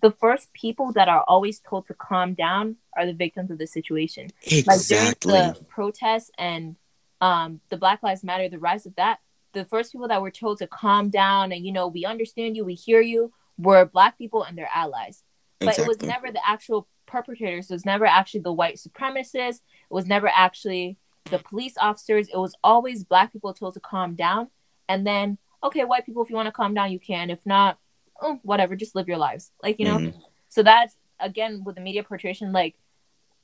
the 0.00 0.10
first 0.10 0.52
people 0.52 0.92
that 0.92 1.08
are 1.08 1.24
always 1.26 1.60
told 1.60 1.86
to 1.86 1.94
calm 1.94 2.34
down 2.34 2.76
are 2.96 3.04
the 3.04 3.12
victims 3.12 3.50
of 3.50 3.58
the 3.58 3.66
situation. 3.66 4.30
Exactly. 4.42 5.32
Like 5.32 5.42
during 5.42 5.54
the 5.54 5.64
protests 5.64 6.30
and 6.38 6.76
um, 7.24 7.60
the 7.70 7.76
Black 7.76 8.02
Lives 8.02 8.24
Matter, 8.24 8.48
the 8.48 8.58
rise 8.58 8.86
of 8.86 8.94
that, 8.96 9.20
the 9.52 9.64
first 9.64 9.92
people 9.92 10.08
that 10.08 10.22
were 10.22 10.30
told 10.30 10.58
to 10.58 10.66
calm 10.66 11.10
down 11.10 11.52
and 11.52 11.64
you 11.64 11.72
know 11.72 11.88
we 11.88 12.04
understand 12.04 12.56
you, 12.56 12.64
we 12.64 12.74
hear 12.74 13.00
you, 13.00 13.32
were 13.56 13.84
Black 13.84 14.18
people 14.18 14.42
and 14.42 14.58
their 14.58 14.68
allies. 14.74 15.22
But 15.58 15.70
exactly. 15.70 15.84
it 15.84 15.88
was 15.88 16.02
never 16.02 16.30
the 16.30 16.46
actual 16.46 16.88
perpetrators. 17.06 17.70
It 17.70 17.74
was 17.74 17.86
never 17.86 18.04
actually 18.04 18.40
the 18.40 18.52
white 18.52 18.76
supremacists. 18.76 19.60
It 19.90 19.90
was 19.90 20.06
never 20.06 20.30
actually 20.34 20.98
the 21.30 21.38
police 21.38 21.74
officers. 21.80 22.28
It 22.28 22.36
was 22.36 22.54
always 22.62 23.04
Black 23.04 23.32
people 23.32 23.54
told 23.54 23.74
to 23.74 23.80
calm 23.80 24.14
down, 24.14 24.48
and 24.88 25.06
then 25.06 25.38
okay, 25.64 25.84
white 25.84 26.04
people, 26.06 26.22
if 26.22 26.30
you 26.30 26.36
want 26.36 26.46
to 26.46 26.52
calm 26.52 26.74
down, 26.74 26.92
you 26.92 27.00
can. 27.00 27.30
If 27.30 27.40
not, 27.46 27.78
oh, 28.20 28.38
whatever, 28.42 28.76
just 28.76 28.94
live 28.94 29.08
your 29.08 29.18
lives. 29.18 29.50
Like, 29.62 29.78
you 29.78 29.86
know? 29.86 29.96
Mm-hmm. 29.96 30.18
So 30.50 30.62
that's, 30.62 30.94
again, 31.18 31.64
with 31.64 31.76
the 31.76 31.80
media 31.80 32.04
portrayal, 32.04 32.52
like, 32.52 32.76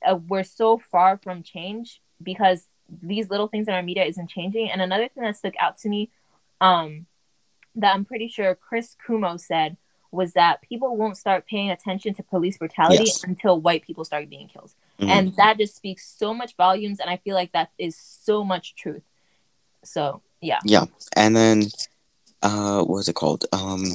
uh, 0.05 0.15
we're 0.27 0.43
so 0.43 0.77
far 0.77 1.17
from 1.17 1.43
change 1.43 2.01
because 2.21 2.67
these 3.01 3.29
little 3.29 3.47
things 3.47 3.67
in 3.67 3.73
our 3.73 3.83
media 3.83 4.05
isn't 4.05 4.29
changing. 4.29 4.69
And 4.69 4.81
another 4.81 5.07
thing 5.07 5.23
that 5.23 5.37
stuck 5.37 5.53
out 5.59 5.77
to 5.79 5.89
me 5.89 6.09
um, 6.59 7.05
that 7.75 7.95
I'm 7.95 8.05
pretty 8.05 8.27
sure 8.27 8.55
Chris 8.55 8.95
Cuomo 9.07 9.39
said 9.39 9.77
was 10.11 10.33
that 10.33 10.61
people 10.61 10.97
won't 10.97 11.15
start 11.15 11.47
paying 11.47 11.71
attention 11.71 12.13
to 12.15 12.23
police 12.23 12.57
brutality 12.57 13.05
yes. 13.05 13.23
until 13.23 13.59
white 13.59 13.83
people 13.83 14.03
start 14.03 14.29
being 14.29 14.47
killed. 14.47 14.73
Mm-hmm. 14.99 15.09
And 15.09 15.35
that 15.37 15.57
just 15.57 15.75
speaks 15.75 16.13
so 16.17 16.33
much 16.33 16.55
volumes. 16.57 16.99
And 16.99 17.09
I 17.09 17.17
feel 17.17 17.35
like 17.35 17.53
that 17.53 17.71
is 17.77 17.95
so 17.95 18.43
much 18.43 18.75
truth. 18.75 19.03
So, 19.83 20.21
yeah. 20.41 20.59
Yeah. 20.65 20.85
And 21.15 21.35
then, 21.35 21.63
uh, 22.41 22.79
what 22.79 22.89
was 22.89 23.07
it 23.07 23.15
called? 23.15 23.45
Um, 23.53 23.85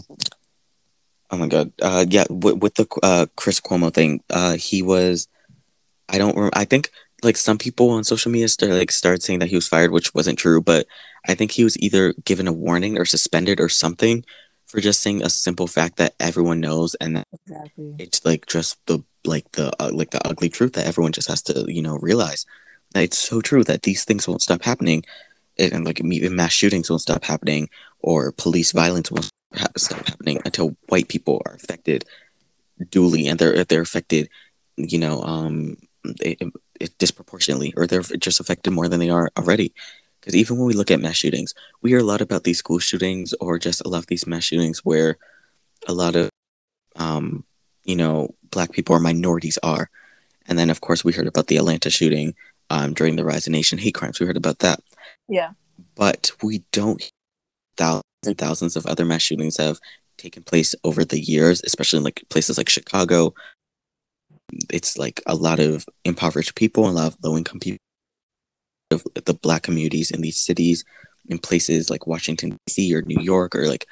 Oh 1.30 1.36
my 1.36 1.48
god. 1.48 1.72
Uh, 1.82 2.04
yeah, 2.08 2.24
with, 2.30 2.58
with 2.58 2.74
the 2.74 2.86
uh 3.02 3.26
Chris 3.36 3.60
Cuomo 3.60 3.92
thing, 3.92 4.22
uh, 4.30 4.56
he 4.56 4.82
was. 4.82 5.28
I 6.08 6.18
don't. 6.18 6.36
Remember, 6.36 6.56
I 6.56 6.64
think 6.64 6.90
like 7.22 7.36
some 7.36 7.58
people 7.58 7.90
on 7.90 8.04
social 8.04 8.30
media 8.30 8.48
start 8.48 8.72
like 8.72 8.92
started 8.92 9.22
saying 9.22 9.38
that 9.40 9.48
he 9.48 9.54
was 9.54 9.68
fired, 9.68 9.92
which 9.92 10.14
wasn't 10.14 10.38
true. 10.38 10.60
But 10.60 10.86
I 11.26 11.34
think 11.34 11.52
he 11.52 11.64
was 11.64 11.78
either 11.78 12.14
given 12.24 12.46
a 12.46 12.52
warning 12.52 12.98
or 12.98 13.04
suspended 13.04 13.60
or 13.60 13.68
something 13.68 14.24
for 14.66 14.80
just 14.80 15.00
saying 15.00 15.22
a 15.22 15.30
simple 15.30 15.66
fact 15.66 15.96
that 15.96 16.14
everyone 16.20 16.60
knows, 16.60 16.94
and 16.96 17.16
that 17.16 17.28
exactly. 17.32 17.96
it's 17.98 18.24
like 18.24 18.46
just 18.46 18.84
the 18.86 19.02
like 19.24 19.50
the 19.52 19.72
uh, 19.82 19.90
like 19.92 20.10
the 20.10 20.26
ugly 20.26 20.48
truth 20.48 20.74
that 20.74 20.86
everyone 20.86 21.12
just 21.12 21.28
has 21.28 21.42
to 21.42 21.64
you 21.68 21.82
know 21.82 21.98
realize 21.98 22.44
that 22.92 23.02
it's 23.02 23.18
so 23.18 23.40
true 23.40 23.64
that 23.64 23.82
these 23.82 24.04
things 24.04 24.28
won't 24.28 24.42
stop 24.42 24.62
happening, 24.62 25.04
and 25.58 25.84
like 25.84 26.00
even 26.00 26.36
mass 26.36 26.52
shootings 26.52 26.90
won't 26.90 27.02
stop 27.02 27.24
happening, 27.24 27.68
or 28.00 28.32
police 28.32 28.72
violence 28.72 29.10
won't 29.10 29.30
ha- 29.54 29.66
stop 29.76 30.06
happening 30.06 30.40
until 30.44 30.76
white 30.88 31.08
people 31.08 31.42
are 31.46 31.54
affected 31.54 32.04
duly 32.90 33.26
and 33.26 33.38
they're 33.38 33.64
they're 33.64 33.80
affected, 33.80 34.28
you 34.76 34.98
know, 34.98 35.22
um, 35.22 35.76
it, 36.80 36.96
disproportionately, 36.98 37.72
or 37.76 37.86
they're 37.86 38.02
just 38.02 38.40
affected 38.40 38.70
more 38.70 38.88
than 38.88 39.00
they 39.00 39.10
are 39.10 39.30
already. 39.38 39.72
Because 40.20 40.34
even 40.34 40.58
when 40.58 40.66
we 40.66 40.74
look 40.74 40.90
at 40.90 41.00
mass 41.00 41.16
shootings, 41.16 41.54
we 41.82 41.90
hear 41.90 42.00
a 42.00 42.04
lot 42.04 42.20
about 42.20 42.44
these 42.44 42.58
school 42.58 42.78
shootings 42.78 43.32
or 43.34 43.58
just 43.58 43.82
a 43.84 43.88
lot 43.88 43.98
of 43.98 44.06
these 44.06 44.26
mass 44.26 44.44
shootings 44.44 44.84
where 44.84 45.18
a 45.86 45.92
lot 45.92 46.16
of, 46.16 46.30
um, 46.96 47.44
you 47.84 47.94
know, 47.94 48.34
black 48.50 48.72
people 48.72 48.96
or 48.96 49.00
minorities 49.00 49.58
are. 49.62 49.88
And 50.46 50.58
then, 50.58 50.70
of 50.70 50.80
course, 50.80 51.04
we 51.04 51.12
heard 51.12 51.26
about 51.26 51.46
the 51.46 51.56
Atlanta 51.56 51.90
shooting 51.90 52.34
um, 52.70 52.94
during 52.94 53.16
the 53.16 53.24
Rise 53.24 53.46
of 53.46 53.54
Asian 53.54 53.78
hate 53.78 53.94
crimes. 53.94 54.18
We 54.18 54.26
heard 54.26 54.36
about 54.36 54.60
that. 54.60 54.80
Yeah. 55.28 55.50
But 55.94 56.32
we 56.42 56.62
don't 56.72 57.02
thousands 57.76 58.02
and 58.24 58.38
thousands 58.38 58.76
of 58.76 58.86
other 58.86 59.04
mass 59.04 59.22
shootings 59.22 59.58
have 59.58 59.78
taken 60.16 60.42
place 60.42 60.74
over 60.82 61.04
the 61.04 61.20
years, 61.20 61.62
especially 61.64 61.98
in 61.98 62.04
like 62.04 62.24
places 62.30 62.58
like 62.58 62.68
Chicago. 62.68 63.34
It's 64.70 64.96
like 64.96 65.22
a 65.26 65.34
lot 65.34 65.60
of 65.60 65.86
impoverished 66.04 66.54
people, 66.54 66.88
a 66.88 66.90
lot 66.90 67.12
of 67.12 67.16
low 67.22 67.36
income 67.36 67.60
people, 67.60 67.78
of 68.90 69.04
the 69.14 69.34
black 69.34 69.62
communities 69.62 70.10
in 70.10 70.20
these 70.20 70.36
cities, 70.36 70.84
in 71.28 71.38
places 71.38 71.90
like 71.90 72.06
Washington 72.06 72.50
D.C. 72.66 72.94
or 72.94 73.02
New 73.02 73.20
York, 73.20 73.54
or 73.54 73.66
like 73.66 73.86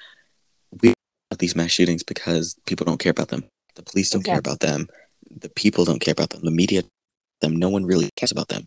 we 0.82 0.88
have 1.30 1.38
these 1.38 1.56
mass 1.56 1.70
shootings 1.70 2.02
because 2.02 2.56
people 2.66 2.84
don't 2.84 3.00
care 3.00 3.10
about 3.10 3.28
them. 3.28 3.44
The 3.74 3.82
police 3.82 4.10
don't 4.10 4.22
care 4.22 4.38
about 4.38 4.60
them. 4.60 4.88
The 5.30 5.48
people 5.48 5.84
don't 5.84 6.00
care 6.00 6.12
about 6.12 6.30
them. 6.30 6.42
The 6.44 6.50
media, 6.50 6.82
them. 7.40 7.56
No 7.56 7.68
one 7.68 7.84
really 7.84 8.10
cares 8.16 8.30
about 8.30 8.48
them. 8.48 8.66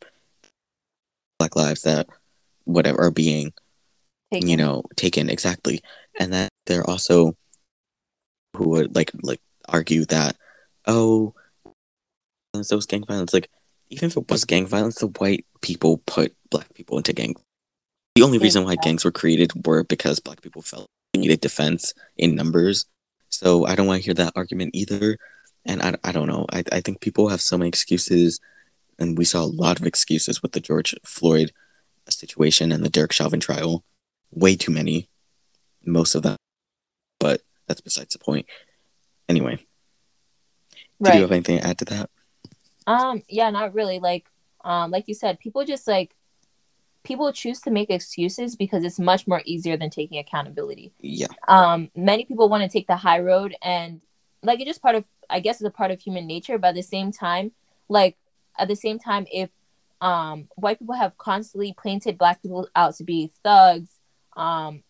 Black 1.39 1.56
lives 1.56 1.84
that 1.84 2.08
whatever 2.65 3.02
are 3.02 3.12
being 3.12 3.54
taken. 4.32 4.50
you 4.50 4.58
know 4.58 4.84
taken 4.95 5.30
exactly 5.30 5.82
and 6.19 6.34
that 6.34 6.50
they're 6.65 6.88
also 6.88 7.36
who 8.56 8.69
would 8.69 8.95
like 8.95 9.12
like 9.21 9.41
argue 9.69 10.06
that 10.06 10.36
oh 10.86 11.34
so 12.63 12.75
was 12.75 12.85
gang 12.85 13.05
violence 13.05 13.33
like 13.33 13.49
even 13.89 14.07
if 14.07 14.17
it 14.17 14.29
was 14.29 14.45
gang 14.45 14.65
violence 14.65 14.95
the 14.99 15.07
white 15.07 15.45
people 15.61 16.01
put 16.05 16.33
black 16.49 16.73
people 16.73 16.97
into 16.97 17.13
gang 17.13 17.35
the 18.15 18.23
only 18.23 18.37
reason 18.37 18.63
why 18.63 18.75
gangs 18.75 19.05
were 19.05 19.12
created 19.12 19.51
were 19.65 19.83
because 19.83 20.19
black 20.19 20.41
people 20.41 20.62
felt 20.62 20.87
they 21.13 21.19
needed 21.19 21.41
defense 21.41 21.93
in 22.17 22.35
numbers 22.35 22.85
so 23.29 23.65
i 23.65 23.75
don't 23.75 23.87
want 23.87 24.01
to 24.01 24.05
hear 24.05 24.13
that 24.13 24.33
argument 24.35 24.71
either 24.73 25.17
and 25.65 25.81
i, 25.81 25.93
I 26.03 26.12
don't 26.12 26.27
know 26.27 26.45
I, 26.51 26.63
I 26.71 26.81
think 26.81 27.01
people 27.01 27.29
have 27.29 27.41
so 27.41 27.58
many 27.58 27.69
excuses 27.69 28.39
and 28.99 29.17
we 29.17 29.25
saw 29.25 29.43
a 29.43 29.45
lot 29.45 29.79
of 29.79 29.85
excuses 29.85 30.41
with 30.41 30.53
the 30.53 30.60
george 30.60 30.95
floyd 31.03 31.51
situation 32.10 32.71
and 32.71 32.83
the 32.83 32.89
derek 32.89 33.12
chauvin 33.12 33.39
trial 33.39 33.83
way 34.31 34.55
too 34.55 34.71
many, 34.71 35.10
most 35.85 36.15
of 36.15 36.23
them, 36.23 36.37
but 37.19 37.41
that's 37.67 37.81
besides 37.81 38.13
the 38.13 38.19
point. 38.19 38.45
Anyway, 39.29 39.60
right. 40.99 41.12
do 41.12 41.17
you 41.17 41.21
have 41.23 41.31
anything 41.31 41.60
to 41.60 41.67
add 41.67 41.77
to 41.79 41.85
that? 41.85 42.10
Um, 42.88 43.21
yeah, 43.27 43.50
not 43.50 43.73
really. 43.73 44.00
Like, 44.00 44.25
um, 44.63 44.90
like 44.90 45.08
you 45.08 45.13
said, 45.13 45.40
people 45.40 45.63
just 45.65 45.88
like 45.88 46.15
people 47.04 47.31
choose 47.31 47.62
to 47.62 47.71
make 47.71 47.90
excuses 47.90 48.56
because 48.56 48.83
it's 48.83 49.00
much 49.00 49.27
more 49.27 49.42
easier 49.46 49.77
than 49.77 49.90
taking 49.90 50.17
accountability. 50.17 50.92
Yeah. 51.00 51.27
Um, 51.48 51.90
many 51.96 52.25
people 52.25 52.50
want 52.50 52.63
to 52.63 52.69
take 52.69 52.88
the 52.88 52.98
high 52.98 53.19
road 53.19 53.56
and 53.62 54.02
like 54.44 54.60
it's 54.60 54.67
just 54.67 54.81
part 54.81 54.96
of 54.96 55.06
I 55.29 55.40
guess 55.40 55.62
it's 55.62 55.67
a 55.67 55.71
part 55.71 55.92
of 55.92 56.00
human 56.00 56.25
nature, 56.25 56.58
but 56.58 56.69
at 56.69 56.75
the 56.75 56.81
same 56.81 57.12
time, 57.12 57.52
like 57.90 58.17
at 58.58 58.67
the 58.67 58.75
same 58.75 59.00
time, 59.00 59.27
if 59.31 59.50
um 60.00 60.48
white 60.56 60.79
people 60.79 60.96
have 60.96 61.17
constantly 61.17 61.75
painted 61.81 62.17
black 62.17 62.42
people 62.42 62.67
out 62.75 62.96
to 62.96 63.04
be 63.04 63.31
thugs, 63.44 63.90
um, 64.35 64.83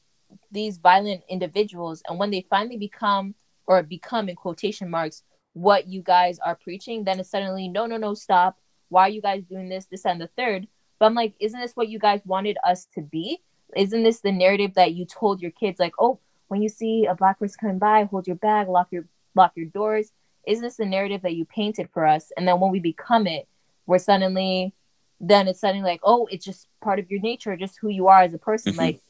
these 0.52 0.78
violent 0.78 1.24
individuals, 1.30 2.04
and 2.08 2.20
when 2.20 2.30
they 2.30 2.46
finally 2.50 2.78
become 2.78 3.36
or 3.66 3.84
become 3.84 4.30
in 4.30 4.36
quotation 4.36 4.90
marks 4.90 5.24
what 5.58 5.88
you 5.88 6.02
guys 6.02 6.38
are 6.40 6.56
preaching, 6.56 7.04
then 7.04 7.20
it's 7.20 7.30
suddenly 7.30 7.68
no, 7.68 7.86
no, 7.86 7.98
no, 7.98 8.14
stop. 8.14 8.58
Why 8.90 9.04
are 9.04 9.10
you 9.10 9.22
guys 9.22 9.44
doing 9.44 9.70
this, 9.70 9.86
this, 9.86 10.06
and 10.06 10.22
the 10.22 10.30
third? 10.38 10.68
But 11.00 11.08
I'm 11.08 11.16
like, 11.16 11.34
isn't 11.40 11.60
this 11.60 11.76
what 11.76 11.90
you 11.90 12.00
guys 12.00 12.22
wanted 12.26 12.58
us 12.64 12.86
to 12.96 13.02
be? 13.02 13.42
Isn't 13.76 14.04
this 14.04 14.22
the 14.22 14.32
narrative 14.32 14.76
that 14.76 14.94
you 14.94 15.06
told 15.06 15.42
your 15.42 15.52
kids? 15.52 15.80
Like, 15.80 15.94
oh, 16.00 16.20
when 16.48 16.62
you 16.62 16.70
see 16.70 17.06
a 17.06 17.16
black 17.16 17.40
person 17.40 17.58
coming 17.60 17.80
by, 17.80 18.06
hold 18.06 18.28
your 18.28 18.36
bag, 18.36 18.70
lock 18.70 18.88
your 18.92 19.06
lock 19.36 19.54
your 19.56 19.66
doors. 19.66 20.12
Isn't 20.46 20.64
this 20.64 20.78
the 20.78 20.86
narrative 20.86 21.24
that 21.24 21.36
you 21.36 21.44
painted 21.46 21.90
for 21.92 22.06
us? 22.06 22.32
And 22.38 22.48
then 22.48 22.60
when 22.60 22.72
we 22.72 22.80
become 22.80 23.28
it, 23.28 23.48
we're 23.86 24.00
suddenly, 24.00 24.74
then 25.20 25.48
it's 25.48 25.60
suddenly 25.60 25.90
like, 25.90 26.02
oh, 26.04 26.28
it's 26.32 26.46
just 26.46 26.68
part 26.82 27.00
of 27.00 27.12
your 27.12 27.20
nature, 27.20 27.56
just 27.58 27.80
who 27.82 27.90
you 27.90 28.08
are 28.08 28.22
as 28.22 28.34
a 28.34 28.38
person. 28.38 28.74
Mm-hmm. 28.74 28.82
Like, 28.82 29.02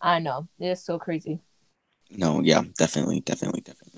I 0.00 0.14
don't 0.14 0.24
know, 0.24 0.48
it's 0.60 0.84
so 0.84 0.98
crazy. 0.98 1.40
No, 2.10 2.40
yeah, 2.40 2.62
definitely, 2.78 3.20
definitely, 3.20 3.62
definitely. 3.62 3.95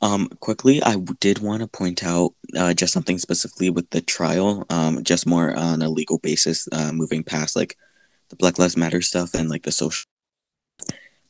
Um, 0.00 0.28
quickly, 0.40 0.82
I 0.82 0.96
did 1.18 1.40
want 1.40 1.62
to 1.62 1.66
point 1.66 2.04
out 2.04 2.34
uh, 2.56 2.72
just 2.72 2.92
something 2.92 3.18
specifically 3.18 3.68
with 3.70 3.90
the 3.90 4.00
trial, 4.00 4.64
um, 4.70 5.02
just 5.02 5.26
more 5.26 5.54
on 5.56 5.82
a 5.82 5.88
legal 5.88 6.18
basis, 6.18 6.68
uh, 6.70 6.92
moving 6.92 7.24
past 7.24 7.56
like 7.56 7.76
the 8.28 8.36
Black 8.36 8.58
Lives 8.58 8.76
Matter 8.76 9.02
stuff 9.02 9.34
and 9.34 9.48
like 9.48 9.64
the 9.64 9.72
social, 9.72 10.06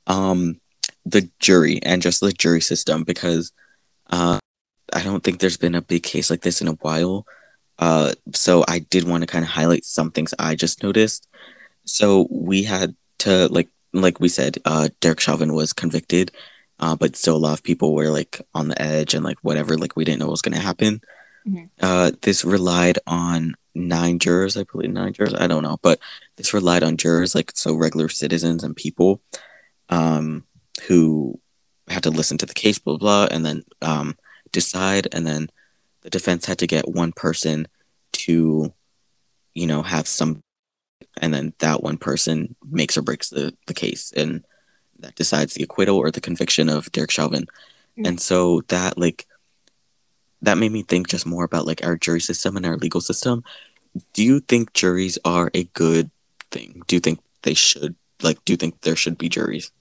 um, 0.07 0.61
the 1.07 1.31
jury 1.39 1.81
and 1.83 2.03
just 2.03 2.21
the 2.21 2.33
jury 2.33 2.61
system 2.61 3.05
because, 3.05 3.53
uh, 4.11 4.39
I 4.93 5.03
don't 5.03 5.23
think 5.23 5.39
there's 5.39 5.57
been 5.57 5.75
a 5.75 5.83
big 5.83 6.03
case 6.03 6.31
like 6.31 6.43
this 6.43 6.61
in 6.61 6.69
a 6.69 6.73
while. 6.73 7.27
Uh, 7.79 8.12
so 8.35 8.64
I 8.69 8.81
did 8.81 9.05
want 9.05 9.23
to 9.23 9.27
kind 9.27 9.45
of 9.45 9.51
highlight 9.51 9.85
some 9.85 10.11
things 10.11 10.35
I 10.39 10.55
just 10.55 10.83
noticed. 10.83 11.29
So 11.85 12.27
we 12.31 12.64
had 12.64 12.95
to 13.21 13.49
like 13.49 13.69
like 13.93 14.21
we 14.21 14.29
said, 14.29 14.59
uh, 14.64 14.89
Derek 15.01 15.21
Chauvin 15.21 15.55
was 15.55 15.73
convicted 15.73 16.31
uh, 16.81 16.97
but 16.97 17.16
still 17.16 17.37
a 17.37 17.39
lot 17.39 17.53
of 17.53 17.62
people 17.62 17.95
were 17.95 18.11
like 18.11 18.41
on 18.55 18.68
the 18.68 18.81
edge 18.81 19.14
and 19.14 19.24
like 19.24 19.39
whatever 19.43 19.76
like 19.76 19.97
we 19.97 20.05
didn't 20.05 20.20
know 20.20 20.26
what 20.26 20.33
was 20.33 20.43
going 20.43 20.55
to 20.55 20.61
happen. 20.61 21.01
Mm-hmm. 21.47 21.64
uh, 21.81 22.11
this 22.22 22.45
relied 22.45 22.99
on 23.07 23.55
nine 23.74 24.18
jurors 24.18 24.57
i 24.57 24.64
believe 24.64 24.91
nine 24.91 25.12
jurors? 25.12 25.35
I 25.35 25.47
don't 25.47 25.62
know. 25.62 25.79
But 25.83 25.99
this 26.37 26.53
relied 26.53 26.83
on 26.83 26.97
jurors 26.97 27.35
like 27.35 27.53
so 27.55 27.74
regular 27.74 28.09
citizens 28.09 28.64
and 28.64 28.76
people 28.76 29.22
um, 29.89 30.45
who 30.87 31.41
had 31.89 32.03
to 32.03 32.11
listen 32.11 32.39
to 32.39 32.47
the 32.47 32.55
case 32.55 32.79
blah 32.79 32.97
blah, 32.97 33.26
blah 33.26 33.35
and 33.35 33.47
then 33.47 33.64
um, 33.83 34.16
decide. 34.53 35.09
And 35.12 35.26
then 35.26 35.49
the 36.03 36.11
defense 36.11 36.47
had 36.47 36.59
to 36.59 36.66
get 36.66 36.89
one 36.89 37.12
person 37.12 37.68
to 38.12 38.72
you 39.55 39.66
know 39.66 39.83
have 39.83 40.07
some 40.07 40.43
and 41.20 41.33
then 41.33 41.53
that 41.59 41.83
one 41.83 41.97
person 41.97 42.57
makes 42.64 42.97
or 42.97 43.03
breaks 43.03 43.31
the, 43.31 43.55
the 43.66 43.74
case. 43.74 44.12
And 44.16 44.45
that 44.99 45.15
decides 45.15 45.55
the 45.55 45.63
acquittal 45.63 45.97
or 45.97 46.11
the 46.11 46.21
conviction 46.21 46.69
of 46.69 46.91
Derek 46.93 47.11
Chauvin. 47.11 47.45
Mm-hmm. 47.45 48.07
And 48.07 48.21
so 48.21 48.63
that 48.69 48.99
like 48.99 49.27
that 50.43 50.59
made 50.59 50.73
me 50.73 50.83
think 50.83 51.09
just 51.09 51.27
more 51.27 51.45
about 51.45 51.67
like 51.67 51.85
our 51.85 51.97
jury 51.97 52.21
system 52.21 52.57
and 52.57 52.67
our 52.67 52.77
legal 52.77 53.01
system. 53.01 53.45
Do 54.13 54.23
you 54.23 54.41
think 54.41 54.73
juries 54.73 55.19
are 55.25 55.51
a 55.55 55.65
good 55.65 56.11
thing? 56.51 56.83
Do 56.87 56.97
you 56.97 57.01
think 57.01 57.21
they 57.43 57.55
should 57.55 57.95
like 58.23 58.45
do 58.45 58.53
you 58.53 58.57
think 58.57 58.81
there 58.83 58.97
should 58.97 59.19
be 59.19 59.29
juries? 59.29 59.73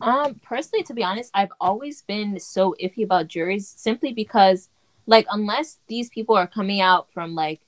Um 0.00 0.40
personally 0.42 0.82
to 0.84 0.94
be 0.94 1.04
honest, 1.04 1.30
I've 1.34 1.52
always 1.60 2.02
been 2.02 2.40
so 2.40 2.74
iffy 2.82 3.04
about 3.04 3.28
juries 3.28 3.68
simply 3.68 4.12
because 4.12 4.68
like 5.06 5.26
unless 5.30 5.78
these 5.88 6.08
people 6.08 6.36
are 6.36 6.46
coming 6.46 6.80
out 6.80 7.12
from 7.12 7.34
like 7.34 7.60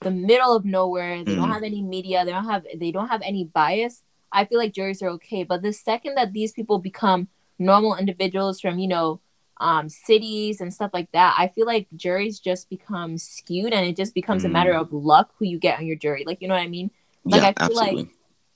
the 0.00 0.10
middle 0.10 0.54
of 0.54 0.64
nowhere, 0.64 1.24
they 1.24 1.32
mm. 1.32 1.36
don't 1.36 1.50
have 1.50 1.62
any 1.62 1.82
media, 1.82 2.24
they 2.24 2.30
don't 2.30 2.48
have 2.48 2.66
they 2.76 2.90
don't 2.90 3.08
have 3.08 3.22
any 3.22 3.44
bias, 3.44 4.02
I 4.32 4.44
feel 4.44 4.58
like 4.58 4.72
juries 4.72 5.02
are 5.02 5.10
okay. 5.10 5.44
But 5.44 5.62
the 5.62 5.72
second 5.72 6.16
that 6.16 6.32
these 6.32 6.52
people 6.52 6.78
become 6.78 7.28
normal 7.58 7.96
individuals 7.96 8.60
from, 8.60 8.78
you 8.78 8.88
know, 8.88 9.20
um, 9.58 9.88
cities 9.88 10.60
and 10.60 10.72
stuff 10.72 10.90
like 10.92 11.10
that, 11.12 11.34
I 11.38 11.48
feel 11.48 11.66
like 11.66 11.86
juries 11.96 12.38
just 12.38 12.68
become 12.68 13.16
skewed 13.16 13.72
and 13.72 13.86
it 13.86 13.96
just 13.96 14.14
becomes 14.14 14.42
mm. 14.42 14.46
a 14.46 14.48
matter 14.50 14.72
mm. 14.72 14.80
of 14.80 14.92
luck 14.92 15.32
who 15.38 15.46
you 15.46 15.58
get 15.58 15.78
on 15.78 15.86
your 15.86 15.96
jury. 15.96 16.24
Like, 16.26 16.42
you 16.42 16.48
know 16.48 16.54
what 16.54 16.62
I 16.62 16.68
mean? 16.68 16.90
Like, 17.24 17.42
yeah, 17.42 17.48
I 17.48 17.66
feel 17.66 17.78
absolutely. 17.78 18.02
like 18.02 18.08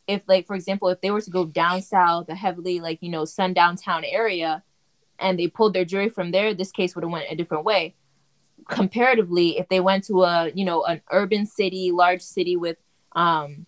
if, 0.07 0.23
like, 0.29 0.47
for 0.47 0.55
example, 0.57 0.89
if 0.89 1.01
they 1.01 1.11
were 1.11 1.21
to 1.21 1.31
go 1.31 1.47
down 1.47 1.83
south, 1.83 2.29
a 2.29 2.35
heavily, 2.35 2.81
like, 2.81 2.99
you 3.01 3.11
know, 3.11 3.25
sundown 3.25 3.77
town 3.77 4.05
area, 4.05 4.63
and 5.19 5.39
they 5.39 5.49
pulled 5.49 5.75
their 5.75 5.85
jury 5.85 6.09
from 6.09 6.31
there, 6.31 6.55
this 6.55 6.73
case 6.73 6.95
would 6.95 7.05
have 7.05 7.11
went 7.11 7.27
a 7.31 7.37
different 7.37 7.65
way. 7.65 7.95
Comparatively, 8.69 9.59
if 9.59 9.69
they 9.69 9.81
went 9.81 10.05
to 10.05 10.23
a, 10.23 10.51
you 10.55 10.65
know, 10.65 10.85
an 10.85 11.01
urban 11.11 11.47
city, 11.47 11.93
large 11.93 12.23
city 12.23 12.57
with, 12.57 12.79
um, 13.13 13.67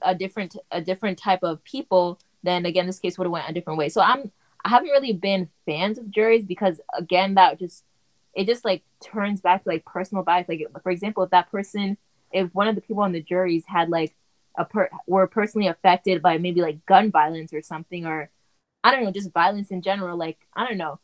a 0.00 0.14
different 0.14 0.56
a 0.70 0.80
different 0.80 1.18
type 1.18 1.42
of 1.42 1.62
people, 1.64 2.18
then 2.42 2.66
again 2.66 2.86
this 2.86 2.98
case 2.98 3.18
would 3.18 3.26
have 3.26 3.32
went 3.32 3.48
a 3.48 3.52
different 3.52 3.78
way. 3.78 3.88
So 3.88 4.00
I'm 4.00 4.30
I 4.64 4.68
haven't 4.68 4.90
really 4.90 5.12
been 5.12 5.48
fans 5.66 5.98
of 5.98 6.10
juries 6.10 6.44
because 6.44 6.80
again 6.96 7.34
that 7.34 7.58
just 7.58 7.84
it 8.34 8.46
just 8.46 8.64
like 8.64 8.82
turns 9.00 9.40
back 9.40 9.62
to 9.62 9.68
like 9.68 9.84
personal 9.84 10.24
bias. 10.24 10.48
Like 10.48 10.66
for 10.82 10.90
example, 10.90 11.22
if 11.22 11.30
that 11.30 11.50
person 11.50 11.96
if 12.32 12.52
one 12.54 12.68
of 12.68 12.74
the 12.74 12.80
people 12.80 13.02
on 13.02 13.12
the 13.12 13.22
juries 13.22 13.64
had 13.66 13.88
like 13.90 14.14
a 14.56 14.64
per 14.64 14.88
were 15.06 15.26
personally 15.26 15.68
affected 15.68 16.22
by 16.22 16.38
maybe 16.38 16.60
like 16.60 16.84
gun 16.86 17.10
violence 17.10 17.52
or 17.52 17.62
something 17.62 18.06
or 18.06 18.30
I 18.84 18.90
don't 18.90 19.04
know, 19.04 19.12
just 19.12 19.32
violence 19.32 19.70
in 19.70 19.82
general, 19.82 20.16
like 20.16 20.38
I 20.54 20.66
don't 20.66 20.78
know, 20.78 20.98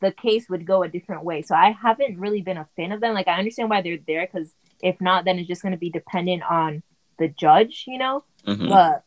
the 0.00 0.12
case 0.12 0.48
would 0.48 0.66
go 0.66 0.82
a 0.82 0.88
different 0.88 1.24
way. 1.24 1.42
So 1.42 1.54
I 1.54 1.70
haven't 1.70 2.18
really 2.18 2.42
been 2.42 2.56
a 2.56 2.68
fan 2.76 2.92
of 2.92 3.00
them. 3.00 3.14
Like 3.14 3.28
I 3.28 3.38
understand 3.38 3.70
why 3.70 3.82
they're 3.82 3.98
there 4.06 4.26
because 4.26 4.54
if 4.82 5.00
not, 5.00 5.24
then 5.24 5.38
it's 5.38 5.48
just 5.48 5.62
going 5.62 5.72
to 5.72 5.78
be 5.78 5.90
dependent 5.90 6.42
on 6.48 6.82
the 7.18 7.28
judge, 7.28 7.84
you 7.86 7.98
know. 7.98 8.24
Mm-hmm. 8.46 8.68
But 8.68 9.04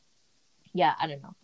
yeah, 0.73 0.93
I 0.99 1.07
don't 1.07 1.21
know. 1.21 1.35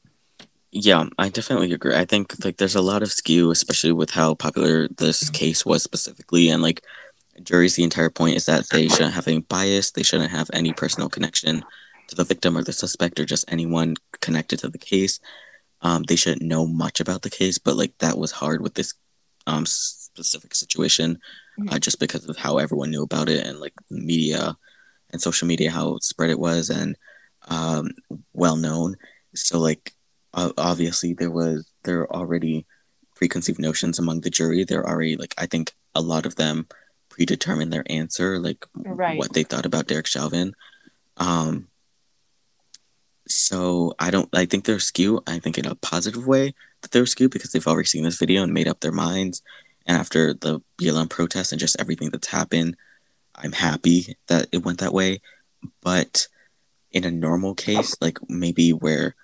Yeah, 0.71 1.05
I 1.17 1.29
definitely 1.29 1.71
agree. 1.73 1.95
I 1.95 2.05
think 2.05 2.43
like 2.43 2.57
there's 2.57 2.75
a 2.75 2.81
lot 2.81 3.01
of 3.01 3.11
skew, 3.11 3.51
especially 3.51 3.93
with 3.93 4.11
how 4.11 4.35
popular 4.35 4.87
this 4.87 5.29
case 5.29 5.65
was 5.65 5.81
specifically, 5.81 6.49
and 6.49 6.61
like 6.61 6.83
juries. 7.41 7.75
The 7.75 7.83
entire 7.83 8.09
point 8.09 8.35
is 8.35 8.45
that 8.45 8.69
they 8.69 8.87
shouldn't 8.87 9.13
have 9.13 9.27
any 9.27 9.39
bias. 9.39 9.91
They 9.91 10.03
shouldn't 10.03 10.31
have 10.31 10.49
any 10.53 10.73
personal 10.73 11.09
connection 11.09 11.63
to 12.07 12.15
the 12.15 12.23
victim 12.23 12.57
or 12.57 12.63
the 12.63 12.73
suspect 12.73 13.19
or 13.19 13.25
just 13.25 13.45
anyone 13.47 13.95
connected 14.21 14.59
to 14.59 14.69
the 14.69 14.77
case. 14.77 15.19
Um, 15.81 16.03
they 16.03 16.15
shouldn't 16.15 16.41
know 16.41 16.65
much 16.65 16.99
about 16.99 17.21
the 17.21 17.29
case, 17.29 17.57
but 17.57 17.77
like 17.77 17.97
that 17.99 18.17
was 18.17 18.31
hard 18.31 18.61
with 18.61 18.73
this 18.73 18.93
um 19.45 19.65
specific 19.65 20.53
situation, 20.53 21.19
mm-hmm. 21.59 21.73
uh, 21.73 21.79
just 21.79 21.99
because 21.99 22.27
of 22.27 22.37
how 22.37 22.57
everyone 22.57 22.91
knew 22.91 23.03
about 23.03 23.29
it 23.29 23.45
and 23.45 23.59
like 23.59 23.73
media 23.89 24.57
and 25.11 25.21
social 25.21 25.47
media 25.47 25.71
how 25.71 25.97
spread 25.99 26.29
it 26.29 26.39
was 26.39 26.69
and 26.69 26.97
um, 27.47 27.91
well 28.33 28.55
known. 28.55 28.95
So 29.35 29.59
like 29.59 29.93
obviously 30.33 31.13
there 31.13 31.31
was 31.31 31.71
there 31.83 32.01
are 32.01 32.15
already 32.15 32.65
preconceived 33.15 33.59
notions 33.59 33.99
among 33.99 34.21
the 34.21 34.29
jury. 34.29 34.63
They're 34.63 34.87
already 34.87 35.15
like 35.15 35.33
I 35.37 35.45
think 35.45 35.73
a 35.95 36.01
lot 36.01 36.25
of 36.25 36.35
them 36.35 36.67
predetermined 37.09 37.73
their 37.73 37.85
answer, 37.89 38.39
like 38.39 38.65
right. 38.75 39.17
what 39.17 39.33
they 39.33 39.43
thought 39.43 39.65
about 39.65 39.87
Derek 39.87 40.05
Chauvin. 40.05 40.53
Um, 41.17 41.67
so 43.27 43.93
I 43.99 44.11
don't. 44.11 44.29
I 44.33 44.45
think 44.45 44.65
they're 44.65 44.79
skew. 44.79 45.21
I 45.27 45.39
think 45.39 45.57
in 45.57 45.65
a 45.65 45.75
positive 45.75 46.27
way 46.27 46.53
that 46.81 46.91
they're 46.91 47.05
skew 47.05 47.27
because 47.27 47.51
they've 47.51 47.67
already 47.67 47.87
seen 47.87 48.03
this 48.03 48.19
video 48.19 48.43
and 48.43 48.53
made 48.53 48.67
up 48.67 48.79
their 48.79 48.91
minds. 48.91 49.41
And 49.85 49.97
after 49.97 50.33
the 50.33 50.61
BLM 50.79 51.09
protest 51.09 51.51
and 51.51 51.59
just 51.59 51.79
everything 51.79 52.09
that's 52.09 52.27
happened, 52.27 52.75
I'm 53.37 53.51
happy 53.51 54.17
that 54.27 54.47
it 54.51 54.63
went 54.63 54.79
that 54.79 54.93
way. 54.93 55.21
But 55.81 56.27
in 56.91 57.03
a 57.03 57.11
normal 57.11 57.55
case, 57.55 57.95
like 58.01 58.17
maybe 58.29 58.71
where 58.71 59.15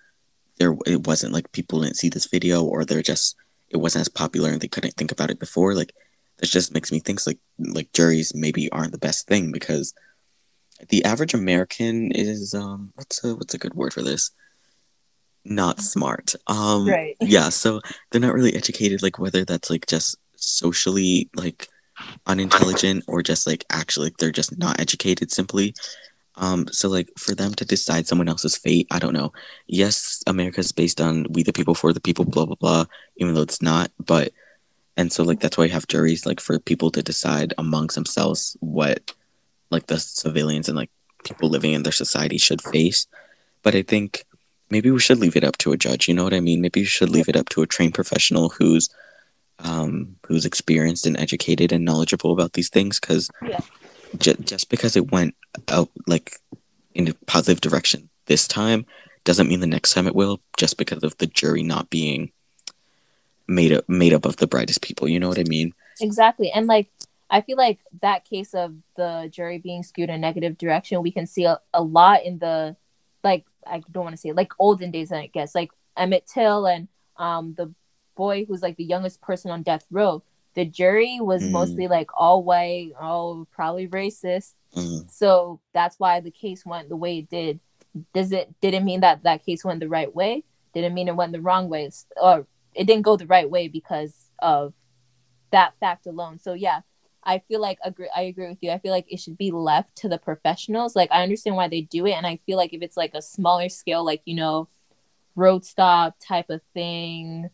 there 0.60 0.76
it 0.86 1.08
wasn't 1.08 1.34
like 1.34 1.52
people 1.52 1.82
didn't 1.82 1.98
see 1.98 2.10
this 2.10 2.28
video 2.28 2.64
or 2.64 2.86
they're 2.86 3.02
just 3.02 3.36
it 3.70 3.78
wasn't 3.78 4.02
as 4.02 4.10
popular 4.10 4.52
and 4.52 4.62
they 4.62 4.68
couldn't 4.68 4.94
think 4.94 5.12
about 5.12 5.32
it 5.32 5.40
before, 5.40 5.74
like 5.74 5.94
that 6.38 6.50
just 6.50 6.74
makes 6.74 6.92
me 6.92 7.00
think 7.00 7.26
like 7.26 7.40
like 7.58 7.92
juries 7.94 8.34
maybe 8.36 8.72
aren't 8.72 8.92
the 8.92 8.98
best 8.98 9.28
thing 9.28 9.52
because 9.52 9.94
the 10.90 11.04
average 11.04 11.34
American 11.34 12.12
is 12.12 12.54
um 12.54 12.92
what's 12.96 13.24
a 13.24 13.36
what's 13.36 13.54
a 13.54 13.58
good 13.60 13.74
word 13.74 13.94
for 13.94 14.02
this? 14.02 14.32
Not 15.46 15.80
smart. 15.80 16.36
Um 16.48 16.88
right. 16.88 17.16
yeah, 17.22 17.50
so 17.50 17.82
they're 18.12 18.22
not 18.22 18.34
really 18.34 18.56
educated 18.56 19.02
like 19.02 19.20
whether 19.20 19.44
that's 19.46 19.70
like 19.70 19.88
just 19.88 20.18
socially 20.36 21.30
like 21.36 21.68
unintelligent 22.26 23.04
or 23.08 23.22
just 23.22 23.46
like 23.48 23.66
actually 23.70 24.08
like, 24.08 24.18
they're 24.18 24.32
just 24.32 24.58
not 24.58 24.80
educated 24.80 25.32
simply. 25.32 25.74
Um, 26.36 26.68
so 26.72 26.90
like 26.90 27.10
for 27.18 27.36
them 27.36 27.54
to 27.56 27.66
decide 27.66 28.08
someone 28.08 28.28
else's 28.28 28.58
fate, 28.58 28.88
I 28.90 29.00
don't 29.00 29.14
know. 29.14 29.34
Yes, 29.68 30.24
America 30.26 30.60
is 30.62 30.72
based 30.72 31.00
on 31.00 31.28
we 31.30 31.44
the 31.44 31.54
people 31.54 31.76
for 31.76 31.94
the 31.94 32.02
people, 32.02 32.26
blah 32.26 32.46
blah 32.46 32.56
blah, 32.56 32.86
even 33.18 33.36
though 33.36 33.42
it's 33.42 33.62
not. 33.62 33.92
But 34.04 34.34
and 34.98 35.12
so 35.12 35.24
like 35.24 35.40
that's 35.40 35.58
why 35.58 35.66
you 35.66 35.72
have 35.72 35.88
juries, 35.88 36.26
like 36.26 36.40
for 36.40 36.58
people 36.60 36.90
to 36.92 37.04
decide 37.04 37.54
amongst 37.58 37.96
themselves 37.96 38.58
what 38.62 39.14
like 39.70 39.88
the 39.88 40.00
civilians 40.00 40.68
and 40.68 40.78
like 40.78 40.90
people 41.24 41.50
living 41.50 41.74
in 41.74 41.84
their 41.84 41.92
society 41.92 42.38
should 42.38 42.62
face. 42.62 43.06
But 43.62 43.76
I 43.76 43.84
think 43.84 44.26
maybe 44.70 44.92
we 44.92 45.00
should 45.00 45.20
leave 45.20 45.36
it 45.36 45.44
up 45.44 45.58
to 45.60 45.72
a 45.72 45.78
judge. 45.78 46.08
You 46.08 46.14
know 46.16 46.24
what 46.24 46.34
I 46.34 46.40
mean? 46.40 46.62
Maybe 46.62 46.82
you 46.82 46.86
should 46.86 47.10
leave 47.10 47.30
it 47.30 47.36
up 47.36 47.50
to 47.50 47.62
a 47.62 47.68
trained 47.68 47.94
professional 47.94 48.50
who's 48.50 48.90
um, 49.60 50.16
who's 50.28 50.46
experienced 50.46 51.06
and 51.06 51.18
educated 51.18 51.72
and 51.72 51.86
knowledgeable 51.86 52.32
about 52.32 52.54
these 52.54 52.70
things. 52.70 53.00
Because 53.00 53.30
Yeah. 53.48 53.60
ju- 54.18 54.36
just 54.44 54.70
because 54.70 54.96
it 54.96 55.12
went 55.12 55.36
out 55.68 55.90
like 56.08 56.38
in 56.94 57.08
a 57.08 57.14
positive 57.26 57.62
direction 57.62 58.10
this 58.26 58.48
time 58.48 58.86
doesn't 59.24 59.48
mean 59.50 59.60
the 59.60 59.68
next 59.68 59.94
time 59.94 60.08
it 60.08 60.16
will. 60.16 60.40
Just 60.58 60.78
because 60.78 61.04
of 61.04 61.18
the 61.18 61.28
jury 61.28 61.64
not 61.64 61.90
being 61.90 62.32
made 63.48 63.72
up 63.74 63.88
made 63.90 64.14
up 64.14 64.26
of 64.26 64.38
the 64.38 64.48
brightest 64.48 64.82
people. 64.82 65.08
You 65.08 65.20
know 65.20 65.30
what 65.30 65.40
I 65.40 65.44
mean? 65.44 65.74
Exactly. 66.02 66.52
And 66.52 66.68
like 66.68 66.90
I 67.30 67.42
feel 67.42 67.58
like 67.58 67.80
that 68.02 68.26
case 68.26 68.54
of 68.54 68.76
the 68.96 69.28
jury 69.32 69.58
being 69.58 69.82
skewed 69.84 70.10
in 70.10 70.16
a 70.16 70.20
negative 70.20 70.58
direction, 70.58 71.02
we 71.02 71.12
can 71.12 71.26
see 71.26 71.46
a, 71.46 71.60
a 71.74 71.82
lot 71.82 72.24
in 72.24 72.40
the 72.40 72.76
like 73.24 73.46
I 73.66 73.82
don't 73.92 74.04
want 74.04 74.16
to 74.16 74.22
say 74.22 74.32
like 74.34 74.52
olden 74.60 74.92
days, 74.92 75.12
I 75.12 75.28
guess, 75.28 75.56
like 75.56 75.72
Emmett 75.98 76.28
Till 76.32 76.66
and 76.66 76.88
um 77.18 77.54
the 77.56 77.74
boy 78.16 78.46
who's 78.46 78.62
like 78.62 78.78
the 78.78 78.84
youngest 78.84 79.22
person 79.22 79.52
on 79.52 79.64
death 79.64 79.86
row. 79.92 80.24
The 80.56 80.66
jury 80.66 81.20
was 81.20 81.44
Mm. 81.44 81.52
mostly 81.52 81.88
like 81.88 82.10
all 82.16 82.44
white, 82.44 82.92
all 83.00 83.48
probably 83.52 83.88
racist. 83.88 84.54
Mm, 84.76 85.10
So 85.10 85.60
that's 85.74 86.00
why 86.00 86.20
the 86.20 86.32
case 86.32 86.66
went 86.66 86.90
the 86.90 86.96
way 86.96 87.20
it 87.20 87.30
did. 87.30 87.60
Does 88.14 88.32
it 88.32 88.54
didn't 88.62 88.86
mean 88.86 89.02
that 89.02 89.24
that 89.24 89.46
case 89.46 89.64
went 89.64 89.80
the 89.80 89.90
right 89.90 90.14
way? 90.14 90.44
Didn't 90.74 90.94
mean 90.96 91.08
it 91.08 91.16
went 91.16 91.32
the 91.32 91.42
wrong 91.42 91.70
way, 91.70 91.90
or 92.22 92.48
it 92.74 92.86
didn't 92.86 93.04
go 93.04 93.16
the 93.18 93.28
right 93.28 93.50
way 93.50 93.68
because 93.68 94.32
of 94.40 94.74
that 95.52 95.74
fact 95.80 96.08
alone. 96.08 96.40
So 96.40 96.54
yeah, 96.54 96.82
I 97.24 97.40
feel 97.40 97.62
like 97.62 97.78
agree. 97.84 98.10
I 98.16 98.22
agree 98.24 98.50
with 98.50 98.58
you. 98.62 98.72
I 98.72 98.80
feel 98.80 98.92
like 98.92 99.06
it 99.08 99.20
should 99.20 99.38
be 99.38 99.52
left 99.52 99.96
to 99.98 100.10
the 100.10 100.18
professionals. 100.18 100.96
Like 100.96 101.10
I 101.12 101.22
understand 101.24 101.56
why 101.56 101.68
they 101.68 101.82
do 101.82 102.06
it, 102.08 102.14
and 102.14 102.26
I 102.26 102.38
feel 102.46 102.58
like 102.58 102.74
if 102.74 102.82
it's 102.82 102.98
like 102.98 103.14
a 103.14 103.22
smaller 103.22 103.70
scale, 103.70 104.04
like 104.04 104.22
you 104.26 104.36
know, 104.36 104.68
road 105.36 105.64
stop 105.66 106.16
type 106.20 106.50
of 106.50 106.62
thing, 106.74 107.50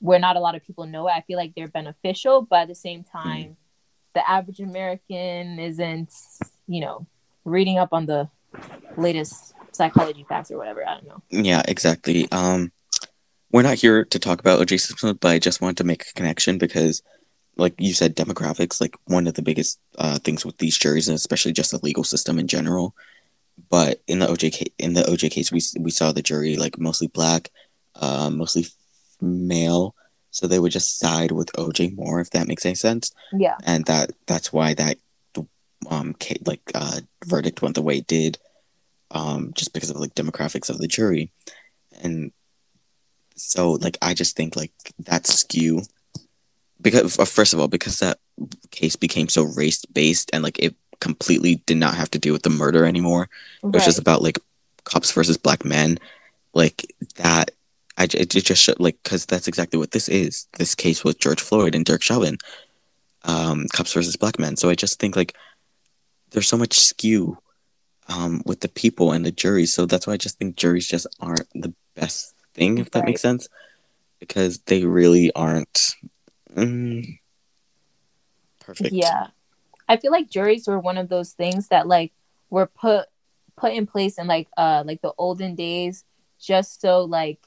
where 0.00 0.18
not 0.18 0.36
a 0.36 0.40
lot 0.40 0.54
of 0.54 0.64
people 0.64 0.86
know 0.86 1.08
it, 1.08 1.12
I 1.12 1.22
feel 1.22 1.36
like 1.36 1.54
they're 1.54 1.68
beneficial. 1.68 2.42
But 2.42 2.60
at 2.60 2.68
the 2.68 2.74
same 2.74 3.04
time, 3.04 3.56
the 4.14 4.28
average 4.28 4.60
American 4.60 5.58
isn't, 5.58 6.12
you 6.66 6.80
know, 6.80 7.06
reading 7.44 7.78
up 7.78 7.90
on 7.92 8.06
the 8.06 8.28
latest 8.96 9.54
psychology 9.72 10.24
facts 10.28 10.50
or 10.50 10.58
whatever. 10.58 10.86
I 10.86 10.94
don't 10.94 11.06
know. 11.06 11.22
yeah, 11.30 11.62
exactly. 11.66 12.30
Um, 12.32 12.72
we're 13.52 13.62
not 13.62 13.78
here 13.78 14.04
to 14.04 14.18
talk 14.18 14.40
about 14.40 14.58
O.J. 14.60 14.78
Simpson, 14.78 15.18
but 15.20 15.28
I 15.28 15.38
just 15.38 15.60
wanted 15.60 15.76
to 15.78 15.84
make 15.84 16.02
a 16.02 16.12
connection 16.14 16.58
because, 16.58 17.02
like 17.56 17.74
you 17.78 17.94
said, 17.94 18.16
demographics 18.16 18.80
like 18.80 18.96
one 19.04 19.26
of 19.26 19.34
the 19.34 19.42
biggest 19.42 19.80
uh, 19.98 20.18
things 20.18 20.44
with 20.44 20.58
these 20.58 20.76
juries, 20.76 21.08
and 21.08 21.14
especially 21.14 21.52
just 21.52 21.70
the 21.70 21.78
legal 21.82 22.04
system 22.04 22.38
in 22.38 22.48
general. 22.48 22.94
But 23.70 24.02
in 24.06 24.18
the 24.18 24.26
OJ 24.26 24.52
case, 24.52 24.68
in 24.78 24.94
the 24.94 25.02
OJ 25.02 25.30
case, 25.30 25.50
we 25.52 25.60
we 25.80 25.90
saw 25.90 26.12
the 26.12 26.22
jury 26.22 26.56
like 26.56 26.78
mostly 26.78 27.06
black, 27.06 27.50
uh, 27.94 28.30
mostly 28.30 28.66
male, 29.20 29.94
so 30.30 30.46
they 30.46 30.58
would 30.58 30.72
just 30.72 30.98
side 30.98 31.32
with 31.32 31.52
OJ 31.52 31.94
more, 31.96 32.20
if 32.20 32.30
that 32.30 32.46
makes 32.48 32.64
any 32.66 32.74
sense. 32.74 33.12
Yeah. 33.32 33.56
and 33.64 33.84
that 33.86 34.12
that's 34.26 34.52
why 34.52 34.74
that 34.74 34.98
um 35.90 36.14
like 36.46 36.62
uh 36.74 37.00
verdict 37.26 37.60
went 37.62 37.74
the 37.74 37.82
way 37.82 37.98
it 37.98 38.06
did 38.06 38.38
um 39.10 39.52
just 39.54 39.72
because 39.72 39.90
of 39.90 39.96
like 39.96 40.14
demographics 40.14 40.68
of 40.70 40.78
the 40.78 40.88
jury 40.88 41.30
and 42.02 42.32
so 43.36 43.72
like 43.72 43.96
i 44.02 44.14
just 44.14 44.34
think 44.36 44.56
like 44.56 44.72
that 44.98 45.26
skew 45.26 45.82
because 46.80 47.18
uh, 47.18 47.24
first 47.24 47.52
of 47.54 47.60
all 47.60 47.68
because 47.68 47.98
that 48.00 48.18
case 48.70 48.96
became 48.96 49.28
so 49.28 49.42
race 49.44 49.84
based 49.84 50.30
and 50.32 50.42
like 50.42 50.58
it 50.58 50.74
completely 50.98 51.56
did 51.66 51.76
not 51.76 51.94
have 51.94 52.10
to 52.10 52.18
do 52.18 52.32
with 52.32 52.42
the 52.42 52.50
murder 52.50 52.84
anymore 52.84 53.28
it 53.62 53.66
was 53.66 53.84
just 53.84 53.98
Right. 53.98 54.02
about 54.02 54.22
like 54.22 54.38
cops 54.84 55.12
versus 55.12 55.36
black 55.36 55.64
men 55.64 55.98
like 56.54 56.86
that 57.16 57.50
I, 57.98 58.06
j- 58.06 58.18
it 58.18 58.30
just 58.30 58.62
showed 58.62 58.80
like 58.80 58.98
because 59.02 59.26
that's 59.26 59.48
exactly 59.48 59.78
what 59.78 59.92
this 59.92 60.08
is. 60.08 60.46
This 60.58 60.74
case 60.74 61.04
with 61.04 61.18
george 61.18 61.40
floyd 61.40 61.74
and 61.74 61.84
derek 61.84 62.02
chauvin 62.02 62.38
um 63.24 63.66
cops 63.72 63.92
versus 63.92 64.16
black 64.16 64.38
men. 64.38 64.56
So 64.56 64.68
i 64.68 64.74
just 64.74 64.98
think 64.98 65.16
like 65.16 65.34
there's 66.30 66.48
so 66.48 66.56
much 66.56 66.78
skew 66.78 67.38
um 68.08 68.42
with 68.44 68.60
the 68.60 68.68
people 68.68 69.12
and 69.12 69.24
the 69.24 69.32
juries. 69.32 69.74
So 69.74 69.86
that's 69.86 70.06
why 70.06 70.14
i 70.14 70.18
just 70.18 70.38
think 70.38 70.56
juries 70.56 70.86
just 70.86 71.06
aren't 71.20 71.48
the 71.54 71.74
best 71.94 72.34
thing 72.54 72.78
if 72.78 72.90
that 72.92 73.04
makes 73.04 73.22
sense. 73.22 73.48
Because 74.20 74.58
they 74.60 74.84
really 74.84 75.30
aren't 75.32 75.94
mm, 76.54 77.18
perfect. 78.60 78.92
Yeah. 78.92 79.28
I 79.88 79.96
feel 79.96 80.10
like 80.10 80.28
juries 80.28 80.66
were 80.66 80.80
one 80.80 80.98
of 80.98 81.08
those 81.08 81.32
things 81.32 81.68
that 81.68 81.86
like 81.86 82.12
were 82.50 82.66
put 82.66 83.06
put 83.56 83.72
in 83.72 83.86
place 83.86 84.18
in 84.18 84.26
like 84.26 84.48
uh 84.56 84.82
like 84.86 85.00
the 85.00 85.12
olden 85.16 85.54
days 85.54 86.04
just 86.38 86.80
so 86.80 87.04
like 87.04 87.45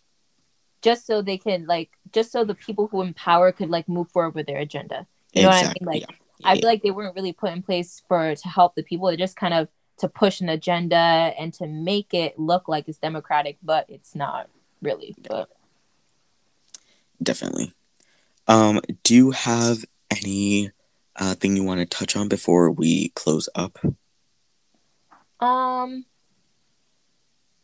just 0.82 1.06
so 1.06 1.22
they 1.22 1.38
can 1.38 1.66
like 1.68 1.92
just 2.14 2.32
so 2.32 2.44
the 2.44 2.56
people 2.56 2.88
who 2.88 3.02
empower 3.02 3.52
could 3.52 3.70
like 3.70 3.88
move 3.90 4.10
forward 4.12 4.36
with 4.36 4.48
their 4.48 4.60
agenda. 4.60 5.06
You 5.34 5.44
know 5.44 5.50
what 5.50 5.66
I 5.66 5.68
mean? 5.68 5.86
Like 5.86 6.02
yeah. 6.02 6.16
I 6.44 6.56
feel 6.56 6.70
like 6.70 6.82
they 6.82 6.92
weren't 6.92 7.16
really 7.16 7.34
put 7.34 7.52
in 7.52 7.62
place 7.62 8.02
for 8.08 8.36
to 8.36 8.48
help 8.48 8.76
the 8.76 8.84
people. 8.84 9.08
It 9.10 9.18
just 9.18 9.36
kind 9.36 9.54
of 9.54 9.68
to 9.98 10.08
push 10.08 10.40
an 10.40 10.50
agenda 10.50 10.96
and 10.96 11.54
to 11.56 11.68
make 11.68 12.14
it 12.14 12.40
look 12.40 12.68
like 12.68 12.88
it's 12.88 12.98
democratic, 12.98 13.58
but 13.62 13.86
it's 13.90 14.16
not 14.16 14.50
really. 14.82 15.16
But 15.28 15.50
definitely 17.22 17.74
um 18.48 18.80
do 19.04 19.14
you 19.14 19.32
have 19.32 19.84
any 20.10 20.72
uh 21.18 21.36
thing 21.36 21.58
you 21.58 21.64
want 21.66 21.82
to 21.82 21.86
touch 21.86 22.16
on 22.16 22.30
before 22.30 22.72
we 22.72 23.10
close 23.10 23.50
up 23.56 23.78
um 25.42 26.06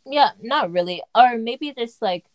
yeah, 0.05 0.31
not 0.41 0.71
really. 0.71 1.01
Or 1.13 1.37
maybe 1.37 1.73
just 1.73 2.01
like 2.01 2.25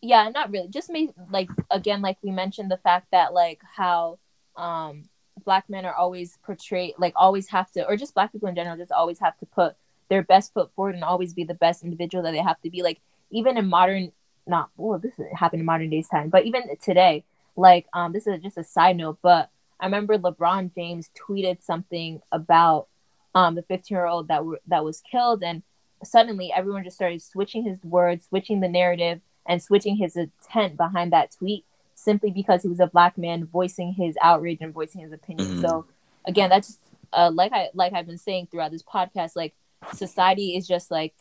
yeah, 0.00 0.28
not 0.28 0.50
really. 0.50 0.68
Just 0.68 0.90
maybe 0.90 1.12
like 1.30 1.50
again 1.70 2.02
like 2.02 2.18
we 2.22 2.30
mentioned 2.30 2.70
the 2.70 2.76
fact 2.78 3.08
that 3.12 3.32
like 3.32 3.60
how 3.76 4.18
um 4.56 5.08
black 5.44 5.68
men 5.68 5.84
are 5.84 5.94
always 5.94 6.38
portrayed 6.44 6.94
like 6.98 7.12
always 7.16 7.48
have 7.48 7.70
to 7.72 7.86
or 7.86 7.96
just 7.96 8.14
black 8.14 8.32
people 8.32 8.48
in 8.48 8.54
general 8.54 8.76
just 8.76 8.92
always 8.92 9.18
have 9.20 9.36
to 9.38 9.46
put 9.46 9.76
their 10.08 10.22
best 10.22 10.52
foot 10.52 10.72
forward 10.74 10.94
and 10.94 11.04
always 11.04 11.34
be 11.34 11.44
the 11.44 11.54
best 11.54 11.84
individual 11.84 12.22
that 12.24 12.32
they 12.32 12.38
have 12.38 12.60
to 12.60 12.70
be 12.70 12.82
like 12.82 13.00
even 13.30 13.56
in 13.56 13.66
modern 13.66 14.12
not 14.46 14.70
well 14.76 14.98
this 14.98 15.14
happened 15.34 15.60
in 15.60 15.66
modern 15.66 15.90
days 15.90 16.08
time 16.08 16.28
but 16.28 16.44
even 16.44 16.62
today 16.82 17.24
like 17.56 17.86
um 17.94 18.12
this 18.12 18.26
is 18.26 18.40
just 18.42 18.58
a 18.58 18.64
side 18.64 18.96
note 18.96 19.18
but 19.22 19.50
i 19.80 19.84
remember 19.84 20.18
lebron 20.18 20.74
james 20.74 21.10
tweeted 21.16 21.62
something 21.62 22.20
about 22.32 22.88
um 23.34 23.54
the 23.54 23.62
15 23.62 23.94
year 23.94 24.06
old 24.06 24.28
that 24.28 24.44
were 24.44 24.60
that 24.66 24.84
was 24.84 25.00
killed 25.00 25.42
and 25.42 25.62
suddenly 26.02 26.52
everyone 26.54 26.84
just 26.84 26.96
started 26.96 27.22
switching 27.22 27.64
his 27.64 27.82
words 27.84 28.26
switching 28.28 28.60
the 28.60 28.68
narrative 28.68 29.20
and 29.48 29.60
switching 29.62 29.96
his 29.96 30.14
intent 30.16 30.76
behind 30.76 31.12
that 31.12 31.32
tweet 31.32 31.64
simply 31.94 32.30
because 32.30 32.62
he 32.62 32.68
was 32.68 32.78
a 32.78 32.86
black 32.86 33.18
man 33.18 33.44
voicing 33.44 33.92
his 33.94 34.16
outrage 34.22 34.58
and 34.60 34.72
voicing 34.72 35.00
his 35.00 35.12
opinion 35.12 35.56
Mhm. 35.56 35.60
so 35.60 35.84
again 36.24 36.48
that's 36.50 36.68
just 36.68 36.80
uh, 37.12 37.30
like 37.34 37.52
i 37.52 37.68
like 37.74 37.92
i've 37.94 38.06
been 38.06 38.18
saying 38.18 38.46
throughout 38.50 38.70
this 38.70 38.82
podcast 38.84 39.32
like 39.34 39.54
society 39.94 40.54
is 40.56 40.68
just 40.68 40.90
like 40.90 41.14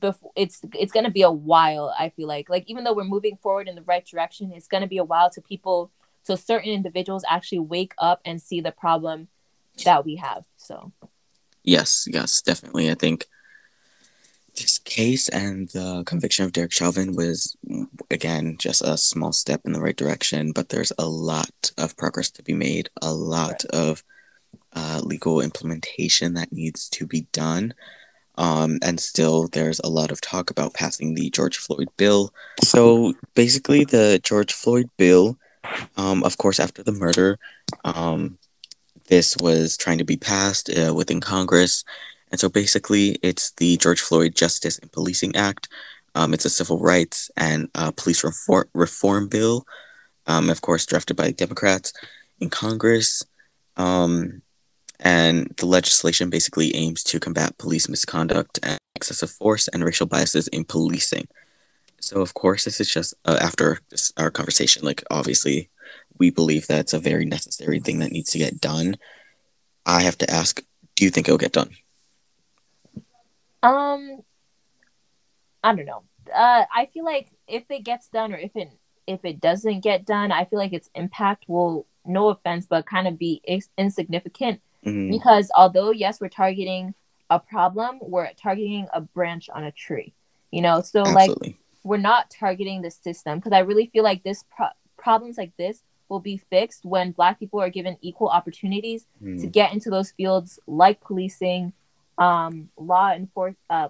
before 0.00 0.32
it's 0.36 0.60
it's 0.74 0.92
gonna 0.92 1.10
be 1.10 1.22
a 1.22 1.30
while 1.30 1.94
i 1.98 2.08
feel 2.10 2.26
like 2.28 2.48
like 2.50 2.64
even 2.66 2.82
though 2.84 2.92
we're 2.92 3.04
moving 3.04 3.36
forward 3.36 3.68
in 3.68 3.74
the 3.74 3.82
right 3.82 4.04
direction 4.06 4.50
it's 4.54 4.66
gonna 4.68 4.86
be 4.86 4.98
a 4.98 5.04
while 5.04 5.30
to 5.30 5.40
people 5.40 5.90
so 6.22 6.34
certain 6.34 6.70
individuals 6.70 7.24
actually 7.28 7.58
wake 7.60 7.94
up 7.98 8.20
and 8.24 8.42
see 8.42 8.60
the 8.60 8.72
problem 8.72 9.28
that 9.84 10.04
we 10.04 10.16
have 10.16 10.44
so 10.56 10.92
Yes, 11.64 12.06
yes, 12.10 12.40
definitely. 12.40 12.90
I 12.90 12.94
think 12.94 13.26
this 14.58 14.78
case 14.78 15.28
and 15.28 15.68
the 15.70 16.02
conviction 16.04 16.44
of 16.44 16.52
Derek 16.52 16.72
Chauvin 16.72 17.14
was, 17.14 17.56
again, 18.10 18.56
just 18.58 18.82
a 18.82 18.96
small 18.96 19.32
step 19.32 19.62
in 19.64 19.72
the 19.72 19.80
right 19.80 19.96
direction, 19.96 20.52
but 20.52 20.68
there's 20.68 20.92
a 20.98 21.06
lot 21.06 21.70
of 21.76 21.96
progress 21.96 22.30
to 22.32 22.42
be 22.42 22.54
made, 22.54 22.90
a 23.00 23.12
lot 23.12 23.64
of 23.66 24.02
uh, 24.74 25.00
legal 25.02 25.40
implementation 25.40 26.34
that 26.34 26.52
needs 26.52 26.88
to 26.90 27.06
be 27.06 27.22
done. 27.32 27.74
Um, 28.36 28.78
and 28.82 29.00
still, 29.00 29.48
there's 29.48 29.80
a 29.80 29.88
lot 29.88 30.12
of 30.12 30.20
talk 30.20 30.50
about 30.50 30.74
passing 30.74 31.14
the 31.14 31.30
George 31.30 31.56
Floyd 31.56 31.88
bill. 31.96 32.32
So 32.62 33.14
basically, 33.34 33.84
the 33.84 34.20
George 34.22 34.52
Floyd 34.52 34.88
bill, 34.96 35.38
um, 35.96 36.22
of 36.22 36.38
course, 36.38 36.60
after 36.60 36.82
the 36.82 36.92
murder, 36.92 37.38
um, 37.84 38.38
this 39.08 39.36
was 39.36 39.76
trying 39.76 39.98
to 39.98 40.04
be 40.04 40.16
passed 40.16 40.70
uh, 40.70 40.94
within 40.94 41.20
Congress. 41.20 41.84
And 42.30 42.40
so 42.40 42.48
basically, 42.48 43.16
it's 43.22 43.52
the 43.52 43.76
George 43.76 44.00
Floyd 44.00 44.34
Justice 44.34 44.78
and 44.78 44.92
Policing 44.92 45.34
Act. 45.36 45.68
Um, 46.14 46.34
it's 46.34 46.44
a 46.44 46.50
civil 46.50 46.78
rights 46.78 47.30
and 47.36 47.68
uh, 47.74 47.92
police 47.92 48.24
reform, 48.24 48.68
reform 48.74 49.28
bill, 49.28 49.64
um, 50.26 50.50
of 50.50 50.60
course, 50.60 50.84
drafted 50.84 51.16
by 51.16 51.30
Democrats 51.30 51.92
in 52.40 52.50
Congress. 52.50 53.22
Um, 53.76 54.42
and 55.00 55.54
the 55.58 55.66
legislation 55.66 56.28
basically 56.28 56.74
aims 56.74 57.02
to 57.04 57.20
combat 57.20 57.56
police 57.58 57.88
misconduct 57.88 58.58
and 58.62 58.78
excessive 58.96 59.30
force 59.30 59.68
and 59.68 59.84
racial 59.84 60.06
biases 60.06 60.48
in 60.48 60.64
policing. 60.64 61.28
So, 62.00 62.20
of 62.20 62.34
course, 62.34 62.64
this 62.64 62.80
is 62.80 62.92
just 62.92 63.14
uh, 63.24 63.38
after 63.40 63.80
this, 63.90 64.12
our 64.16 64.30
conversation. 64.30 64.84
Like, 64.84 65.04
obviously, 65.10 65.70
we 66.18 66.30
believe 66.30 66.66
that 66.66 66.80
it's 66.80 66.92
a 66.92 66.98
very 66.98 67.24
necessary 67.24 67.80
thing 67.80 68.00
that 68.00 68.12
needs 68.12 68.30
to 68.32 68.38
get 68.38 68.60
done. 68.60 68.96
I 69.86 70.02
have 70.02 70.18
to 70.18 70.30
ask, 70.30 70.62
do 70.96 71.04
you 71.04 71.10
think 71.10 71.28
it'll 71.28 71.38
get 71.38 71.52
done? 71.52 71.70
Um, 73.62 74.20
I 75.62 75.74
don't 75.74 75.84
know. 75.86 76.02
Uh, 76.34 76.64
I 76.74 76.86
feel 76.86 77.04
like 77.04 77.28
if 77.46 77.64
it 77.70 77.84
gets 77.84 78.08
done 78.08 78.32
or 78.32 78.36
if 78.38 78.54
it 78.56 78.70
if 79.06 79.24
it 79.24 79.40
doesn't 79.40 79.80
get 79.80 80.04
done, 80.04 80.30
I 80.30 80.44
feel 80.44 80.58
like 80.58 80.74
its 80.74 80.90
impact 80.94 81.44
will, 81.48 81.86
no 82.04 82.28
offense, 82.28 82.66
but 82.66 82.84
kind 82.84 83.08
of 83.08 83.18
be 83.18 83.40
insignificant 83.78 84.60
Mhm. 84.84 85.10
because 85.10 85.50
although 85.56 85.90
yes, 85.90 86.20
we're 86.20 86.28
targeting 86.28 86.94
a 87.30 87.38
problem, 87.40 87.98
we're 88.02 88.30
targeting 88.34 88.86
a 88.92 89.00
branch 89.00 89.48
on 89.50 89.64
a 89.64 89.72
tree. 89.72 90.12
You 90.50 90.60
know, 90.62 90.80
so 90.82 91.02
like 91.02 91.30
we're 91.84 91.96
not 91.96 92.30
targeting 92.30 92.82
the 92.82 92.90
system 92.90 93.38
because 93.38 93.52
I 93.52 93.60
really 93.60 93.86
feel 93.86 94.04
like 94.04 94.22
this 94.22 94.44
pro- 94.54 94.68
problems 94.98 95.38
like 95.38 95.56
this 95.56 95.82
will 96.10 96.20
be 96.20 96.36
fixed 96.36 96.84
when 96.84 97.12
Black 97.12 97.38
people 97.38 97.60
are 97.60 97.68
given 97.70 97.96
equal 98.02 98.28
opportunities 98.28 99.06
to 99.20 99.24
Mhm. 99.46 99.52
get 99.52 99.72
into 99.72 99.88
those 99.90 100.12
fields 100.12 100.58
like 100.66 101.00
policing, 101.00 101.72
um, 102.18 102.68
law 102.76 103.12
enforcement, 103.12 103.58
uh, 103.70 103.88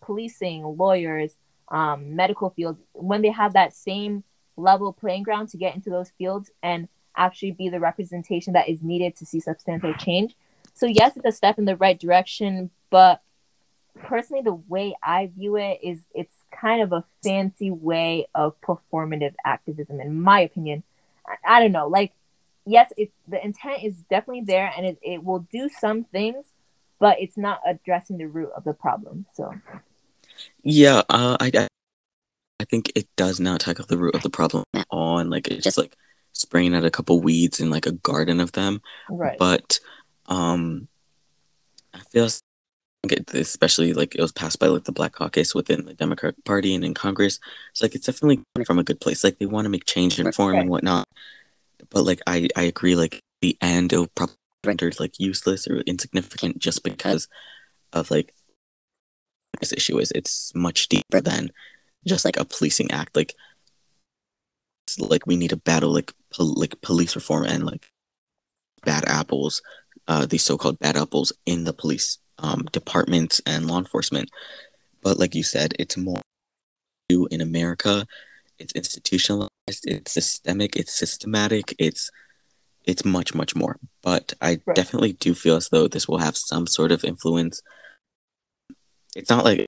policing, 0.00 0.62
lawyers, 0.62 1.34
um, 1.68 2.14
medical 2.14 2.50
fields. 2.50 2.80
When 2.92 3.22
they 3.22 3.30
have 3.30 3.54
that 3.54 3.74
same 3.74 4.24
level 4.56 4.92
playing 4.92 5.22
ground 5.22 5.48
to 5.48 5.56
get 5.56 5.74
into 5.74 5.90
those 5.90 6.10
fields 6.10 6.50
and 6.62 6.88
actually 7.16 7.52
be 7.52 7.68
the 7.68 7.80
representation 7.80 8.52
that 8.52 8.68
is 8.68 8.82
needed 8.82 9.16
to 9.16 9.26
see 9.26 9.40
substantial 9.40 9.94
change. 9.94 10.36
So 10.74 10.86
yes, 10.86 11.16
it's 11.16 11.26
a 11.26 11.32
step 11.32 11.58
in 11.58 11.64
the 11.64 11.76
right 11.76 11.98
direction, 11.98 12.70
but 12.90 13.20
personally 14.02 14.42
the 14.42 14.54
way 14.54 14.94
I 15.02 15.30
view 15.36 15.56
it 15.56 15.80
is 15.82 16.00
it's 16.14 16.32
kind 16.50 16.82
of 16.82 16.92
a 16.92 17.04
fancy 17.22 17.70
way 17.70 18.26
of 18.34 18.58
performative 18.60 19.34
activism 19.44 20.00
in 20.00 20.20
my 20.20 20.40
opinion. 20.40 20.82
I, 21.26 21.56
I 21.56 21.60
don't 21.60 21.72
know, 21.72 21.88
like 21.88 22.12
yes, 22.64 22.92
it's 22.96 23.14
the 23.28 23.44
intent 23.44 23.82
is 23.82 23.94
definitely 24.10 24.42
there 24.42 24.72
and 24.76 24.86
it, 24.86 24.98
it 25.02 25.24
will 25.24 25.40
do 25.52 25.68
some 25.68 26.04
things, 26.04 26.46
but 27.02 27.20
it's 27.20 27.36
not 27.36 27.60
addressing 27.66 28.16
the 28.16 28.28
root 28.28 28.50
of 28.56 28.62
the 28.62 28.72
problem. 28.72 29.26
So 29.34 29.52
Yeah, 30.62 31.02
uh, 31.08 31.36
I, 31.40 31.66
I 32.60 32.64
think 32.64 32.92
it 32.94 33.08
does 33.16 33.40
not 33.40 33.58
tackle 33.58 33.86
the 33.88 33.98
root 33.98 34.14
of 34.14 34.22
the 34.22 34.30
problem 34.30 34.62
at 34.72 34.86
all, 34.88 35.18
and 35.18 35.28
like 35.28 35.48
it's 35.48 35.64
just 35.64 35.76
like 35.76 35.96
spraying 36.32 36.76
out 36.76 36.84
a 36.84 36.92
couple 36.92 37.20
weeds 37.20 37.58
in 37.58 37.70
like 37.70 37.86
a 37.86 37.92
garden 37.92 38.38
of 38.38 38.52
them. 38.52 38.82
right. 39.10 39.36
But 39.36 39.80
um, 40.26 40.86
I 41.92 41.98
feel 42.12 42.28
especially 43.34 43.94
like 43.94 44.14
it 44.14 44.22
was 44.22 44.30
passed 44.30 44.60
by 44.60 44.68
like 44.68 44.84
the 44.84 44.92
Black 44.92 45.10
Caucus 45.10 45.56
within 45.56 45.86
the 45.86 45.94
Democratic 45.94 46.44
Party 46.44 46.72
and 46.72 46.84
in 46.84 46.94
Congress. 46.94 47.40
It's 47.72 47.82
like 47.82 47.96
it's 47.96 48.06
definitely 48.06 48.44
from 48.64 48.78
a 48.78 48.84
good 48.84 49.00
place. 49.00 49.24
Like 49.24 49.40
they 49.40 49.46
want 49.46 49.64
to 49.64 49.70
make 49.70 49.86
change 49.86 50.20
and 50.20 50.26
reform 50.26 50.54
and 50.54 50.70
whatnot. 50.70 51.08
But 51.90 52.04
like 52.04 52.20
I 52.28 52.48
I 52.54 52.62
agree. 52.62 52.94
Like 52.94 53.18
the 53.40 53.58
end, 53.60 53.92
it'll 53.92 54.06
probably 54.06 54.36
rendered 54.64 55.00
like 55.00 55.18
useless 55.18 55.66
or 55.66 55.80
insignificant 55.80 56.58
just 56.58 56.82
because 56.82 57.28
of 57.92 58.10
like 58.10 58.32
this 59.60 59.72
issue 59.72 59.98
is 59.98 60.10
it's 60.12 60.54
much 60.54 60.88
deeper 60.88 61.20
than 61.20 61.50
just 62.06 62.24
like 62.24 62.36
a 62.36 62.44
policing 62.44 62.90
act. 62.90 63.14
Like 63.16 63.34
it's 64.86 64.98
like 64.98 65.26
we 65.26 65.36
need 65.36 65.50
to 65.50 65.56
battle 65.56 65.92
like 65.92 66.12
pol- 66.34 66.54
like 66.54 66.80
police 66.80 67.14
reform 67.14 67.44
and 67.44 67.64
like 67.64 67.86
bad 68.84 69.04
apples, 69.06 69.62
uh, 70.08 70.26
these 70.26 70.42
so-called 70.42 70.78
bad 70.78 70.96
apples 70.96 71.32
in 71.46 71.64
the 71.64 71.72
police 71.72 72.18
um, 72.38 72.64
departments 72.72 73.40
and 73.46 73.66
law 73.66 73.78
enforcement. 73.78 74.30
But 75.02 75.18
like 75.18 75.34
you 75.34 75.42
said, 75.42 75.74
it's 75.78 75.96
more 75.96 76.20
in 77.08 77.40
America. 77.40 78.06
It's 78.58 78.72
institutionalized. 78.72 79.50
It's 79.68 80.12
systemic. 80.12 80.76
It's 80.76 80.96
systematic. 80.96 81.74
It's 81.78 82.10
it's 82.84 83.04
much 83.04 83.34
much 83.34 83.54
more. 83.54 83.78
But 84.02 84.34
I 84.40 84.60
Right. 84.66 84.74
definitely 84.76 85.12
do 85.14 85.34
feel 85.34 85.56
as 85.56 85.68
though 85.68 85.88
this 85.88 86.08
will 86.08 86.18
have 86.18 86.36
some 86.36 86.66
sort 86.66 86.92
of 86.92 87.04
influence. 87.04 87.62
It's 89.14 89.30
not 89.30 89.44
like 89.44 89.66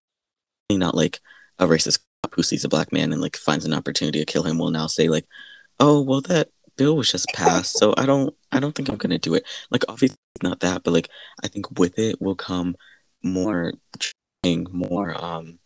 not 0.70 0.94
like 0.94 1.20
a 1.58 1.66
racist 1.66 2.00
cop 2.22 2.34
who 2.34 2.42
sees 2.42 2.64
a 2.64 2.68
black 2.68 2.92
man 2.92 3.12
and 3.12 3.20
like 3.22 3.36
finds 3.36 3.64
an 3.64 3.74
opportunity 3.74 4.18
to 4.18 4.24
kill 4.24 4.42
him 4.42 4.58
will 4.58 4.70
now 4.70 4.86
say 4.86 5.08
like, 5.08 5.26
oh 5.80 6.00
well 6.02 6.20
that 6.22 6.48
bill 6.76 6.96
was 6.96 7.10
just 7.10 7.28
passed, 7.34 7.76
so 7.78 7.94
I 7.96 8.06
don't 8.06 8.34
I 8.50 8.60
don't 8.60 8.74
think 8.74 8.88
I'm 8.88 8.96
gonna 8.96 9.18
do 9.18 9.34
it. 9.34 9.44
Like 9.70 9.84
obviously 9.88 10.16
it's 10.34 10.42
not 10.42 10.60
that, 10.60 10.82
but 10.82 10.92
like 10.92 11.08
I 11.42 11.48
think 11.48 11.78
with 11.78 11.98
it 11.98 12.20
will 12.20 12.34
come 12.36 12.76
more 13.22 13.72
training, 14.42 14.66
more 14.72 15.14
um 15.22 15.58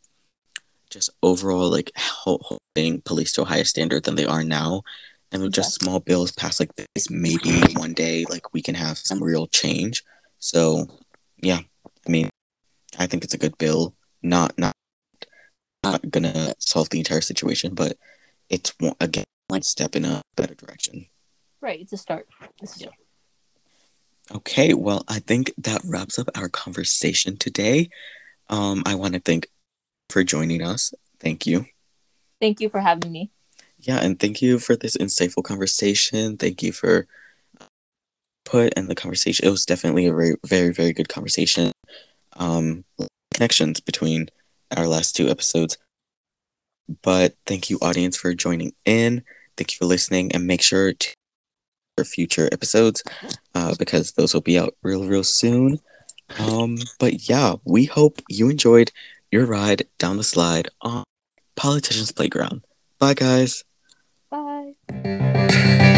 just 0.90 1.11
overall 1.22 1.70
like 1.70 1.90
ho- 1.96 2.40
holding 2.42 3.01
police 3.03 3.32
to 3.32 3.42
a 3.42 3.44
higher 3.46 3.64
standard 3.64 4.05
than 4.05 4.14
they 4.16 4.26
are 4.26 4.44
now. 4.44 4.82
And 5.31 5.43
with 5.43 5.53
just 5.53 5.74
small 5.74 6.01
bills 6.01 6.33
passed 6.33 6.59
like 6.61 6.74
this, 6.76 7.11
maybe 7.11 7.61
one 7.76 7.93
day 7.93 8.24
like 8.31 8.55
we 8.55 8.62
can 8.62 8.74
have 8.74 8.97
some 8.99 9.22
real 9.22 9.47
change. 9.47 10.03
So 10.39 10.87
yeah, 11.43 11.61
I 12.07 12.11
mean, 12.11 12.31
I 12.99 13.07
think 13.07 13.24
it's 13.24 13.35
a 13.35 13.39
good 13.39 13.57
bill. 13.59 13.95
Not 14.22 14.59
not 14.59 14.72
not 15.85 16.11
gonna 16.11 16.55
solve 16.59 16.89
the 16.91 16.99
entire 16.99 17.20
situation, 17.20 17.74
but 17.74 17.97
it's 18.49 18.72
one, 18.79 18.95
again 19.01 19.24
one 19.49 19.62
step 19.62 19.97
in 19.97 20.05
a 20.05 20.22
better 20.37 20.55
direction. 20.55 21.07
Right. 21.61 21.81
It's 21.81 21.93
a 21.93 21.97
start. 21.97 22.29
It's 22.62 22.76
a 22.76 22.81
Yeah. 22.81 22.87
start. 22.87 22.95
Okay, 24.31 24.74
well, 24.74 25.05
I 25.09 25.20
think 25.20 25.53
that 25.57 25.81
wraps 25.85 26.18
up 26.18 26.29
our 26.35 26.51
conversation 26.51 27.39
today. 27.39 27.89
Um, 28.51 28.83
I 28.85 28.95
want 28.95 29.14
to 29.14 29.20
thank 29.20 29.49
for 30.11 30.22
joining 30.22 30.62
us. 30.62 30.93
Thank 31.18 31.47
you. 31.47 31.66
Thank 32.41 32.61
you 32.61 32.68
for 32.68 32.81
having 32.81 33.11
me. 33.11 33.31
Yeah, 33.81 33.99
and 33.99 34.18
thank 34.18 34.43
you 34.43 34.59
for 34.59 34.76
this 34.76 34.97
insightful 34.97 35.45
conversation. 35.45 36.37
Thank 36.37 36.62
you 36.62 36.72
for 36.72 37.07
put 38.45 38.72
and 38.76 38.89
the 38.89 38.95
conversation. 38.95 39.47
It 39.47 39.51
was 39.51 39.66
definitely 39.66 40.07
a 40.07 40.12
very, 40.12 40.37
very, 40.45 40.72
very 40.72 40.93
good 40.93 41.09
conversation. 41.09 41.72
Um, 42.37 42.85
connections 43.33 43.81
between 43.81 44.29
our 44.76 44.87
last 44.87 45.14
two 45.14 45.29
episodes. 45.29 45.79
But 47.03 47.35
thank 47.47 47.70
you, 47.70 47.79
audience, 47.83 48.16
for 48.16 48.35
joining 48.35 48.72
in. 48.85 49.22
Thank 49.57 49.72
you 49.72 49.79
for 49.79 49.85
listening, 49.85 50.33
and 50.33 50.47
make 50.47 50.62
sure 50.62 50.93
to 50.93 51.14
for 51.99 52.05
future 52.05 52.49
episodes 52.53 53.03
uh, 53.57 53.74
because 53.76 54.12
those 54.12 54.33
will 54.33 54.41
be 54.41 54.59
out 54.59 54.74
real, 54.83 55.05
real 55.05 55.24
soon. 55.24 55.81
Um, 56.39 56.79
but 57.01 57.29
yeah, 57.29 57.57
we 57.64 57.87
hope 57.87 58.22
you 58.29 58.49
enjoyed 58.49 58.93
your 59.33 59.47
ride 59.47 59.89
down 59.99 60.16
the 60.16 60.24
slide 60.24 60.68
on 60.81 61.03
Politicians 61.57 62.12
Playground. 62.12 62.62
Bye, 63.01 63.14
guys. 63.14 63.64
Música 64.91 65.97